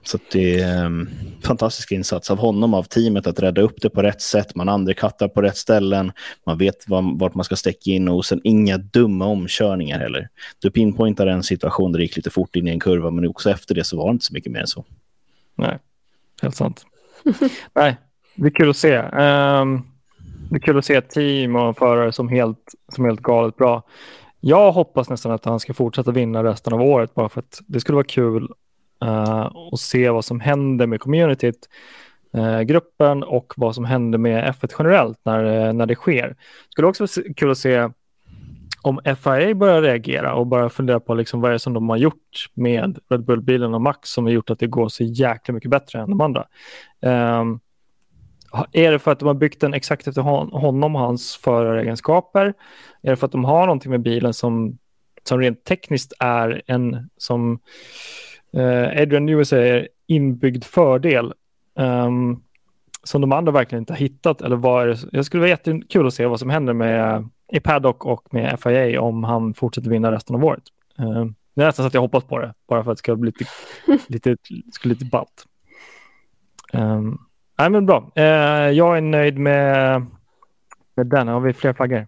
Så 0.08 0.18
det 0.32 0.60
är 0.60 0.86
en 0.86 1.10
fantastisk 1.44 1.92
insats 1.92 2.32
av 2.32 2.38
honom, 2.38 2.74
av 2.74 2.84
teamet 2.84 3.28
att 3.28 3.40
rädda 3.40 3.62
upp 3.62 3.82
det 3.82 3.90
på 3.90 4.02
rätt 4.02 4.22
sätt. 4.22 4.56
Man 4.56 4.70
underkattar 4.70 5.28
på 5.28 5.42
rätt 5.42 5.58
ställen. 5.58 6.12
Man 6.46 6.58
vet 6.58 6.76
vart 6.88 7.36
man 7.36 7.44
ska 7.44 7.56
stäcka 7.56 7.92
in 7.92 8.08
och 8.08 8.26
sen 8.26 8.42
inga 8.44 8.78
dumma 8.78 9.26
omkörningar 9.26 10.00
heller. 10.00 10.30
Du 10.60 10.72
pinpointar 10.72 11.28
en 11.28 11.44
situation 11.44 11.92
där 11.92 12.00
det 12.00 12.04
gick 12.04 12.16
lite 12.16 12.30
fort 12.30 12.56
in 12.56 12.68
i 12.68 12.72
en 12.72 12.80
kurva, 12.80 13.12
men 13.12 13.28
också 13.28 13.50
efter 13.50 13.76
det 13.76 13.84
så 13.84 13.98
var 13.98 14.06
det 14.06 14.12
inte 14.12 14.26
så 14.26 14.34
mycket 14.34 14.52
mer 14.52 14.60
än 14.60 14.68
så. 14.68 14.86
Nej, 15.56 15.78
helt 16.42 16.56
sant. 16.56 16.86
Nej, 17.74 17.98
det 18.36 18.46
är 18.48 18.52
kul 18.52 18.70
att 18.70 18.78
se. 18.78 18.98
Um, 18.98 19.88
det 20.50 20.56
är 20.56 20.60
kul 20.60 20.78
att 20.78 20.86
se 20.86 20.96
ett 20.96 21.10
team 21.10 21.56
och 21.56 21.78
förare 21.78 22.12
som 22.12 22.30
helt, 22.30 22.76
som 22.96 23.06
helt 23.06 23.22
galet 23.22 23.56
bra. 23.56 23.84
Jag 24.48 24.72
hoppas 24.72 25.10
nästan 25.10 25.32
att 25.32 25.46
han 25.46 25.60
ska 25.60 25.74
fortsätta 25.74 26.12
vinna 26.12 26.44
resten 26.44 26.74
av 26.74 26.82
året 26.82 27.16
bara 27.16 27.30
för 27.30 27.40
att 27.40 27.62
det 27.68 27.80
skulle 27.80 27.96
vara 27.96 28.06
kul 28.06 28.44
uh, 29.04 29.52
att 29.72 29.80
se 29.80 30.10
vad 30.10 30.26
som 30.26 30.40
händer 30.40 30.88
med 30.88 31.00
communityt, 31.00 31.70
uh, 32.38 32.62
gruppen 32.62 33.24
och 33.24 33.54
vad 33.58 33.76
som 33.76 33.86
händer 33.86 34.18
med 34.18 34.56
F1 34.56 34.74
generellt 34.80 35.20
när, 35.24 35.68
uh, 35.68 35.74
när 35.74 35.86
det 35.86 35.96
sker. 35.96 36.28
Det 36.28 36.36
skulle 36.70 36.88
också 36.88 37.04
vara 37.04 37.34
kul 37.34 37.52
att 37.52 37.58
se 37.58 37.90
om 38.82 39.00
FIA 39.06 39.56
börjar 39.56 39.82
reagera 39.82 40.34
och 40.34 40.48
börjar 40.48 40.70
fundera 40.70 41.00
på 41.00 41.14
liksom 41.14 41.42
vad 41.42 41.54
är 41.54 41.58
som 41.58 41.74
de 41.74 41.90
har 41.90 41.98
gjort 41.98 42.50
med 42.54 43.00
Red 43.10 43.26
Bull-bilen 43.26 43.74
och 43.74 43.82
Max 43.82 44.10
som 44.10 44.26
har 44.26 44.32
gjort 44.32 44.50
att 44.50 44.60
det 44.60 44.68
går 44.68 44.90
så 44.90 45.04
jäkla 45.04 45.54
mycket 45.54 45.72
bättre 45.72 46.00
än 46.00 46.10
de 46.10 46.22
andra. 46.22 46.48
Um, 47.02 47.60
är 48.72 48.92
det 48.92 49.00
för 49.00 49.12
att 49.12 49.20
de 49.20 49.26
har 49.28 49.34
byggt 49.34 49.62
den 49.62 49.74
exakt 49.74 50.08
efter 50.08 50.22
honom 50.22 50.96
och 50.96 51.02
hans 51.02 51.36
föraregenskaper? 51.36 52.54
Är 53.02 53.10
det 53.10 53.16
för 53.16 53.26
att 53.26 53.32
de 53.32 53.46
har 53.46 53.66
någonting 53.66 53.92
med 53.92 54.02
bilen 54.02 54.34
som, 54.34 54.78
som 55.24 55.40
rent 55.40 55.64
tekniskt 55.64 56.14
är 56.20 56.62
en, 56.68 57.10
som 57.18 57.60
eh, 58.54 59.02
Adrian 59.02 59.26
Newey 59.26 59.46
säger, 59.46 59.88
inbyggd 60.08 60.64
fördel 60.64 61.34
um, 61.76 62.44
som 63.04 63.22
de 63.22 63.32
andra 63.32 63.52
verkligen 63.52 63.82
inte 63.82 63.94
har 63.94 63.98
hittat? 63.98 64.42
Eller 64.42 64.56
vad 64.56 64.88
det? 64.88 64.98
Jag 65.12 65.26
skulle 65.26 65.42
vara 65.42 65.50
jättekul 65.50 66.08
att 66.08 66.14
se 66.14 66.26
vad 66.26 66.40
som 66.40 66.50
händer 66.50 66.74
med 66.74 67.30
i 67.54 67.60
Paddock 67.60 68.06
och 68.06 68.34
med 68.34 68.60
FIA 68.60 69.02
om 69.02 69.24
han 69.24 69.54
fortsätter 69.54 69.90
vinna 69.90 70.12
resten 70.12 70.36
av 70.36 70.46
året. 70.46 70.64
Uh, 71.00 71.26
det 71.54 71.62
är 71.62 71.66
nästan 71.66 71.84
så 71.84 71.88
att 71.88 71.94
jag 71.94 72.02
hoppas 72.02 72.24
på 72.24 72.40
det, 72.40 72.54
bara 72.68 72.84
för 72.84 72.92
att 72.92 72.98
det 72.98 73.00
ska 73.00 73.16
bli 73.16 73.32
lite, 73.32 73.46
lite, 74.08 74.38
ska 74.72 74.90
lite 74.90 75.06
ballt. 75.06 75.46
Um, 76.74 77.27
nej, 77.58 77.70
men 77.70 77.86
bra. 77.86 78.12
Eh, 78.16 78.70
jag 78.70 78.98
är 78.98 79.02
nöjd 79.02 79.38
med, 79.38 80.06
med 80.96 81.08
den. 81.08 81.28
Har 81.28 81.40
vi 81.40 81.54
fler 81.54 81.74
flaggor? 81.74 82.08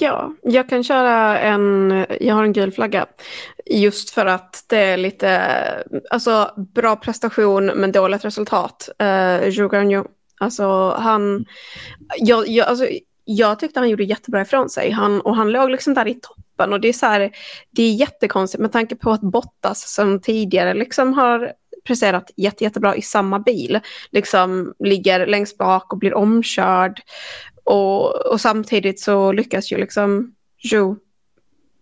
Ja, 0.00 0.34
jag 0.42 0.68
kan 0.68 0.84
köra 0.84 1.38
en, 1.38 2.06
jag 2.20 2.34
har 2.34 2.44
en 2.44 2.52
gul 2.52 2.72
flagga. 2.72 3.06
Just 3.66 4.10
för 4.10 4.26
att 4.26 4.64
det 4.68 4.78
är 4.78 4.96
lite, 4.96 5.40
alltså 6.10 6.50
bra 6.74 6.96
prestation 6.96 7.66
men 7.66 7.92
dåligt 7.92 8.24
resultat. 8.24 8.88
Eh, 8.98 9.48
Joe 9.48 10.04
Alltså 10.40 10.90
han, 10.98 11.44
jag, 12.18 12.48
jag, 12.48 12.68
alltså, 12.68 12.86
jag 13.24 13.58
tyckte 13.58 13.80
han 13.80 13.88
gjorde 13.88 14.04
jättebra 14.04 14.42
ifrån 14.42 14.70
sig. 14.70 14.90
Han, 14.90 15.20
och 15.20 15.36
han 15.36 15.52
låg 15.52 15.70
liksom 15.70 15.94
där 15.94 16.08
i 16.08 16.14
toppen. 16.14 16.72
Och 16.72 16.80
det 16.80 16.88
är, 16.88 16.92
så 16.92 17.06
här, 17.06 17.30
det 17.70 17.82
är 17.82 17.92
jättekonstigt 17.92 18.60
med 18.60 18.72
tanke 18.72 18.96
på 18.96 19.10
att 19.10 19.20
Bottas 19.20 19.94
som 19.94 20.20
tidigare 20.20 20.74
liksom 20.74 21.12
har 21.12 21.52
presterat 21.90 22.30
jätte, 22.36 22.64
jättebra 22.64 22.96
i 22.96 23.02
samma 23.02 23.38
bil. 23.38 23.80
Liksom 24.10 24.74
ligger 24.78 25.26
längst 25.26 25.58
bak 25.58 25.92
och 25.92 25.98
blir 25.98 26.14
omkörd. 26.14 27.00
Och, 27.64 28.26
och 28.26 28.40
samtidigt 28.40 29.00
så 29.00 29.32
lyckas 29.32 29.72
ju 29.72 29.76
liksom 29.76 30.34
Joe 30.58 30.96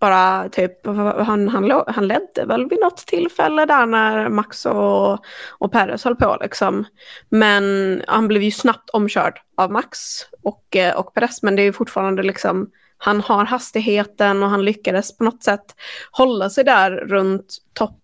bara 0.00 0.48
typ, 0.48 0.86
han, 0.86 1.48
han, 1.48 1.84
han 1.86 2.08
ledde 2.08 2.44
väl 2.46 2.68
vid 2.68 2.80
något 2.80 2.96
tillfälle 2.96 3.66
där 3.66 3.86
när 3.86 4.28
Max 4.28 4.66
och, 4.66 5.18
och 5.58 5.72
Perez 5.72 6.04
höll 6.04 6.16
på 6.16 6.38
liksom. 6.40 6.84
Men 7.28 8.02
han 8.06 8.28
blev 8.28 8.42
ju 8.42 8.50
snabbt 8.50 8.90
omkörd 8.90 9.38
av 9.56 9.72
Max 9.72 9.98
och, 10.42 10.76
eh, 10.76 10.96
och 10.96 11.14
Perez, 11.14 11.42
men 11.42 11.56
det 11.56 11.62
är 11.62 11.72
fortfarande 11.72 12.22
liksom, 12.22 12.70
han 12.98 13.20
har 13.20 13.44
hastigheten 13.44 14.42
och 14.42 14.50
han 14.50 14.64
lyckades 14.64 15.16
på 15.16 15.24
något 15.24 15.42
sätt 15.42 15.74
hålla 16.10 16.50
sig 16.50 16.64
där 16.64 16.90
runt 16.90 17.56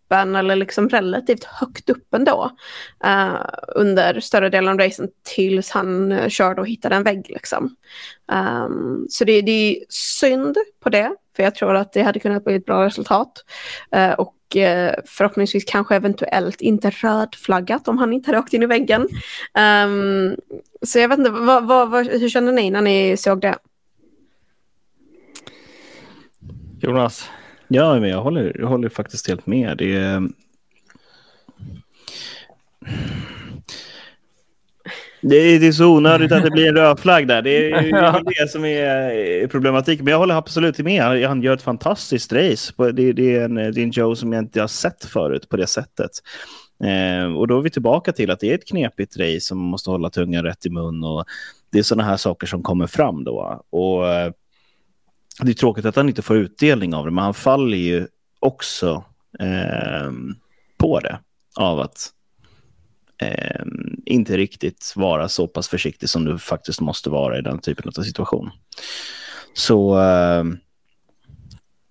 toppen 0.04 0.36
eller 0.36 0.56
liksom 0.56 0.88
relativt 0.88 1.44
högt 1.44 1.90
upp 1.90 2.14
ändå 2.14 2.50
uh, 3.06 3.46
under 3.74 4.20
större 4.20 4.48
delen 4.48 4.72
av 4.72 4.78
racen 4.78 5.08
tills 5.34 5.70
han 5.70 6.12
eh, 6.12 6.22
uh, 6.22 6.28
körde 6.28 6.60
och 6.60 6.68
hittade 6.68 6.94
en 6.94 7.04
vägg. 7.04 7.26
Liksom. 7.28 7.76
Um, 8.32 9.06
så 9.10 9.24
det, 9.24 9.42
det 9.42 9.50
är 9.50 9.84
synd 9.88 10.56
på 10.82 10.90
det, 10.90 11.16
för 11.36 11.42
jag 11.42 11.54
tror 11.54 11.74
att 11.74 11.92
det 11.92 12.02
hade 12.02 12.20
kunnat 12.20 12.44
bli 12.44 12.54
ett 12.54 12.66
bra 12.66 12.84
resultat. 12.84 13.44
Uh, 13.96 14.12
och 14.12 14.34
förhoppningsvis 15.04 15.64
kanske 15.64 15.96
eventuellt 15.96 16.60
inte 16.60 16.90
rödflaggat 16.90 17.88
om 17.88 17.98
han 17.98 18.12
inte 18.12 18.28
hade 18.28 18.38
åkt 18.38 18.54
in 18.54 18.62
i 18.62 18.66
väggen. 18.66 19.08
Um, 19.84 20.36
så 20.82 20.98
jag 20.98 21.08
vet 21.08 21.18
inte, 21.18 21.30
vad, 21.30 21.66
vad, 21.66 21.90
vad, 21.90 22.06
hur 22.06 22.28
kände 22.28 22.52
ni 22.52 22.70
när 22.70 22.80
ni 22.80 23.16
såg 23.16 23.40
det? 23.40 23.58
Jonas? 26.80 27.30
Ja, 27.74 28.00
men 28.00 28.10
jag 28.10 28.22
håller, 28.22 28.56
jag 28.58 28.66
håller 28.66 28.88
faktiskt 28.88 29.28
helt 29.28 29.46
med. 29.46 29.78
Det 29.78 29.96
är... 29.96 30.28
Det 35.20 35.36
är, 35.36 35.60
det 35.60 35.66
är 35.66 35.72
så 35.72 35.96
onödigt 35.96 36.32
att 36.32 36.42
det 36.42 36.50
blir 36.50 36.68
en 36.68 36.76
röd 36.76 37.00
flagg 37.00 37.28
där. 37.28 37.42
Det 37.42 37.72
är 37.72 37.82
ju 37.82 37.92
det 38.38 38.50
som 38.50 38.64
är 38.64 39.46
problematiken. 39.46 40.04
Men 40.04 40.12
jag 40.12 40.18
håller 40.18 40.34
absolut 40.34 40.78
med. 40.78 41.02
Han 41.28 41.42
gör 41.42 41.54
ett 41.54 41.62
fantastiskt 41.62 42.32
race. 42.32 42.72
Det, 42.92 43.12
det, 43.12 43.36
är 43.36 43.44
en, 43.44 43.54
det 43.54 43.62
är 43.62 43.78
en 43.78 43.90
Joe 43.90 44.16
som 44.16 44.32
jag 44.32 44.42
inte 44.42 44.60
har 44.60 44.68
sett 44.68 45.04
förut 45.04 45.48
på 45.48 45.56
det 45.56 45.66
sättet. 45.66 46.10
Eh, 46.84 47.36
och 47.36 47.48
då 47.48 47.58
är 47.58 47.62
vi 47.62 47.70
tillbaka 47.70 48.12
till 48.12 48.30
att 48.30 48.40
det 48.40 48.50
är 48.50 48.54
ett 48.54 48.68
knepigt 48.68 49.16
race 49.16 49.40
som 49.40 49.58
måste 49.58 49.90
hålla 49.90 50.10
tungan 50.10 50.44
rätt 50.44 50.66
i 50.66 50.70
mun. 50.70 51.04
Och 51.04 51.24
det 51.72 51.78
är 51.78 51.82
sådana 51.82 52.04
här 52.04 52.16
saker 52.16 52.46
som 52.46 52.62
kommer 52.62 52.86
fram 52.86 53.24
då. 53.24 53.64
Och 53.70 54.08
eh, 54.08 54.32
det 55.42 55.50
är 55.50 55.54
tråkigt 55.54 55.84
att 55.84 55.96
han 55.96 56.08
inte 56.08 56.22
får 56.22 56.36
utdelning 56.36 56.94
av 56.94 57.04
det, 57.04 57.10
men 57.10 57.24
han 57.24 57.34
faller 57.34 57.76
ju 57.76 58.06
också 58.40 59.04
eh, 59.40 60.10
på 60.76 61.00
det 61.00 61.18
av 61.56 61.80
att 61.80 62.10
eh, 63.18 63.64
inte 64.04 64.36
riktigt 64.36 64.92
vara 64.96 65.28
så 65.28 65.46
pass 65.46 65.68
försiktig 65.68 66.08
som 66.08 66.24
du 66.24 66.38
faktiskt 66.38 66.80
måste 66.80 67.10
vara 67.10 67.38
i 67.38 67.42
den 67.42 67.58
typen 67.58 67.92
av 67.98 68.02
situation. 68.02 68.50
Så 69.54 69.98
eh, 69.98 70.44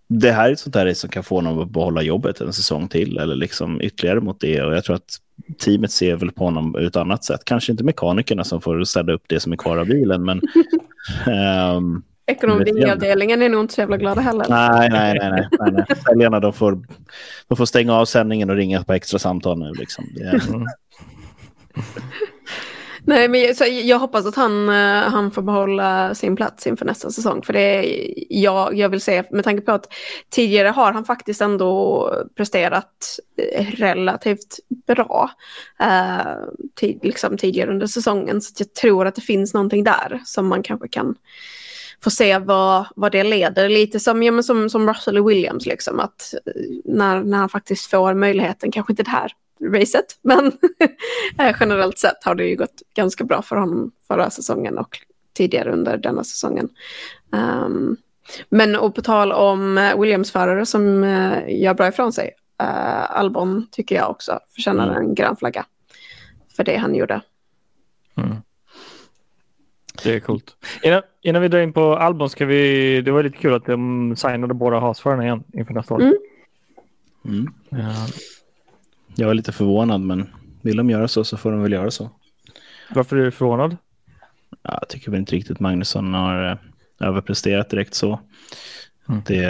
det 0.07 0.31
här 0.31 0.49
är 0.49 0.51
ett 0.51 0.59
sånt 0.59 0.73
där 0.73 0.93
som 0.93 1.09
kan 1.09 1.23
få 1.23 1.35
honom 1.35 1.59
att 1.59 1.69
behålla 1.69 2.01
jobbet 2.01 2.41
en 2.41 2.53
säsong 2.53 2.87
till 2.87 3.17
eller 3.17 3.35
liksom 3.35 3.81
ytterligare 3.81 4.21
mot 4.21 4.39
det. 4.39 4.61
Och 4.61 4.75
jag 4.75 4.83
tror 4.83 4.95
att 4.95 5.17
teamet 5.59 5.91
ser 5.91 6.15
väl 6.15 6.31
på 6.31 6.43
honom 6.43 6.75
ut 6.75 6.95
annat 6.95 7.23
sätt. 7.23 7.41
Kanske 7.45 7.71
inte 7.71 7.83
mekanikerna 7.83 8.43
som 8.43 8.61
får 8.61 8.83
städa 8.83 9.13
upp 9.13 9.23
det 9.27 9.39
som 9.39 9.51
är 9.51 9.57
kvar 9.57 9.77
av 9.77 9.85
bilen, 9.85 10.25
men 10.25 10.41
um, 11.75 12.03
Ekonomiavdelningen 12.25 13.41
är 13.41 13.49
nog 13.49 13.61
inte 13.61 13.73
så 13.73 13.81
jävla 13.81 13.97
glada 13.97 14.21
heller. 14.21 14.45
Nej, 14.49 14.89
nej, 14.89 15.19
nej. 15.19 15.29
nej, 15.29 15.47
nej, 15.59 15.71
nej. 15.71 15.97
Säljarna 16.07 16.39
de 16.39 16.53
får, 16.53 16.79
de 17.47 17.57
får 17.57 17.65
stänga 17.65 17.93
av 17.93 18.05
sändningen 18.05 18.49
och 18.49 18.55
ringa 18.55 18.83
på 18.83 18.93
extra 18.93 19.19
samtal 19.19 19.59
nu. 19.59 19.71
Liksom. 19.73 20.05
Mm. 20.21 20.65
nej, 23.03 23.27
men 23.27 23.55
så 23.55 23.65
jag 23.65 23.99
hoppas 23.99 24.25
att 24.25 24.35
han, 24.35 24.69
eh, 24.69 25.03
han 25.03 25.31
får 25.31 25.41
behålla 25.41 26.15
sin 26.15 26.35
plats 26.35 26.67
inför 26.67 26.85
nästa 26.85 27.11
säsong. 27.11 27.41
För 27.41 27.53
det 27.53 27.59
är, 27.59 28.13
jag, 28.29 28.77
jag 28.77 28.89
vill 28.89 29.01
säga, 29.01 29.23
med 29.31 29.43
tanke 29.43 29.61
på 29.61 29.71
att 29.71 29.93
tidigare 30.29 30.67
har 30.67 30.93
han 30.93 31.05
faktiskt 31.05 31.41
ändå 31.41 32.09
presterat 32.35 33.19
eh, 33.53 33.65
relativt 33.65 34.59
bra. 34.87 35.31
Tid, 36.79 36.99
liksom 37.03 37.37
tidigare 37.37 37.71
under 37.71 37.87
säsongen. 37.87 38.41
Så 38.41 38.53
jag 38.57 38.73
tror 38.73 39.07
att 39.07 39.15
det 39.15 39.21
finns 39.21 39.53
någonting 39.53 39.83
där 39.83 40.21
som 40.25 40.47
man 40.47 40.63
kanske 40.63 40.87
kan 40.87 41.15
får 42.03 42.11
se 42.11 42.37
vad, 42.37 42.85
vad 42.95 43.11
det 43.11 43.23
leder. 43.23 43.69
Lite 43.69 43.99
som, 43.99 44.23
ja, 44.23 44.31
men 44.31 44.43
som, 44.43 44.69
som 44.69 44.89
Russell 44.89 45.17
och 45.17 45.29
Williams, 45.29 45.65
liksom, 45.65 45.99
att 45.99 46.33
eh, 46.45 46.51
när, 46.85 47.23
när 47.23 47.37
han 47.37 47.49
faktiskt 47.49 47.85
får 47.85 48.13
möjligheten, 48.13 48.71
kanske 48.71 48.93
inte 48.93 49.03
det 49.03 49.09
här 49.09 49.31
racet, 49.61 50.05
men 50.21 50.45
eh, 51.39 51.55
generellt 51.59 51.97
sett 51.97 52.23
har 52.23 52.35
det 52.35 52.45
ju 52.45 52.55
gått 52.55 52.81
ganska 52.93 53.23
bra 53.23 53.41
för 53.41 53.55
honom 53.55 53.91
förra 54.07 54.29
säsongen 54.29 54.77
och 54.77 54.99
tidigare 55.33 55.71
under 55.71 55.97
denna 55.97 56.23
säsongen. 56.23 56.69
Um, 57.31 57.97
men 58.49 58.75
och 58.75 58.95
på 58.95 59.01
tal 59.01 59.31
om 59.31 59.77
eh, 59.77 59.99
Williams-förare 59.99 60.65
som 60.65 61.03
uh, 61.03 61.61
gör 61.61 61.73
bra 61.73 61.87
ifrån 61.87 62.13
sig, 62.13 62.31
uh, 62.63 63.17
Albon 63.17 63.67
tycker 63.71 63.95
jag 63.95 64.09
också 64.09 64.39
förtjänar 64.55 64.87
mm. 64.87 64.97
en 64.97 65.15
grön 65.15 65.35
flagga 65.35 65.65
för 66.55 66.63
det 66.63 66.75
han 66.75 66.95
gjorde. 66.95 67.21
Mm. 68.17 68.37
Det 70.03 70.15
är 70.15 70.19
coolt. 70.19 70.55
Innan, 70.83 71.01
innan 71.21 71.41
vi 71.41 71.47
drar 71.47 71.59
in 71.59 71.73
på 71.73 71.95
Albon 71.95 72.29
ska 72.29 72.45
vi, 72.45 73.01
det 73.01 73.11
var 73.11 73.23
lite 73.23 73.37
kul 73.37 73.53
att 73.53 73.65
de 73.65 74.15
signade 74.15 74.53
båda 74.53 74.79
hasförarna 74.79 75.23
igen 75.23 75.43
inför 75.53 75.73
nästa 75.73 75.93
år. 75.93 76.01
Mm. 76.01 76.13
Mm. 77.25 77.53
Ja. 77.69 78.07
Jag 79.15 79.27
var 79.27 79.33
lite 79.33 79.51
förvånad, 79.51 80.01
men 80.01 80.29
vill 80.61 80.77
de 80.77 80.89
göra 80.89 81.07
så 81.07 81.23
så 81.23 81.37
får 81.37 81.51
de 81.51 81.61
väl 81.61 81.71
göra 81.71 81.91
så. 81.91 82.09
Varför 82.89 83.17
är 83.17 83.25
du 83.25 83.31
förvånad? 83.31 83.77
Ja, 84.63 84.77
jag 84.81 84.89
tycker 84.89 85.11
väl 85.11 85.19
inte 85.19 85.35
riktigt 85.35 85.59
Magnusson 85.59 86.13
har 86.13 86.51
äh, 86.51 86.57
överpresterat 87.07 87.69
direkt 87.69 87.93
så. 87.93 88.19
Mm. 89.09 89.21
Det, 89.25 89.47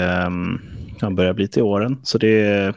han 1.01 1.15
börjar 1.15 1.33
bli 1.33 1.47
till 1.47 1.63
åren, 1.63 1.99
så 2.03 2.17
det 2.17 2.75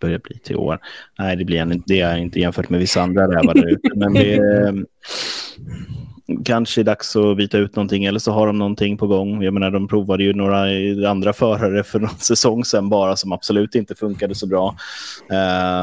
börjar 0.00 0.18
bli 0.18 0.38
till 0.38 0.56
år. 0.56 0.78
Nej, 1.18 1.36
det 1.36 1.44
blir 1.44 1.58
han 1.58 1.72
inte. 1.72 1.84
Det 1.86 2.00
är 2.00 2.16
inte 2.16 2.40
jämfört 2.40 2.70
med 2.70 2.80
vissa 2.80 3.02
andra 3.02 3.22
rävar 3.22 3.54
där 3.54 3.68
ute. 3.68 3.90
Men 3.94 4.14
det, 4.14 4.40
um, 4.40 4.86
kanske 6.44 6.80
är 6.80 6.84
dags 6.84 7.16
att 7.16 7.36
byta 7.36 7.58
ut 7.58 7.76
någonting 7.76 8.04
eller 8.04 8.18
så 8.18 8.32
har 8.32 8.46
de 8.46 8.58
någonting 8.58 8.96
på 8.96 9.06
gång. 9.06 9.42
Jag 9.42 9.54
menar, 9.54 9.70
de 9.70 9.88
provade 9.88 10.24
ju 10.24 10.34
några 10.34 11.10
andra 11.10 11.32
förare 11.32 11.84
för 11.84 12.00
någon 12.00 12.18
säsong 12.18 12.64
sedan 12.64 12.88
bara 12.88 13.16
som 13.16 13.32
absolut 13.32 13.74
inte 13.74 13.94
funkade 13.94 14.34
så 14.34 14.46
bra. 14.46 14.76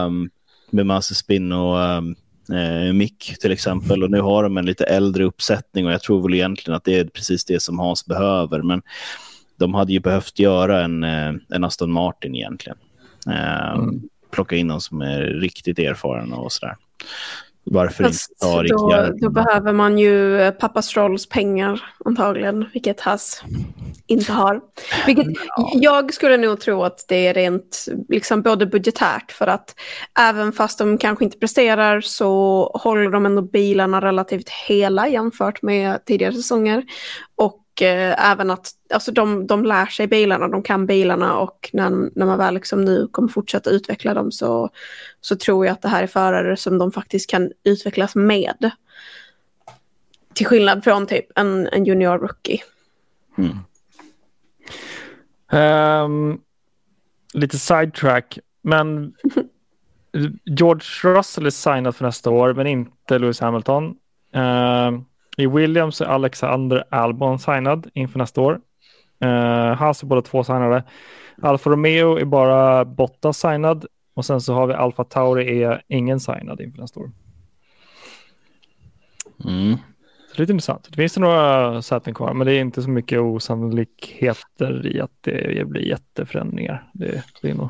Um, 0.06 0.30
med 0.70 0.86
Mazepin 0.86 1.52
och 1.52 1.78
um, 1.78 2.16
eh, 2.52 2.94
Mick 2.94 3.38
till 3.40 3.52
exempel. 3.52 4.04
Och 4.04 4.12
nu 4.12 4.22
har 4.22 4.44
de 4.44 4.58
en 4.58 4.66
lite 4.66 4.84
äldre 4.84 5.24
uppsättning 5.24 5.86
och 5.86 5.92
jag 5.92 6.02
tror 6.02 6.22
väl 6.22 6.34
egentligen 6.34 6.76
att 6.76 6.84
det 6.84 7.00
är 7.00 7.06
precis 7.06 7.46
det 7.46 7.62
som 7.62 7.80
Hans 7.80 8.06
behöver. 8.06 8.62
Men 8.62 8.82
de 9.58 9.74
hade 9.74 9.94
ju 9.94 10.00
behövt 10.00 10.40
göra 10.40 10.84
en, 10.84 11.04
eh, 11.04 11.34
en 11.50 11.64
Aston 11.64 11.92
Martin 11.92 12.36
egentligen. 12.36 12.78
Um, 13.26 13.84
mm. 13.84 14.02
Plocka 14.32 14.56
in 14.56 14.68
någon 14.68 14.82
som 14.82 15.02
är 15.02 15.22
riktigt 15.22 15.80
erfaren 15.80 16.34
och 16.34 16.52
sådär. 16.52 16.76
Varför 17.64 18.04
Fast 18.04 18.30
inte 18.32 18.46
ta 18.46 18.64
då, 18.64 19.14
då 19.18 19.30
behöver 19.30 19.74
man 19.74 19.98
ju 19.98 20.42
eh, 20.42 20.52
pappa 20.52 20.82
Strolls 20.82 21.30
pengar 21.30 21.94
antagligen, 22.06 22.66
vilket 22.74 23.02
Hass 23.02 23.44
inte 24.08 24.32
har. 24.32 24.62
Vilket 25.06 25.28
ja. 25.58 25.72
Jag 25.74 26.14
skulle 26.14 26.38
nog 26.38 26.60
tro 26.60 26.84
att 26.84 27.06
det 27.08 27.28
är 27.28 27.34
rent 27.34 27.86
liksom 28.10 28.42
både 28.42 28.66
budgetärt 28.66 29.32
för 29.32 29.48
att 29.48 29.76
även 30.20 30.52
fast 30.52 30.78
de 30.78 30.98
kanske 30.98 31.26
inte 31.26 31.38
presterar 31.38 32.02
så 32.02 32.64
håller 32.84 33.10
de 33.10 33.26
ändå 33.26 33.42
bilarna 33.42 34.02
relativt 34.02 34.50
hela 34.50 35.08
jämfört 35.08 35.62
med 35.62 36.06
tidigare 36.06 36.34
säsonger. 36.34 36.84
Och 37.36 37.62
eh, 37.82 38.32
även 38.32 38.52
att 38.52 38.70
alltså 38.94 39.12
de, 39.12 39.48
de 39.48 39.66
lär 39.66 39.86
sig 39.86 40.08
bilarna, 40.08 40.48
de 40.48 40.64
kan 40.64 40.86
bilarna 40.86 41.38
och 41.38 41.70
när, 41.74 41.90
när 41.90 42.26
man 42.26 42.38
väl 42.38 42.54
liksom 42.54 42.86
nu 42.86 43.08
kommer 43.08 43.28
fortsätta 43.28 43.70
utveckla 43.70 44.14
dem 44.14 44.32
så, 44.32 44.70
så 45.22 45.36
tror 45.36 45.66
jag 45.66 45.74
att 45.74 45.82
det 45.82 45.90
här 45.90 46.04
är 46.04 46.08
förare 46.08 46.58
som 46.58 46.78
de 46.78 46.92
faktiskt 46.92 47.30
kan 47.30 47.52
utvecklas 47.64 48.16
med. 48.16 48.72
Till 50.34 50.46
skillnad 50.46 50.84
från 50.84 51.08
typ 51.08 51.26
en, 51.36 51.68
en 51.68 51.86
junior 51.86 52.18
rookie. 52.18 52.60
Mm. 53.38 53.58
Um, 55.54 56.42
lite 57.34 57.60
sidetrack, 57.60 58.40
men 58.62 59.14
George 60.46 60.86
Russell 61.04 61.46
är 61.46 61.50
signad 61.50 61.96
för 61.96 62.06
nästa 62.06 62.30
år, 62.30 62.54
men 62.54 62.68
inte 62.68 63.20
Lewis 63.20 63.40
Hamilton. 63.40 63.96
Uh, 64.36 65.02
I 65.38 65.48
Williams 65.48 66.02
är 66.02 66.06
Alexander 66.06 66.84
Albon 66.90 67.40
signad 67.40 67.90
inför 67.94 68.20
nästa 68.20 68.42
år. 68.42 68.62
Uh, 69.24 69.74
Haas 69.74 70.04
är 70.04 70.08
båda 70.08 70.22
två 70.22 70.44
signade. 70.44 70.84
Alfa 71.42 71.70
Romeo 71.70 72.18
är 72.18 72.26
bara 72.26 72.86
Bottas 72.86 73.38
signad 73.40 73.86
och 74.14 74.26
sen 74.26 74.42
så 74.42 74.54
har 74.54 74.68
vi 74.68 74.74
Alfa 74.74 75.04
Tauri 75.04 75.64
är 75.64 75.82
ingen 75.88 76.20
signad 76.20 76.62
inför 76.62 76.82
nästa 76.82 77.00
år. 77.00 77.12
Mm. 79.46 79.78
Så 80.36 80.42
lite 80.42 80.52
intressant. 80.52 80.88
Det 80.90 80.96
finns 80.96 81.14
det 81.14 81.22
några 81.22 81.82
säten 81.82 82.14
kvar, 82.14 82.34
men 82.34 82.48
det 82.48 82.54
är 82.54 82.62
inte 82.62 82.82
så 82.82 82.90
mycket 82.90 83.20
osannolikheter 83.20 84.88
i 84.96 85.02
att 85.02 85.18
det 85.22 85.68
blir 85.68 85.82
jätteförändringar. 85.82 86.90
Det, 86.94 87.24
det 87.42 87.50
är 87.50 87.54
nog 87.54 87.70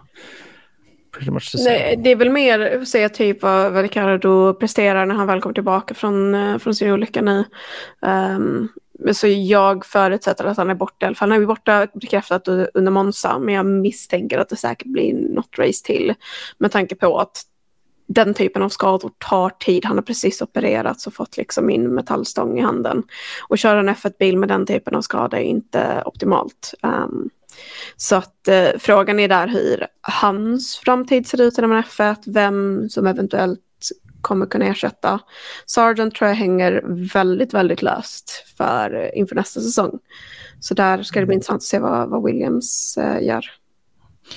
pretty 1.12 1.32
much 1.32 1.56
Nej, 1.58 2.00
det 2.04 2.12
är 2.12 2.16
väl 2.16 2.30
mer 2.30 2.86
se 2.86 3.10
typ 3.10 3.42
vad, 3.42 3.72
vad 3.72 3.82
Ricardo 3.82 4.54
presterar 4.54 5.06
när 5.06 5.16
han 5.16 5.28
väl 5.28 5.42
kommer 5.42 5.54
tillbaka 5.54 5.94
från, 5.94 6.36
eh, 6.36 6.58
från 6.58 6.76
sin 6.76 6.92
olycka 6.92 7.22
nu. 7.22 7.46
Um, 8.02 8.70
så 9.14 9.28
jag 9.28 9.86
förutsätter 9.86 10.46
att 10.46 10.58
han 10.58 10.70
är 10.70 10.76
borta 10.76 11.06
i 11.06 11.08
alla 11.08 11.16
fall. 11.16 11.32
Han 11.32 11.42
är 11.42 11.46
borta 11.46 11.88
bekräftat 11.94 12.48
under 12.48 12.92
Monza, 12.92 13.40
men 13.40 13.56
jag 13.56 13.66
misstänker 13.66 14.40
att 14.40 14.50
det 14.50 14.56
säkert 14.56 14.88
blir 14.88 15.14
något 15.14 15.60
race 15.60 15.86
till. 15.86 16.14
Med 16.58 16.72
tanke 16.72 16.96
på 16.96 17.20
att 17.20 17.46
den 18.14 18.34
typen 18.34 18.62
av 18.62 18.70
skador 18.70 19.12
tar 19.30 19.50
tid. 19.50 19.86
Han 19.86 19.98
har 19.98 20.04
precis 20.04 20.42
opererats 20.42 21.08
och 21.08 21.14
fått 21.14 21.38
liksom 21.38 21.70
in 21.70 21.96
metallstång 21.96 22.60
i 22.60 22.62
handen. 22.62 23.04
Och 23.48 23.58
köra 23.58 23.80
en 23.80 23.90
F1-bil 23.90 24.38
med 24.38 24.50
den 24.50 24.66
typen 24.66 24.96
av 24.96 25.02
skada 25.02 25.40
är 25.40 25.44
inte 25.44 26.04
optimalt. 26.06 26.74
Um, 26.84 27.30
så 27.96 28.16
att 28.16 28.48
uh, 28.50 28.80
frågan 28.80 29.20
är 29.20 29.28
där 29.28 29.48
hur 29.48 29.88
hans 30.02 30.78
framtid 30.78 31.28
ser 31.28 31.42
ut 31.42 31.58
inom 31.58 31.74
F1, 31.74 32.16
vem 32.26 32.90
som 32.90 33.08
eventuellt 33.08 33.60
kommer 34.22 34.46
kunna 34.46 34.66
ersätta. 34.66 35.20
Sargent 35.66 36.16
tror 36.16 36.28
jag 36.28 36.36
hänger 36.36 36.84
väldigt, 37.14 37.54
väldigt 37.54 37.82
löst 37.82 38.44
för, 38.58 39.16
inför 39.18 39.36
nästa 39.36 39.62
säsong. 39.62 40.00
Så 40.60 40.74
där 40.74 41.04
ska 41.04 41.20
det 41.20 41.26
bli 41.26 41.36
intressant 41.36 41.58
att 41.58 41.64
se 41.64 41.80
vad, 41.80 42.10
vad 42.10 42.24
Williams 42.24 42.98
uh, 43.02 43.26
gör. 43.26 43.46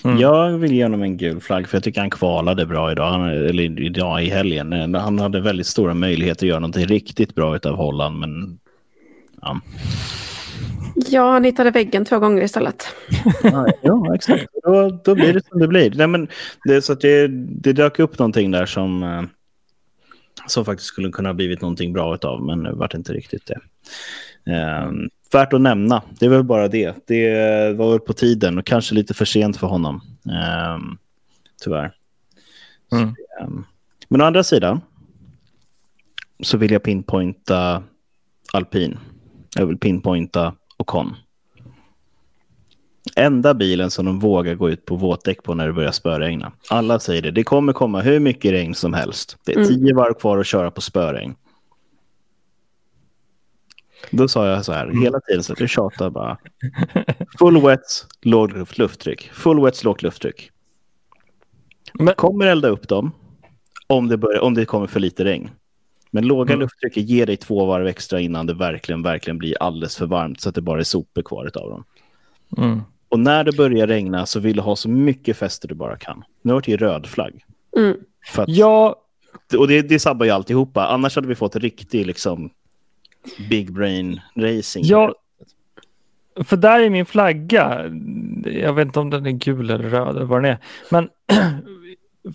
Mm. 0.04 0.18
Jag 0.18 0.58
vill 0.58 0.72
ge 0.72 0.82
honom 0.82 1.02
en 1.02 1.16
gul 1.16 1.40
flagg 1.40 1.68
för 1.68 1.76
jag 1.76 1.84
tycker 1.84 2.00
han 2.00 2.10
kvalade 2.10 2.66
bra 2.66 2.92
idag, 2.92 3.36
eller 3.36 3.80
idag 3.80 4.22
i 4.22 4.28
helgen. 4.28 4.94
Han 4.94 5.18
hade 5.18 5.40
väldigt 5.40 5.66
stora 5.66 5.94
möjligheter 5.94 6.46
att 6.46 6.48
göra 6.48 6.60
något 6.60 6.76
riktigt 6.76 7.34
bra 7.34 7.58
av 7.64 7.76
Holland, 7.76 8.18
men 8.18 8.58
ja. 9.42 9.60
Ja, 10.94 11.30
han 11.32 11.44
hittade 11.44 11.70
väggen 11.70 12.04
två 12.04 12.18
gånger 12.18 12.42
istället. 12.42 12.86
ja, 13.82 14.14
exakt. 14.14 14.46
Då, 14.62 15.00
då 15.04 15.14
blir 15.14 15.32
det 15.32 15.46
som 15.46 15.58
det 15.60 15.68
blir. 15.68 15.94
Nej, 15.94 16.06
men 16.06 16.28
det, 16.64 16.82
så 16.82 16.92
att 16.92 17.00
det, 17.00 17.28
det 17.28 17.72
dök 17.72 17.98
upp 17.98 18.18
någonting 18.18 18.50
där 18.50 18.66
som, 18.66 19.02
eh, 19.02 19.22
som 20.46 20.64
faktiskt 20.64 20.88
skulle 20.88 21.10
kunna 21.10 21.28
ha 21.28 21.34
blivit 21.34 21.60
någonting 21.60 21.92
bra 21.92 22.18
av, 22.22 22.42
men 22.42 22.62
det 22.62 22.72
vart 22.72 22.94
inte 22.94 23.12
riktigt 23.12 23.46
det. 23.46 23.60
Um, 24.86 25.10
värt 25.32 25.52
att 25.52 25.60
nämna. 25.60 26.02
Det 26.18 26.26
är 26.26 26.30
väl 26.30 26.42
bara 26.42 26.68
det. 26.68 26.94
Det 27.06 27.76
var 27.76 27.90
väl 27.90 28.00
på 28.00 28.12
tiden 28.12 28.58
och 28.58 28.66
kanske 28.66 28.94
lite 28.94 29.14
för 29.14 29.24
sent 29.24 29.56
för 29.56 29.66
honom. 29.66 30.00
Um, 30.74 30.98
tyvärr. 31.62 31.92
Mm. 32.92 33.14
Så, 33.14 33.44
um, 33.44 33.66
men 34.08 34.20
å 34.20 34.24
andra 34.24 34.44
sidan 34.44 34.80
så 36.42 36.56
vill 36.56 36.72
jag 36.72 36.82
pinpointa 36.82 37.82
alpin. 38.52 38.98
Jag 39.56 39.66
vill 39.66 39.78
pinpointa 39.78 40.54
Ocon. 40.84 41.16
Enda 43.16 43.54
bilen 43.54 43.90
som 43.90 44.04
de 44.04 44.18
vågar 44.18 44.54
gå 44.54 44.70
ut 44.70 44.84
på 44.84 44.96
våtdäck 44.96 45.42
på 45.42 45.54
när 45.54 45.66
det 45.66 45.72
börjar 45.72 45.92
spöregna. 45.92 46.52
Alla 46.68 46.98
säger 46.98 47.22
det. 47.22 47.30
Det 47.30 47.44
kommer 47.44 47.72
komma 47.72 48.00
hur 48.00 48.20
mycket 48.20 48.52
regn 48.52 48.74
som 48.74 48.94
helst. 48.94 49.36
Det 49.44 49.52
är 49.52 49.56
mm. 49.56 49.68
tio 49.68 49.94
varv 49.94 50.14
kvar 50.14 50.38
att 50.38 50.46
köra 50.46 50.70
på 50.70 50.80
spöregn. 50.80 51.34
Då 54.10 54.28
sa 54.28 54.46
jag 54.46 54.64
så 54.64 54.72
här 54.72 54.86
mm. 54.86 55.02
hela 55.02 55.20
tiden, 55.20 55.42
så 55.42 55.52
att 55.52 55.60
jag 55.60 55.68
tjatade 55.68 56.10
bara. 56.10 56.38
Full 57.38 57.60
wets, 57.60 58.06
lågt 58.22 58.78
lufttryck. 58.78 59.30
Full 59.32 59.64
wets, 59.64 59.84
lågt 59.84 60.02
lufttryck. 60.02 60.50
Men... 61.92 62.14
Kommer 62.14 62.46
elda 62.46 62.68
upp 62.68 62.88
dem 62.88 63.12
om 63.86 64.08
det, 64.08 64.16
börjar, 64.16 64.40
om 64.40 64.54
det 64.54 64.64
kommer 64.64 64.86
för 64.86 65.00
lite 65.00 65.24
regn. 65.24 65.50
Men 66.14 66.26
låga 66.26 66.54
mm. 66.54 66.60
lufttrycket 66.60 67.08
ger 67.08 67.26
dig 67.26 67.36
två 67.36 67.66
varv 67.66 67.86
extra 67.86 68.20
innan 68.20 68.46
det 68.46 68.54
verkligen, 68.54 69.02
verkligen 69.02 69.38
blir 69.38 69.62
alldeles 69.62 69.96
för 69.96 70.06
varmt 70.06 70.40
så 70.40 70.48
att 70.48 70.54
det 70.54 70.60
bara 70.60 70.80
är 70.80 70.84
sopor 70.84 71.22
kvar 71.22 71.50
av 71.54 71.70
dem. 71.70 71.84
Mm. 72.56 72.80
Och 73.08 73.18
när 73.18 73.44
det 73.44 73.52
börjar 73.56 73.86
regna 73.86 74.26
så 74.26 74.40
vill 74.40 74.56
du 74.56 74.62
ha 74.62 74.76
så 74.76 74.88
mycket 74.88 75.36
fäste 75.36 75.68
du 75.68 75.74
bara 75.74 75.96
kan. 75.96 76.24
Nu 76.42 76.52
har 76.52 76.60
det 76.60 76.70
ju 76.70 76.76
röd 76.76 77.06
flagg. 77.06 77.44
Mm. 77.76 77.96
Att, 78.36 78.48
ja. 78.48 78.96
Och 79.58 79.68
det, 79.68 79.82
det 79.82 79.98
sabbar 79.98 80.26
ju 80.26 80.32
alltihopa. 80.32 80.86
Annars 80.86 81.16
hade 81.16 81.28
vi 81.28 81.34
fått 81.34 81.56
riktig 81.56 82.06
liksom, 82.06 82.50
big 83.50 83.72
brain 83.72 84.20
racing. 84.36 84.86
Ja, 84.86 85.14
för 86.36 86.56
där 86.56 86.80
är 86.80 86.90
min 86.90 87.06
flagga. 87.06 87.90
Jag 88.44 88.72
vet 88.72 88.86
inte 88.86 89.00
om 89.00 89.10
den 89.10 89.26
är 89.26 89.30
gul 89.30 89.70
eller 89.70 89.90
röd 89.90 90.16
eller 90.16 90.26
vad 90.26 90.42
den 90.42 90.50
är. 90.50 90.58
Men 90.90 91.08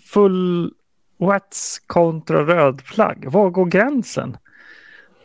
full 0.04 0.72
wets 1.20 1.78
kontra 1.86 2.46
röd 2.46 2.80
flagg. 2.80 3.24
Var 3.28 3.50
går 3.50 3.66
gränsen? 3.66 4.36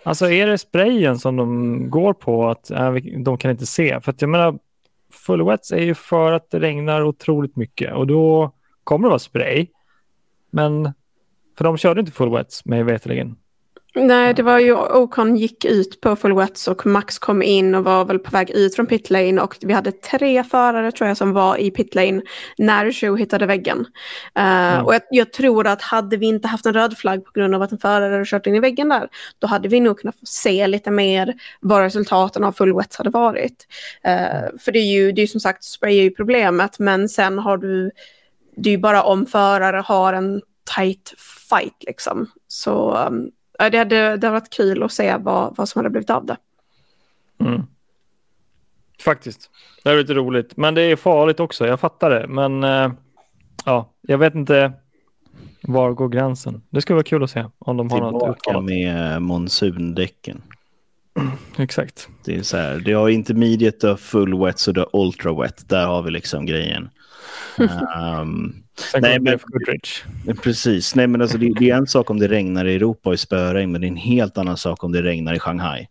Alltså 0.03 0.29
är 0.29 0.47
det 0.47 0.57
sprayen 0.57 1.19
som 1.19 1.35
de 1.35 1.89
går 1.89 2.13
på 2.13 2.49
att 2.49 2.71
äh, 2.71 2.93
de 3.23 3.37
kan 3.37 3.51
inte 3.51 3.65
se? 3.65 4.01
För 4.01 4.11
att 4.11 4.21
jag 4.21 4.29
menar, 4.29 4.59
full 5.11 5.45
wets 5.45 5.71
är 5.71 5.81
ju 5.81 5.95
för 5.95 6.31
att 6.31 6.49
det 6.51 6.59
regnar 6.59 7.01
otroligt 7.01 7.55
mycket 7.55 7.93
och 7.93 8.07
då 8.07 8.51
kommer 8.83 9.07
det 9.07 9.09
vara 9.09 9.19
spray. 9.19 9.67
Men 10.49 10.93
för 11.57 11.63
de 11.63 11.77
körde 11.77 11.99
inte 11.99 12.11
full 12.11 12.31
wets 12.31 12.65
mig 12.65 12.83
veterligen. 12.83 13.35
Nej, 13.97 14.33
det 14.33 14.43
var 14.43 14.59
ju 14.59 14.73
Ocon 14.73 15.35
gick 15.35 15.65
ut 15.65 16.01
på 16.01 16.15
full 16.15 16.33
wets 16.33 16.67
och 16.67 16.85
Max 16.85 17.19
kom 17.19 17.43
in 17.43 17.75
och 17.75 17.83
var 17.83 18.05
väl 18.05 18.19
på 18.19 18.31
väg 18.31 18.49
ut 18.49 18.75
från 18.75 18.87
pitlane 18.87 19.41
och 19.41 19.57
vi 19.61 19.73
hade 19.73 19.91
tre 19.91 20.43
förare 20.43 20.91
tror 20.91 21.07
jag 21.07 21.17
som 21.17 21.33
var 21.33 21.57
i 21.57 21.71
pitlane 21.71 22.21
när 22.57 22.85
Joe 22.85 23.15
hittade 23.15 23.45
väggen. 23.45 23.79
Uh, 23.79 24.43
mm. 24.43 24.85
Och 24.85 24.95
jag, 24.95 25.01
jag, 25.09 25.33
tror 25.33 25.67
att 25.67 25.81
hade 25.81 26.17
vi 26.17 26.25
inte 26.25 26.47
haft 26.47 26.65
en 26.65 26.73
röd 26.73 26.97
flagg 26.97 27.25
på 27.25 27.31
grund 27.35 27.55
av 27.55 27.61
att 27.61 27.71
en 27.71 27.77
förare 27.77 28.11
hade 28.11 28.25
kört 28.25 28.47
in 28.47 28.55
i 28.55 28.59
väggen 28.59 28.89
där, 28.89 29.09
då 29.39 29.47
hade 29.47 29.67
vi 29.67 29.79
nog 29.79 29.99
kunnat 29.99 30.19
få 30.19 30.25
se 30.25 30.67
lite 30.67 30.91
mer 30.91 31.33
vad 31.59 31.81
resultaten 31.81 32.43
av 32.43 32.51
full 32.51 32.75
wets 32.75 32.97
hade 32.97 33.09
varit. 33.09 33.67
Uh, 34.07 34.57
för 34.59 34.71
det 34.71 34.79
är 34.79 34.93
ju 34.93 35.11
det 35.11 35.21
är 35.21 35.27
som 35.27 35.39
sagt, 35.39 35.63
spray 35.63 35.97
är 35.97 36.03
ju 36.03 36.11
problemet, 36.11 36.79
men 36.79 37.09
sen 37.09 37.39
har 37.39 37.57
du, 37.57 37.91
det 38.55 38.69
är 38.69 38.71
ju 38.71 38.77
bara 38.77 39.03
om 39.03 39.25
förare 39.25 39.77
har 39.85 40.13
en 40.13 40.41
tight 40.75 41.13
fight 41.49 41.83
liksom. 41.87 42.27
Så 42.47 42.97
um, 43.07 43.31
det 43.57 43.77
hade, 43.77 43.95
det 43.95 44.09
hade 44.09 44.29
varit 44.29 44.49
kul 44.53 44.83
att 44.83 44.91
se 44.91 45.17
vad, 45.17 45.55
vad 45.57 45.69
som 45.69 45.79
hade 45.79 45.89
blivit 45.89 46.09
av 46.09 46.25
det. 46.25 46.37
Mm. 47.39 47.63
Faktiskt. 49.03 49.49
Det 49.83 49.89
är 49.89 49.97
lite 49.97 50.13
roligt. 50.13 50.57
Men 50.57 50.73
det 50.75 50.81
är 50.81 50.95
farligt 50.95 51.39
också. 51.39 51.67
Jag 51.67 51.79
fattar 51.79 52.09
det. 52.09 52.27
Men 52.27 52.63
äh, 52.63 52.91
ja, 53.65 53.93
jag 54.01 54.17
vet 54.17 54.35
inte. 54.35 54.73
Var 55.61 55.91
går 55.91 56.09
gränsen? 56.09 56.61
Det 56.69 56.81
skulle 56.81 56.95
vara 56.95 57.03
kul 57.03 57.23
att 57.23 57.29
se 57.29 57.45
om 57.59 57.77
de 57.77 57.91
har 57.91 57.97
Tillbaka 57.97 58.27
något 58.27 58.37
uttalat. 58.37 58.63
med 58.63 59.21
monsundäcken. 59.21 60.41
Exakt. 61.57 62.09
Det 62.25 62.35
är 62.35 62.41
så 62.41 62.57
här, 62.57 62.81
det 62.85 62.93
har 62.93 63.09
intermediate 63.09 63.89
och 63.91 63.99
full 63.99 64.39
wet 64.45 64.59
så 64.59 64.71
det 64.71 64.81
är 64.81 64.87
ultra 64.93 65.41
wet. 65.41 65.69
Där 65.69 65.85
har 65.85 66.01
vi 66.01 66.11
liksom 66.11 66.45
grejen. 66.45 66.89
Um, 67.57 68.63
nej, 69.01 69.19
men, 69.19 69.39
precis. 70.43 70.95
Nej, 70.95 71.07
men 71.07 71.21
alltså, 71.21 71.37
det, 71.37 71.53
det, 71.59 71.69
är 71.69 71.75
en 71.75 71.87
sak 71.87 72.09
om 72.09 72.19
det 72.19 72.27
regnar 72.27 72.65
i 72.65 72.75
Europa 72.75 73.09
och 73.09 73.13
i 73.13 73.17
spöregn, 73.17 73.71
men 73.71 73.81
det 73.81 73.87
är 73.87 73.89
en 73.89 73.95
helt 73.95 74.37
annan 74.37 74.57
sak 74.57 74.83
om 74.83 74.91
det 74.91 75.01
regnar 75.01 75.33
i 75.33 75.39
Shanghai. 75.39 75.87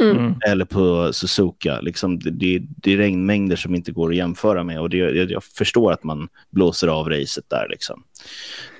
Mm. 0.00 0.34
Eller 0.46 0.64
på 0.64 1.12
Suzuka. 1.12 1.80
Liksom, 1.80 2.18
det, 2.18 2.30
det, 2.30 2.62
det, 2.76 2.92
är 2.92 2.96
regnmängder 2.96 3.56
som 3.56 3.74
inte 3.74 3.92
går 3.92 4.10
att 4.10 4.16
jämföra 4.16 4.64
med. 4.64 4.80
Och 4.80 4.90
det, 4.90 4.96
jag, 4.96 5.30
jag 5.30 5.44
förstår 5.44 5.92
att 5.92 6.04
man 6.04 6.28
blåser 6.50 6.88
av 6.88 7.08
racet 7.10 7.44
där. 7.48 7.66
Liksom. 7.70 8.02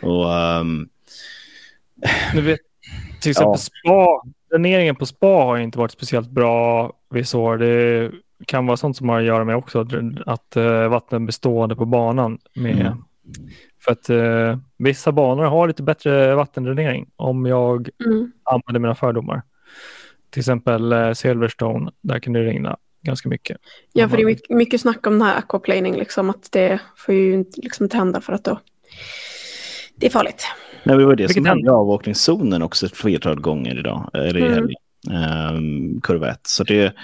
Och, 0.03 0.25
um, 0.61 0.89
vet, 2.35 2.61
till 3.21 3.31
exempel 3.31 3.53
ja. 3.53 3.57
spa, 3.57 4.23
dräneringen 4.51 4.97
på 4.97 5.07
spa 5.07 5.27
har 5.27 5.59
inte 5.59 5.79
varit 5.79 5.93
speciellt 5.93 6.31
bra 6.31 6.93
vissa 7.11 7.39
år. 7.39 7.59
Det 7.59 8.11
kan 8.47 8.67
vara 8.67 8.77
sånt 8.77 8.97
som 8.97 9.09
har 9.09 9.19
att 9.19 9.25
göra 9.25 9.45
med 9.45 9.57
också 9.57 9.87
att, 10.27 10.57
uh, 10.57 10.89
vatten 10.89 11.27
bestående 11.27 11.77
på 11.77 11.85
banan. 11.85 12.39
Med, 12.55 12.81
mm. 12.81 13.05
För 13.85 13.93
att 13.93 14.11
uh, 14.11 14.59
vissa 14.77 15.13
banor 15.13 15.45
har 15.45 15.69
lite 15.69 15.83
bättre 15.83 16.35
vattendränering 16.35 17.11
om 17.17 17.47
jag 17.47 17.89
mm. 18.07 18.33
använder 18.45 18.81
mina 18.81 18.95
fördomar. 18.95 19.43
Till 20.31 20.41
exempel 20.41 20.93
uh, 20.93 21.13
Silverstone, 21.13 21.91
där 22.01 22.19
kan 22.19 22.33
det 22.33 22.45
regna 22.45 22.77
ganska 23.03 23.29
mycket. 23.29 23.57
Ja, 23.93 24.09
för 24.09 24.17
det 24.17 24.23
är 24.23 24.27
mycket, 24.27 24.51
mycket 24.51 24.81
snack 24.81 25.07
om 25.07 25.13
den 25.13 25.23
här 25.23 25.39
aquaplaning, 25.39 25.97
liksom, 25.97 26.31
att 26.31 26.53
det 26.53 26.81
får 26.97 27.15
ju 27.15 27.35
inte, 27.35 27.61
liksom, 27.61 27.85
inte 27.85 27.97
hända 27.97 28.21
för 28.21 28.33
att 28.33 28.45
då 28.45 28.59
det 30.01 30.07
är 30.07 30.11
farligt. 30.11 30.47
Nej, 30.85 30.97
det 30.97 31.05
var 31.05 31.17
det 31.17 31.23
Vilket 31.23 31.37
som 31.37 31.47
hände 31.47 31.67
i 31.67 31.69
avåkningszonen 31.69 32.63
också 32.63 32.87
ett 32.87 32.97
flertal 32.97 33.41
gånger 33.41 33.79
idag, 33.79 34.11
eller 34.15 34.39
i 34.39 34.43
mm. 34.43 34.69
Um, 35.11 36.01
kurvett. 36.01 36.47
Så 36.47 36.65
det... 36.65 36.95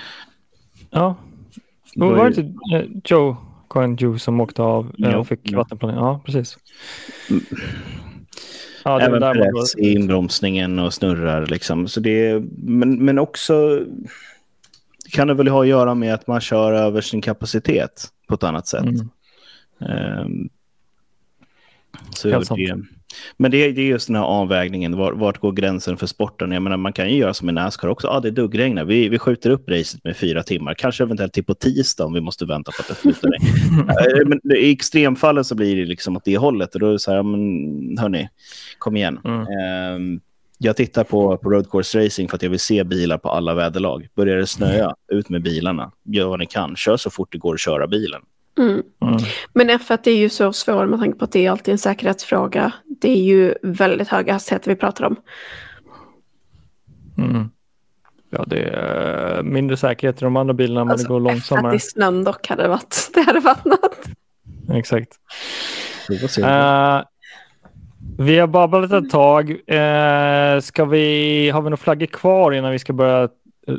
Ja. 0.94 1.16
Var, 1.96 2.14
var 2.14 2.30
det 2.30 2.40
inte 2.40 2.76
eh, 2.76 2.84
Joe 3.04 3.36
Coen 3.68 3.96
Ju 3.96 4.18
som 4.18 4.40
åkte 4.40 4.62
av 4.62 4.94
eh, 5.04 5.14
och 5.14 5.28
fick 5.28 5.40
ja. 5.42 5.58
vattenplanering? 5.58 6.04
Ja, 6.04 6.20
precis. 6.24 6.58
Mm. 7.30 7.42
Ja, 8.84 9.00
Även 9.00 9.20
press 9.20 9.76
i 9.76 9.92
inbromsningen 9.92 10.78
och 10.78 10.94
snurrar 10.94 11.46
liksom. 11.46 11.88
Så 11.88 12.00
det, 12.00 12.42
men, 12.56 13.04
men 13.04 13.18
också 13.18 13.84
kan 15.10 15.28
det 15.28 15.34
väl 15.34 15.48
ha 15.48 15.62
att 15.62 15.68
göra 15.68 15.94
med 15.94 16.14
att 16.14 16.26
man 16.26 16.40
kör 16.40 16.72
över 16.72 17.00
sin 17.00 17.20
kapacitet 17.20 18.08
på 18.28 18.34
ett 18.34 18.42
annat 18.42 18.66
sätt. 18.66 18.84
Mm. 18.84 20.20
Um, 20.20 20.48
så 22.10 22.28
det, 22.28 22.82
men 23.36 23.50
det, 23.50 23.72
det 23.72 23.80
är 23.80 23.86
just 23.86 24.06
den 24.06 24.16
här 24.16 24.22
avvägningen, 24.22 24.96
var, 24.96 25.12
vart 25.12 25.38
går 25.38 25.52
gränsen 25.52 25.96
för 25.96 26.06
sporten? 26.06 26.52
Jag 26.52 26.62
menar, 26.62 26.76
man 26.76 26.92
kan 26.92 27.10
ju 27.10 27.16
göra 27.16 27.34
som 27.34 27.48
i 27.48 27.52
Nascar 27.52 27.88
också, 27.88 28.08
ah, 28.08 28.20
det 28.20 28.30
duggregnar, 28.30 28.84
vi, 28.84 29.08
vi 29.08 29.18
skjuter 29.18 29.50
upp 29.50 29.70
racet 29.70 30.04
med 30.04 30.16
fyra 30.16 30.42
timmar, 30.42 30.74
kanske 30.74 31.04
eventuellt 31.04 31.32
till 31.32 31.44
på 31.44 31.54
tisdag 31.54 32.04
om 32.04 32.12
vi 32.12 32.20
måste 32.20 32.44
vänta 32.44 32.72
på 32.72 32.82
att 32.82 32.88
det 32.88 32.94
slutar 32.94 33.30
eh, 34.52 34.56
I 34.56 34.72
extremfallen 34.72 35.44
så 35.44 35.54
blir 35.54 35.76
det 35.76 35.84
liksom 35.84 36.16
åt 36.16 36.24
det 36.24 36.36
hållet 36.36 36.74
och 36.74 36.80
då 36.80 36.86
är 36.86 36.92
det 36.92 36.98
så 36.98 37.12
här, 37.12 37.22
men 37.22 37.98
hörni, 37.98 38.28
kom 38.78 38.96
igen. 38.96 39.20
Mm. 39.24 39.94
Um, 39.96 40.20
jag 40.58 40.76
tittar 40.76 41.04
på, 41.04 41.36
på 41.36 41.50
road 41.50 41.70
course 41.70 42.04
racing 42.04 42.30
för 42.30 42.36
att 42.36 42.42
jag 42.42 42.50
vill 42.50 42.60
se 42.60 42.84
bilar 42.84 43.18
på 43.18 43.28
alla 43.28 43.54
väderlag. 43.54 44.08
Börjar 44.14 44.36
det 44.36 44.46
snöa, 44.46 44.94
ut 45.08 45.28
med 45.28 45.42
bilarna. 45.42 45.92
Gör 46.04 46.28
vad 46.28 46.38
ni 46.38 46.46
kan. 46.46 46.76
Kör 46.76 46.96
så 46.96 47.10
fort 47.10 47.32
det 47.32 47.38
går 47.38 47.54
att 47.54 47.60
köra 47.60 47.86
bilen. 47.86 48.22
Mm. 48.58 48.82
Mm. 49.02 49.16
Men 49.52 49.70
F1 49.70 50.08
är 50.08 50.16
ju 50.16 50.28
så 50.28 50.52
svår 50.52 50.86
med 50.86 50.98
tanke 50.98 51.18
på 51.18 51.24
att 51.24 51.32
det 51.32 51.46
är 51.46 51.50
alltid 51.50 51.72
en 51.72 51.78
säkerhetsfråga. 51.78 52.72
Det 53.00 53.10
är 53.10 53.22
ju 53.22 53.54
väldigt 53.62 54.08
höga 54.08 54.32
hastigheter 54.32 54.70
vi 54.70 54.76
pratar 54.76 55.04
om. 55.04 55.16
Mm. 57.18 57.50
Ja, 58.36 58.44
det 58.46 58.62
är 58.62 59.42
mindre 59.42 59.76
säkerhet 59.76 60.22
i 60.22 60.24
de 60.24 60.36
andra 60.36 60.54
bilarna 60.54 60.84
men 60.84 60.92
alltså, 60.92 61.06
det 61.06 61.12
går 61.12 61.20
långsammare. 61.20 61.72
F1 61.72 61.76
i 61.76 61.80
snön 61.80 62.24
dock 62.24 62.48
hade 62.48 62.62
det 62.62 62.68
varit, 62.68 63.10
det 63.14 63.20
hade 63.20 63.40
varit 63.40 63.64
något. 63.64 64.00
Exakt. 64.72 65.12
Uh, 66.38 67.02
vi 68.18 68.38
har 68.38 68.46
babblat 68.46 68.92
ett 68.92 69.10
tag. 69.10 69.50
Uh, 69.50 70.60
ska 70.60 70.84
vi, 70.84 71.50
har 71.50 71.60
vi 71.60 71.64
några 71.64 71.76
flaggor 71.76 72.06
kvar 72.06 72.52
innan 72.52 72.72
vi 72.72 72.78
ska 72.78 72.92
börja 72.92 73.22
uh, 73.22 73.76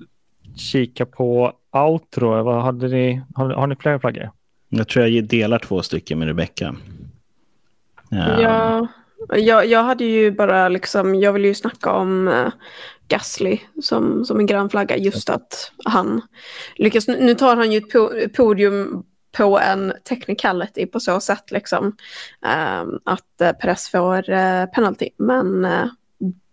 kika 0.56 1.06
på 1.06 1.54
outro? 1.72 2.44
Vad 2.44 2.64
hade 2.64 2.88
ni, 2.88 3.22
har, 3.36 3.50
har 3.50 3.68
ni 3.68 3.76
fler 3.76 4.00
flaggor? 4.00 4.32
Jag 4.70 4.88
tror 4.88 5.08
jag 5.08 5.24
delar 5.24 5.60
två 5.60 5.82
stycken 5.82 6.20
med 6.20 6.28
Rebecka. 6.28 6.76
Ja, 8.10 8.42
ja 8.42 8.88
jag, 9.30 9.66
jag 9.66 9.84
hade 9.84 10.06
ju 10.06 10.32
bara 10.32 10.70
liksom, 10.70 11.16
jag 11.16 11.34
vill 11.34 11.46
ju 11.46 11.54
snacka 11.54 11.92
om 11.92 12.28
uh, 12.28 12.50
Gasly 13.08 13.60
som, 13.82 14.26
som 14.26 14.40
en 14.40 14.46
grön 14.46 14.70
flagga, 14.70 14.98
just 14.98 15.30
att 15.30 15.72
han 15.86 16.22
lyckas, 16.76 17.08
nu 17.08 17.36
tar 17.36 17.56
han 17.56 17.72
ju 17.72 17.78
ett 17.78 18.34
podium 18.34 19.04
på 19.38 19.60
en 19.60 19.94
technicality 20.04 20.86
på 20.86 21.00
så 21.00 21.20
sätt 21.20 21.52
liksom 21.52 21.86
uh, 22.46 22.98
att 23.06 23.42
uh, 23.42 23.52
Perez 23.52 23.90
får 23.90 24.30
uh, 24.30 24.66
penalty, 24.66 25.10
men 25.18 25.66
uh, 25.66 25.86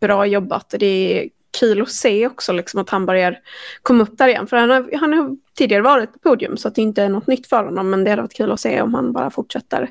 bra 0.01 0.27
jobbat. 0.27 0.75
Det 0.79 0.87
är 0.87 1.29
kul 1.61 1.83
att 1.83 1.91
se 1.91 2.27
också 2.27 2.53
liksom, 2.53 2.81
att 2.81 2.91
han 2.91 3.07
börjar 3.07 3.39
komma 3.83 4.03
upp 4.03 4.19
där 4.19 4.29
igen. 4.29 4.47
För 4.47 4.57
han 4.57 4.71
har, 4.71 4.99
han 5.01 5.13
har 5.13 5.37
tidigare 5.55 5.83
varit 5.83 6.13
på 6.13 6.19
podium 6.19 6.57
så 6.57 6.69
att 6.69 6.75
det 6.75 6.83
inte 6.83 7.03
är 7.03 7.09
något 7.09 7.27
nytt 7.27 7.47
för 7.47 7.65
honom. 7.65 7.91
Men 7.91 8.05
det 8.05 8.11
hade 8.11 8.23
varit 8.23 8.35
kul 8.37 8.53
att 8.53 8.61
se 8.61 8.83
om 8.83 8.95
han 8.95 9.13
bara 9.13 9.31
fortsätter 9.31 9.91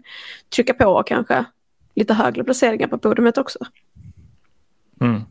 trycka 0.55 0.73
på 0.73 0.85
och 0.85 1.07
kanske 1.07 1.45
lite 1.95 2.13
högre 2.13 2.43
placeringar 2.43 2.87
på 2.87 2.97
podiumet 2.97 3.37
också. 3.37 3.59
Mm. 5.01 5.21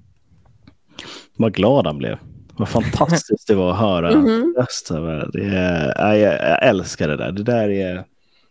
Vad 1.37 1.55
glad 1.55 1.87
han 1.87 1.99
blev. 1.99 2.19
Vad 2.57 2.69
fantastiskt 2.69 3.47
det 3.47 3.55
var 3.55 3.73
att 3.73 3.79
höra 3.79 4.11
mm 4.11 4.27
-hmm. 4.27 5.31
Det 5.33 5.45
är, 5.45 6.15
jag, 6.15 6.33
jag, 6.33 6.63
älskar 6.69 7.09
det 7.09 7.17
där. 7.17 7.33
Det, 7.33 7.43
där 7.43 7.71
är, 7.71 8.05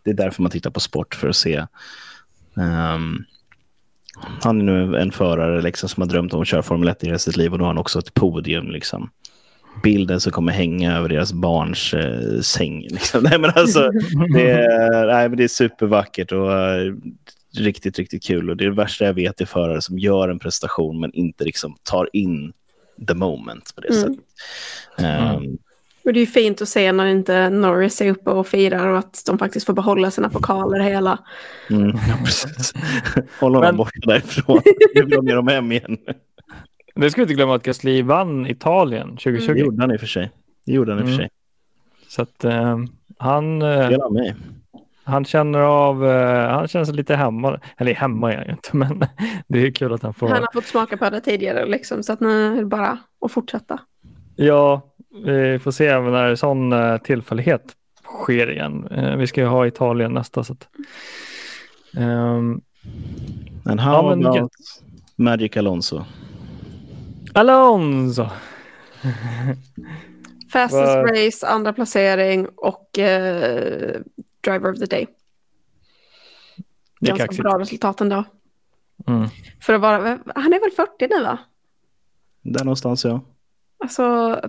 det 0.04 0.10
är 0.10 0.14
därför 0.14 0.42
man 0.42 0.50
tittar 0.50 0.70
på 0.70 0.80
sport, 0.80 1.14
för 1.14 1.28
att 1.28 1.36
se 1.36 1.66
um, 2.54 3.24
han 4.42 4.60
är 4.60 4.64
nu 4.64 4.96
en 4.96 5.12
förare 5.12 5.62
liksom, 5.62 5.88
som 5.88 6.00
har 6.00 6.08
drömt 6.08 6.34
om 6.34 6.40
att 6.40 6.48
köra 6.48 6.62
Formel 6.62 6.88
1 6.88 7.02
i 7.02 7.06
hela 7.06 7.18
sitt 7.18 7.36
liv 7.36 7.52
och 7.52 7.58
nu 7.58 7.62
har 7.62 7.68
han 7.68 7.78
också 7.78 7.98
ett 7.98 8.14
podium. 8.14 8.70
Liksom. 8.70 9.10
Bilden 9.82 10.20
som 10.20 10.32
kommer 10.32 10.52
hänga 10.52 10.96
över 10.96 11.08
deras 11.08 11.32
barns 11.32 11.94
eh, 11.94 12.40
säng. 12.40 12.80
Liksom. 12.80 13.22
Nej, 13.30 13.38
men 13.38 13.50
alltså, 13.54 13.90
det, 14.34 14.50
är, 14.50 15.06
nej, 15.06 15.28
men 15.28 15.38
det 15.38 15.44
är 15.44 15.48
supervackert 15.48 16.32
och 16.32 16.48
uh, 16.48 16.94
riktigt, 17.56 17.98
riktigt 17.98 18.24
kul. 18.24 18.50
Och 18.50 18.56
det, 18.56 18.64
är 18.64 18.68
det 18.68 18.76
värsta 18.76 19.04
jag 19.04 19.14
vet 19.14 19.40
är 19.40 19.46
förare 19.46 19.82
som 19.82 19.98
gör 19.98 20.28
en 20.28 20.38
prestation 20.38 21.00
men 21.00 21.14
inte 21.14 21.44
liksom 21.44 21.76
tar 21.82 22.08
in 22.12 22.52
the 23.08 23.14
moment 23.14 23.74
på 23.74 23.80
det 23.80 23.88
mm. 23.88 24.00
sättet. 24.00 24.24
Um, 24.98 25.58
och 26.04 26.12
det 26.12 26.20
är 26.20 26.26
fint 26.26 26.62
att 26.62 26.68
se 26.68 26.92
när 26.92 27.06
inte 27.06 27.50
Norris 27.50 28.00
är 28.00 28.10
uppe 28.10 28.30
och 28.30 28.46
firar 28.46 28.86
och 28.86 28.98
att 28.98 29.22
de 29.26 29.38
faktiskt 29.38 29.66
får 29.66 29.72
behålla 29.72 30.10
sina 30.10 30.30
pokaler 30.30 30.80
hela. 30.80 31.18
Mm, 31.70 31.88
ja, 31.88 32.14
precis. 32.24 32.72
Hålla 33.40 33.58
dem 33.60 33.66
Men... 33.66 33.76
borta 33.76 34.00
därifrån. 34.02 34.60
Nu 34.94 35.04
vill 35.04 35.10
de 35.10 35.26
ge 35.26 35.34
dem 35.34 35.48
hem 35.48 35.72
igen. 35.72 35.98
Det 36.94 37.10
ska 37.10 37.20
vi 37.20 37.22
inte 37.22 37.34
glömma 37.34 37.54
att 37.54 37.62
Gasly 37.62 38.02
vann 38.02 38.46
Italien 38.46 39.08
2020. 39.08 39.44
Mm. 39.44 39.54
Det 39.54 39.60
gjorde 39.60 39.82
han 39.82 39.92
i 39.92 39.96
och 39.96 40.00
för 40.00 40.06
sig. 40.06 40.30
Det 40.66 40.72
gjorde 40.72 40.92
han 40.92 41.00
i 41.00 41.02
och 41.02 41.06
för 41.06 41.14
mm. 41.14 41.28
sig. 41.28 41.30
Så 42.08 42.22
att 42.22 42.44
uh, 42.44 42.78
han... 43.18 43.62
Uh, 43.62 43.98
han 45.04 45.24
känner 45.24 45.58
av, 45.58 46.04
uh, 46.04 46.48
han 46.48 46.68
känner 46.68 46.84
sig 46.84 46.94
lite 46.94 47.16
hemma, 47.16 47.60
eller 47.76 47.94
hemma 47.94 48.32
är 48.32 48.36
han 48.36 48.46
ju 48.46 48.52
inte, 48.52 48.76
men 48.76 49.04
det 49.48 49.66
är 49.66 49.70
kul 49.70 49.92
att 49.92 50.02
han 50.02 50.14
får. 50.14 50.28
Han 50.28 50.42
har 50.42 50.52
fått 50.52 50.66
smaka 50.66 50.96
på 50.96 51.10
det 51.10 51.20
tidigare 51.20 51.66
liksom, 51.66 52.02
så 52.02 52.12
att 52.12 52.20
nu 52.20 52.46
är 52.46 52.56
det 52.56 52.64
bara 52.64 52.98
att 53.24 53.32
fortsätta. 53.32 53.78
Ja, 54.36 54.82
vi 55.24 55.58
får 55.58 55.70
se 55.70 55.98
när 56.00 56.34
sån 56.34 56.72
eh, 56.72 56.96
tillfällighet 56.96 57.72
sker 58.04 58.50
igen. 58.50 58.88
Eh, 58.90 59.16
vi 59.16 59.26
ska 59.26 59.40
ju 59.40 59.46
ha 59.46 59.66
Italien 59.66 60.12
nästa. 60.12 60.44
Så 60.44 60.52
att, 60.52 60.68
um, 61.96 62.60
And 63.64 63.80
how 63.80 63.92
ja, 63.92 64.12
about 64.12 64.34
get... 64.34 64.50
Magic 65.16 65.56
Alonso? 65.56 66.04
Alonso! 67.34 68.28
Fastest 70.52 70.96
race, 70.96 71.46
andra 71.46 71.72
placering 71.72 72.48
och 72.56 72.98
uh, 72.98 74.00
driver 74.40 74.72
of 74.72 74.78
the 74.78 74.86
day. 74.86 75.06
Det 77.00 77.06
är 77.06 77.08
Ganska 77.08 77.26
kaxigt. 77.26 77.42
bra 77.42 77.58
resultat 77.58 78.00
ändå. 78.00 78.24
Mm. 79.06 79.28
För 79.60 79.72
att 79.72 79.80
vara, 79.80 80.18
han 80.34 80.52
är 80.52 80.60
väl 80.60 80.70
40 80.70 81.08
nu 81.18 81.22
va? 81.22 81.38
Där 82.42 82.64
någonstans 82.64 83.04
ja. 83.04 83.20
Alltså, 83.78 84.02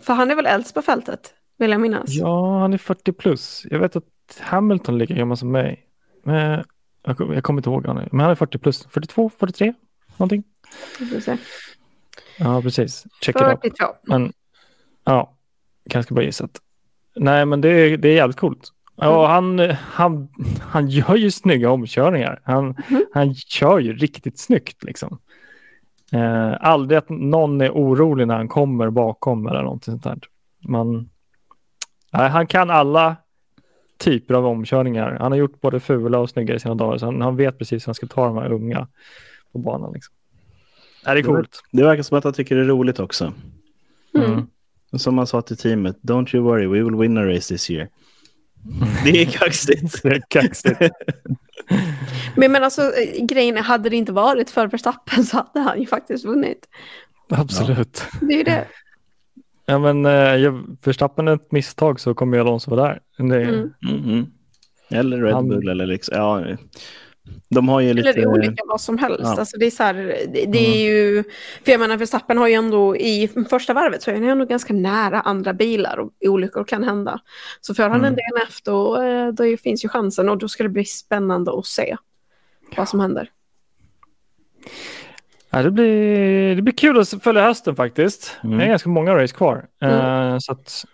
för 0.04 0.14
han 0.14 0.32
är 0.32 0.36
väl 0.36 0.46
äldst 0.46 0.74
på 0.74 0.82
fältet, 0.82 1.34
vill 1.58 1.72
jag 1.72 1.82
minnas. 1.82 2.04
Ja, 2.08 2.60
han 2.60 2.74
är 2.74 2.78
40 2.78 3.12
plus. 3.12 3.66
Jag 3.70 3.80
vet 3.80 3.96
att 3.96 4.06
Hamilton 4.40 4.98
ligger 4.98 5.16
gammal 5.16 5.38
som 5.38 5.52
mig. 5.52 5.88
Men 6.24 6.64
jag, 7.04 7.36
jag 7.36 7.44
kommer 7.44 7.60
inte 7.60 7.70
ihåg 7.70 7.88
han 7.88 7.98
är. 7.98 8.10
Men 8.12 8.20
han 8.20 8.32
är 8.32 8.36
40 8.36 8.58
plus. 8.58 8.88
42, 8.90 9.32
43, 9.40 9.74
någonting. 10.18 10.44
Ja, 12.38 12.62
precis. 12.62 13.06
Check 13.22 13.38
42. 13.38 13.68
it 13.68 13.82
out. 13.82 13.96
Men, 14.04 14.34
ja, 15.04 15.38
ganska 15.86 16.16
bra 16.16 16.24
gissat. 16.24 16.62
Nej, 17.16 17.46
men 17.46 17.62
det 17.62 17.70
är, 17.70 17.98
det 17.98 18.10
är 18.10 18.16
jävligt 18.16 18.38
coolt. 18.38 18.70
Ja, 18.96 19.28
han, 19.28 19.60
han, 19.72 20.28
han 20.62 20.90
gör 20.90 21.16
ju 21.16 21.32
snygga 21.32 21.72
omkörningar. 21.72 22.42
Han, 22.44 22.76
mm. 22.90 23.06
han 23.14 23.36
kör 23.36 23.80
ju 23.80 23.94
riktigt 23.94 24.40
snyggt 24.40 24.84
liksom. 24.84 25.20
Eh, 26.12 26.54
aldrig 26.60 26.98
att 26.98 27.10
någon 27.10 27.62
är 27.62 27.70
orolig 27.70 28.28
när 28.28 28.36
han 28.36 28.48
kommer 28.48 28.90
bakom 28.90 29.48
eller 29.48 29.64
någonting 29.64 29.92
sånt 29.92 30.04
där. 30.04 30.20
Man, 30.60 31.10
nej, 32.12 32.30
han 32.30 32.48
kan 32.48 32.70
alla 32.70 33.16
typer 33.98 34.34
av 34.34 34.46
omkörningar. 34.46 35.18
Han 35.20 35.32
har 35.32 35.40
gjort 35.40 35.62
både 35.62 35.80
fula 35.80 36.20
och 36.20 36.30
snygga 36.30 36.56
i 36.56 36.60
sina 36.60 36.76
dagar, 36.76 36.98
så 36.98 37.06
han, 37.06 37.22
han 37.22 37.36
vet 37.36 37.58
precis 37.58 37.84
hur 37.84 37.88
han 37.88 37.96
ska 37.96 38.08
ta 38.08 38.26
de 38.26 38.38
här 38.38 38.52
unga 38.52 38.88
på 39.52 39.58
banan. 39.58 39.94
Liksom. 39.94 40.16
Är 41.06 41.16
det 41.16 41.24
coolt? 41.24 41.62
Det, 41.72 41.78
det 41.78 41.84
verkar 41.84 42.04
som 42.04 42.18
att 42.18 42.24
han 42.24 42.34
tycker 42.34 42.56
det 42.56 42.62
är 42.62 42.66
roligt 42.66 43.00
också. 43.00 43.34
Mm. 44.14 44.32
Mm. 44.32 44.48
Som 44.94 45.18
han 45.18 45.28
sa 45.28 45.42
till 45.42 45.58
teamet, 45.58 45.98
don't 46.02 46.36
you 46.36 46.44
worry, 46.44 46.68
we 46.68 46.84
will 46.84 46.96
win 46.96 47.18
a 47.18 47.26
race 47.26 47.48
this 47.48 47.70
year. 47.70 47.90
Det 49.04 49.22
är 49.22 49.26
kaxigt. 49.26 50.02
det 50.04 50.10
är 50.10 50.22
kaxigt. 50.28 50.80
men, 52.36 52.52
men 52.52 52.64
alltså 52.64 52.82
eh, 52.82 53.26
grejen 53.26 53.58
är, 53.58 53.62
hade 53.62 53.90
det 53.90 53.96
inte 53.96 54.12
varit 54.12 54.50
för 54.50 54.68
Verstappen 54.68 55.24
så 55.24 55.38
hade 55.38 55.60
han 55.70 55.80
ju 55.80 55.86
faktiskt 55.86 56.26
vunnit. 56.26 56.68
Absolut. 57.30 58.06
Ja. 58.14 58.18
Det 58.28 58.34
är 58.34 58.38
ju 58.38 58.44
det. 58.44 58.66
Ja, 59.66 59.80
men 59.80 60.06
eh, 60.06 60.54
Verstappen 60.84 61.28
ett 61.28 61.52
misstag 61.52 62.00
så 62.00 62.14
kommer 62.14 62.38
ju 62.38 62.42
Alonso 62.42 62.72
vara 62.76 62.82
där. 62.88 63.00
Det, 63.18 63.44
Mm. 63.44 63.74
Mhm. 63.82 64.32
Eller 64.90 65.22
Red 65.22 65.34
Han- 65.34 65.50
Bull 65.50 65.68
eller 65.70 65.86
liksom, 65.86 66.16
ja. 66.18 66.46
De 67.50 67.70
har 67.70 67.80
ju 67.80 67.94
lite... 67.94 68.10
Eller 68.10 68.22
det 68.22 68.24
är 68.24 68.28
olika 68.28 68.64
vad 68.68 68.82
som 68.82 68.98
helst. 68.98 69.22
Ja. 69.24 69.40
Alltså 69.40 69.58
det 69.58 69.66
är 69.66 69.72
så 69.72 69.84
här, 69.84 69.94
det, 70.34 70.46
det 70.46 70.76
är 70.76 70.84
ju, 70.90 71.24
för 71.64 71.72
jag 71.72 71.80
menar 71.80 71.98
Verstappen 71.98 72.38
har 72.38 72.48
ju 72.48 72.54
ändå 72.54 72.98
i 72.98 73.30
första 73.50 73.74
varvet 73.74 74.04
så 74.04 74.12
är 74.12 74.16
han 74.16 74.24
ju 74.24 74.30
ändå 74.30 74.46
ganska 74.46 74.74
nära 74.74 75.22
andra 75.22 75.54
bilar 75.54 75.98
och 75.98 76.12
olyckor 76.22 76.64
kan 76.64 76.84
hända. 76.84 77.20
Så 77.62 77.74
för 77.74 77.84
han 77.84 77.92
Mm. 77.92 78.06
en 78.06 78.14
DNF 78.14 78.62
då, 78.64 79.02
eh, 79.02 79.28
då 79.28 79.58
finns 79.58 79.86
ju 79.86 79.90
chansen 79.90 80.30
och 80.30 80.38
då 80.38 80.48
ska 80.48 80.64
det 80.64 80.70
bli 80.70 80.86
spännande 80.86 81.52
att 81.60 81.66
se 81.66 81.98
vad 82.78 82.90
som 82.90 83.00
händer. 83.00 83.30
Ja, 85.50 85.64
det, 85.64 85.72
blir, 85.72 86.56
det 86.56 86.62
blir 86.62 86.74
kul 86.74 87.00
att 87.00 87.24
följa 87.24 87.44
hösten 87.44 87.76
faktiskt. 87.76 88.38
Mm. 88.44 88.58
Det 88.58 88.64
är 88.64 88.68
ganska 88.68 88.90
många 88.90 89.16
race 89.16 89.36
kvar. 89.36 89.66
Mm. 89.80 90.32
Eh, 90.34 90.38
så 90.40 90.52
att 90.52 90.86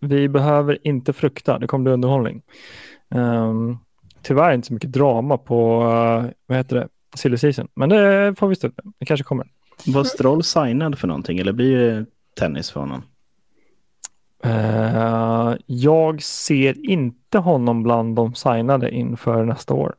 vi 0.00 0.28
behöver 0.28 0.78
inte 0.82 1.12
frukta. 1.12 1.58
Det 1.58 1.66
kommer 1.66 1.82
bli 1.82 1.92
underhållning. 1.92 2.42
Um, 3.14 3.78
tyvärr 4.22 4.52
inte 4.52 4.66
så 4.66 4.74
mycket 4.74 4.92
drama 4.92 5.38
på 5.38 5.82
uh, 5.82 6.30
vad 6.46 6.58
heter 6.58 6.76
det? 6.76 6.88
silly 7.14 7.36
season. 7.36 7.68
Men 7.74 7.88
det 7.88 8.34
får 8.38 8.48
vi 8.48 8.54
stå 8.54 8.66
med. 8.66 8.92
Det 8.98 9.06
kanske 9.06 9.24
kommer. 9.24 9.46
Var 9.86 10.04
Stroll 10.04 10.42
signad 10.42 10.98
för 10.98 11.08
någonting 11.08 11.38
eller 11.38 11.52
blir 11.52 11.76
det 11.78 12.06
tennis 12.38 12.70
för 12.70 12.80
honom? 12.80 13.02
Eh, 14.44 15.54
jag 15.66 16.22
ser 16.22 16.90
inte 16.90 17.38
honom 17.38 17.82
bland 17.82 18.16
de 18.16 18.34
signade 18.34 18.90
inför 18.90 19.44
nästa 19.44 19.74
år. 19.74 19.94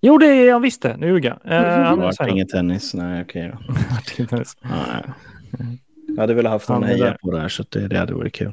Jo, 0.00 0.18
det 0.18 0.26
är 0.26 0.52
han 0.52 0.62
visst 0.62 0.82
det. 0.82 0.96
Nu 0.96 1.06
ljuger 1.06 1.28
jag. 1.28 1.52
Eh, 1.56 1.62
Det 1.62 1.84
han 1.84 1.98
är 1.98 2.02
var 2.02 2.12
signad. 2.12 2.30
inget 2.32 2.48
tennis. 2.48 2.94
Nej, 2.94 3.22
okej 3.22 3.52
då. 3.52 3.74
Okay. 4.24 4.44
Nej. 4.62 5.04
Jag 6.06 6.20
hade 6.20 6.34
velat 6.34 6.52
haft 6.52 6.68
någon 6.68 6.82
heja 6.82 7.16
på 7.22 7.30
det 7.30 7.40
här 7.40 7.48
så 7.48 7.64
det, 7.68 7.88
det 7.88 7.98
hade 7.98 8.14
varit 8.14 8.34
kul. 8.34 8.52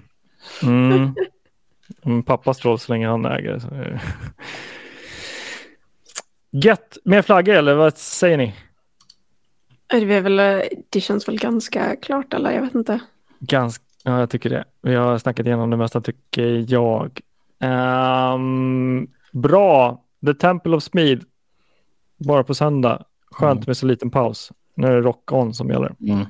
Mm. 0.64 1.16
Mm, 2.06 2.24
pappa 2.24 2.54
Stroll 2.54 2.80
så 2.80 2.92
länge 2.94 3.08
han 3.08 3.26
äger. 3.26 3.60
Så. 3.60 3.68
Gött. 6.64 6.98
Mer 7.04 7.22
flaggor 7.22 7.54
eller 7.56 7.76
vad 7.76 7.98
säger 7.98 8.38
ni? 8.38 8.54
Det, 9.88 9.98
är 10.14 10.22
väl, 10.22 10.40
eh, 10.40 10.62
det 10.90 11.02
känns 11.02 11.28
väl 11.28 11.38
ganska 11.40 11.96
klart 11.96 12.34
eller 12.34 12.52
jag 12.52 12.62
vet 12.62 12.76
inte. 12.76 13.00
Ganska, 13.40 13.84
ja, 14.04 14.20
jag 14.20 14.30
tycker 14.30 14.50
det. 14.50 14.66
Vi 14.82 14.96
har 14.96 15.18
snackat 15.18 15.46
igenom 15.46 15.70
det 15.70 15.78
mesta 15.78 16.02
tycker 16.02 16.66
jag. 16.74 17.20
Ehm, 17.60 19.08
bra. 19.32 20.04
The 20.26 20.34
Temple 20.34 20.76
of 20.76 20.84
Speed. 20.84 21.24
Bara 22.18 22.44
på 22.44 22.54
söndag. 22.54 23.04
Skönt 23.32 23.58
Mm. 23.58 23.64
med 23.68 23.78
så 23.78 23.86
liten 23.86 24.12
paus. 24.12 24.52
Nu 24.76 24.88
är 24.88 24.92
det 24.92 25.02
rock 25.02 25.32
on 25.32 25.54
som 25.54 25.70
gäller. 25.70 25.96
Mm. 26.02 26.26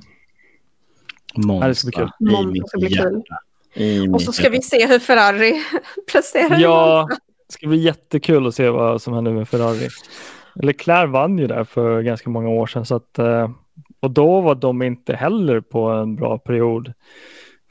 Monster 1.35 1.67
det 1.67 1.75
ska 1.75 1.87
bli 1.87 1.91
kul. 1.91 2.63
ska 2.67 2.77
bli 2.79 2.89
kul. 2.89 4.13
Och 4.13 4.21
så 4.21 4.31
ska 4.31 4.49
vi 4.49 4.61
se 4.61 4.87
hur 4.87 4.99
Ferrari 4.99 5.63
presterar. 6.11 6.59
Ja, 6.59 7.09
det 7.47 7.53
ska 7.53 7.67
bli 7.67 7.77
jättekul 7.77 8.47
att 8.47 8.55
se 8.55 8.69
vad 8.69 9.01
som 9.01 9.13
händer 9.13 9.31
med 9.31 9.49
Ferrari. 9.49 9.87
Leclerc 10.55 11.09
vann 11.11 11.37
ju 11.37 11.47
där 11.47 11.63
för 11.63 12.01
ganska 12.01 12.29
många 12.29 12.49
år 12.49 12.67
sedan. 12.67 12.85
Så 12.85 12.95
att, 12.95 13.19
eh, 13.19 13.49
och 13.99 14.11
då 14.11 14.41
var 14.41 14.55
de 14.55 14.81
inte 14.81 15.15
heller 15.15 15.61
på 15.61 15.89
en 15.89 16.15
bra 16.15 16.37
period, 16.37 16.93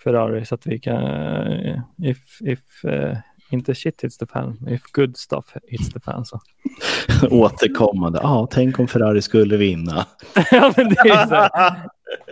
Ferrari. 0.05 0.45
Så 0.45 0.55
att 0.55 0.67
vi 0.67 0.79
kan, 0.79 1.05
eh, 1.05 1.79
if, 2.03 2.19
if 2.41 2.85
eh, 2.85 3.17
inte 3.51 3.75
shit 3.75 4.05
hits 4.05 4.19
the 4.19 4.27
fan, 4.27 4.69
if 4.71 4.83
good 4.93 5.17
stuff 5.17 5.45
hits 5.69 5.93
the 5.93 6.01
fan. 6.01 6.25
Så. 6.25 6.41
Återkommande. 7.31 8.21
Ja, 8.23 8.49
tänk 8.51 8.79
om 8.79 8.89
Ferrari 8.89 9.23
skulle 9.23 9.57
vinna. 9.57 10.07
ja, 10.51 10.73
men 10.77 10.89
det 10.89 10.99
är 10.99 11.27
så 11.27 11.49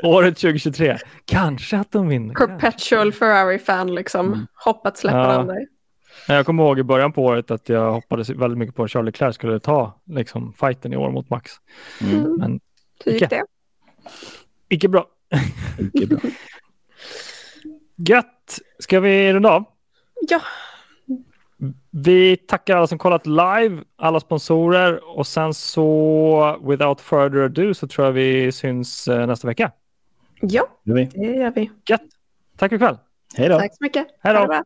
året 0.08 0.36
2023. 0.36 0.98
Kanske 1.24 1.78
att 1.78 1.92
de 1.92 2.08
vinner. 2.08 2.34
Perpetual 2.34 3.12
Ferrari-fan 3.12 3.94
liksom. 3.94 4.26
Mm. 4.26 4.46
Hoppat 4.64 4.98
släpper 4.98 5.18
Ja. 5.18 5.24
aldrig. 5.26 5.68
Jag 6.28 6.46
kommer 6.46 6.62
ihåg 6.64 6.78
i 6.78 6.82
början 6.82 7.12
på 7.12 7.22
året 7.24 7.50
att 7.50 7.68
jag 7.68 7.92
hoppades 7.92 8.30
väldigt 8.30 8.58
mycket 8.58 8.74
på 8.74 8.84
att 8.84 8.90
Charlie 8.90 9.06
Leclerc 9.06 9.34
skulle 9.34 9.60
ta 9.60 10.00
liksom, 10.04 10.52
fighten 10.52 10.92
i 10.92 10.96
år 10.96 11.10
mot 11.10 11.30
Max. 11.30 11.52
Mm. 12.00 12.16
Mm. 12.18 12.36
Men 12.36 12.60
Hur 13.04 13.12
gick 13.12 13.22
Icke. 13.22 13.36
det? 13.36 13.44
icke 14.68 14.88
bra. 14.88 15.06
Mycket 15.78 16.08
bra. 16.08 16.18
Gött! 17.96 18.58
Ska 18.78 19.00
vi 19.00 19.32
runda 19.32 19.50
av? 19.50 19.64
Ja, 20.28 20.40
Vi 21.90 22.36
tackar 22.36 22.76
alla 22.76 22.86
som 22.86 22.98
kollat 22.98 23.26
live, 23.26 23.82
alla 23.96 24.20
sponsorer 24.20 25.18
och 25.18 25.26
sen 25.26 25.54
så 25.54 26.58
without 26.68 27.00
further 27.00 27.38
ado 27.38 27.74
så 27.74 27.88
tror 27.88 28.06
jag 28.06 28.12
vi 28.12 28.52
syns 28.52 29.08
eh, 29.08 29.26
nästa 29.26 29.46
vecka. 29.48 29.72
ja, 30.40 30.68
det 30.84 31.00
gör 31.16 31.50
vi. 31.54 31.70
Gött! 31.88 32.00
Tack 32.56 32.70
för 32.70 32.76
ikväll! 32.76 32.98
Hej 33.36 33.48
då. 33.48 33.58
Tack 33.58 33.76
så 33.76 33.84
mycket. 33.84 34.06
Hej 34.20 34.34
då. 34.34 34.62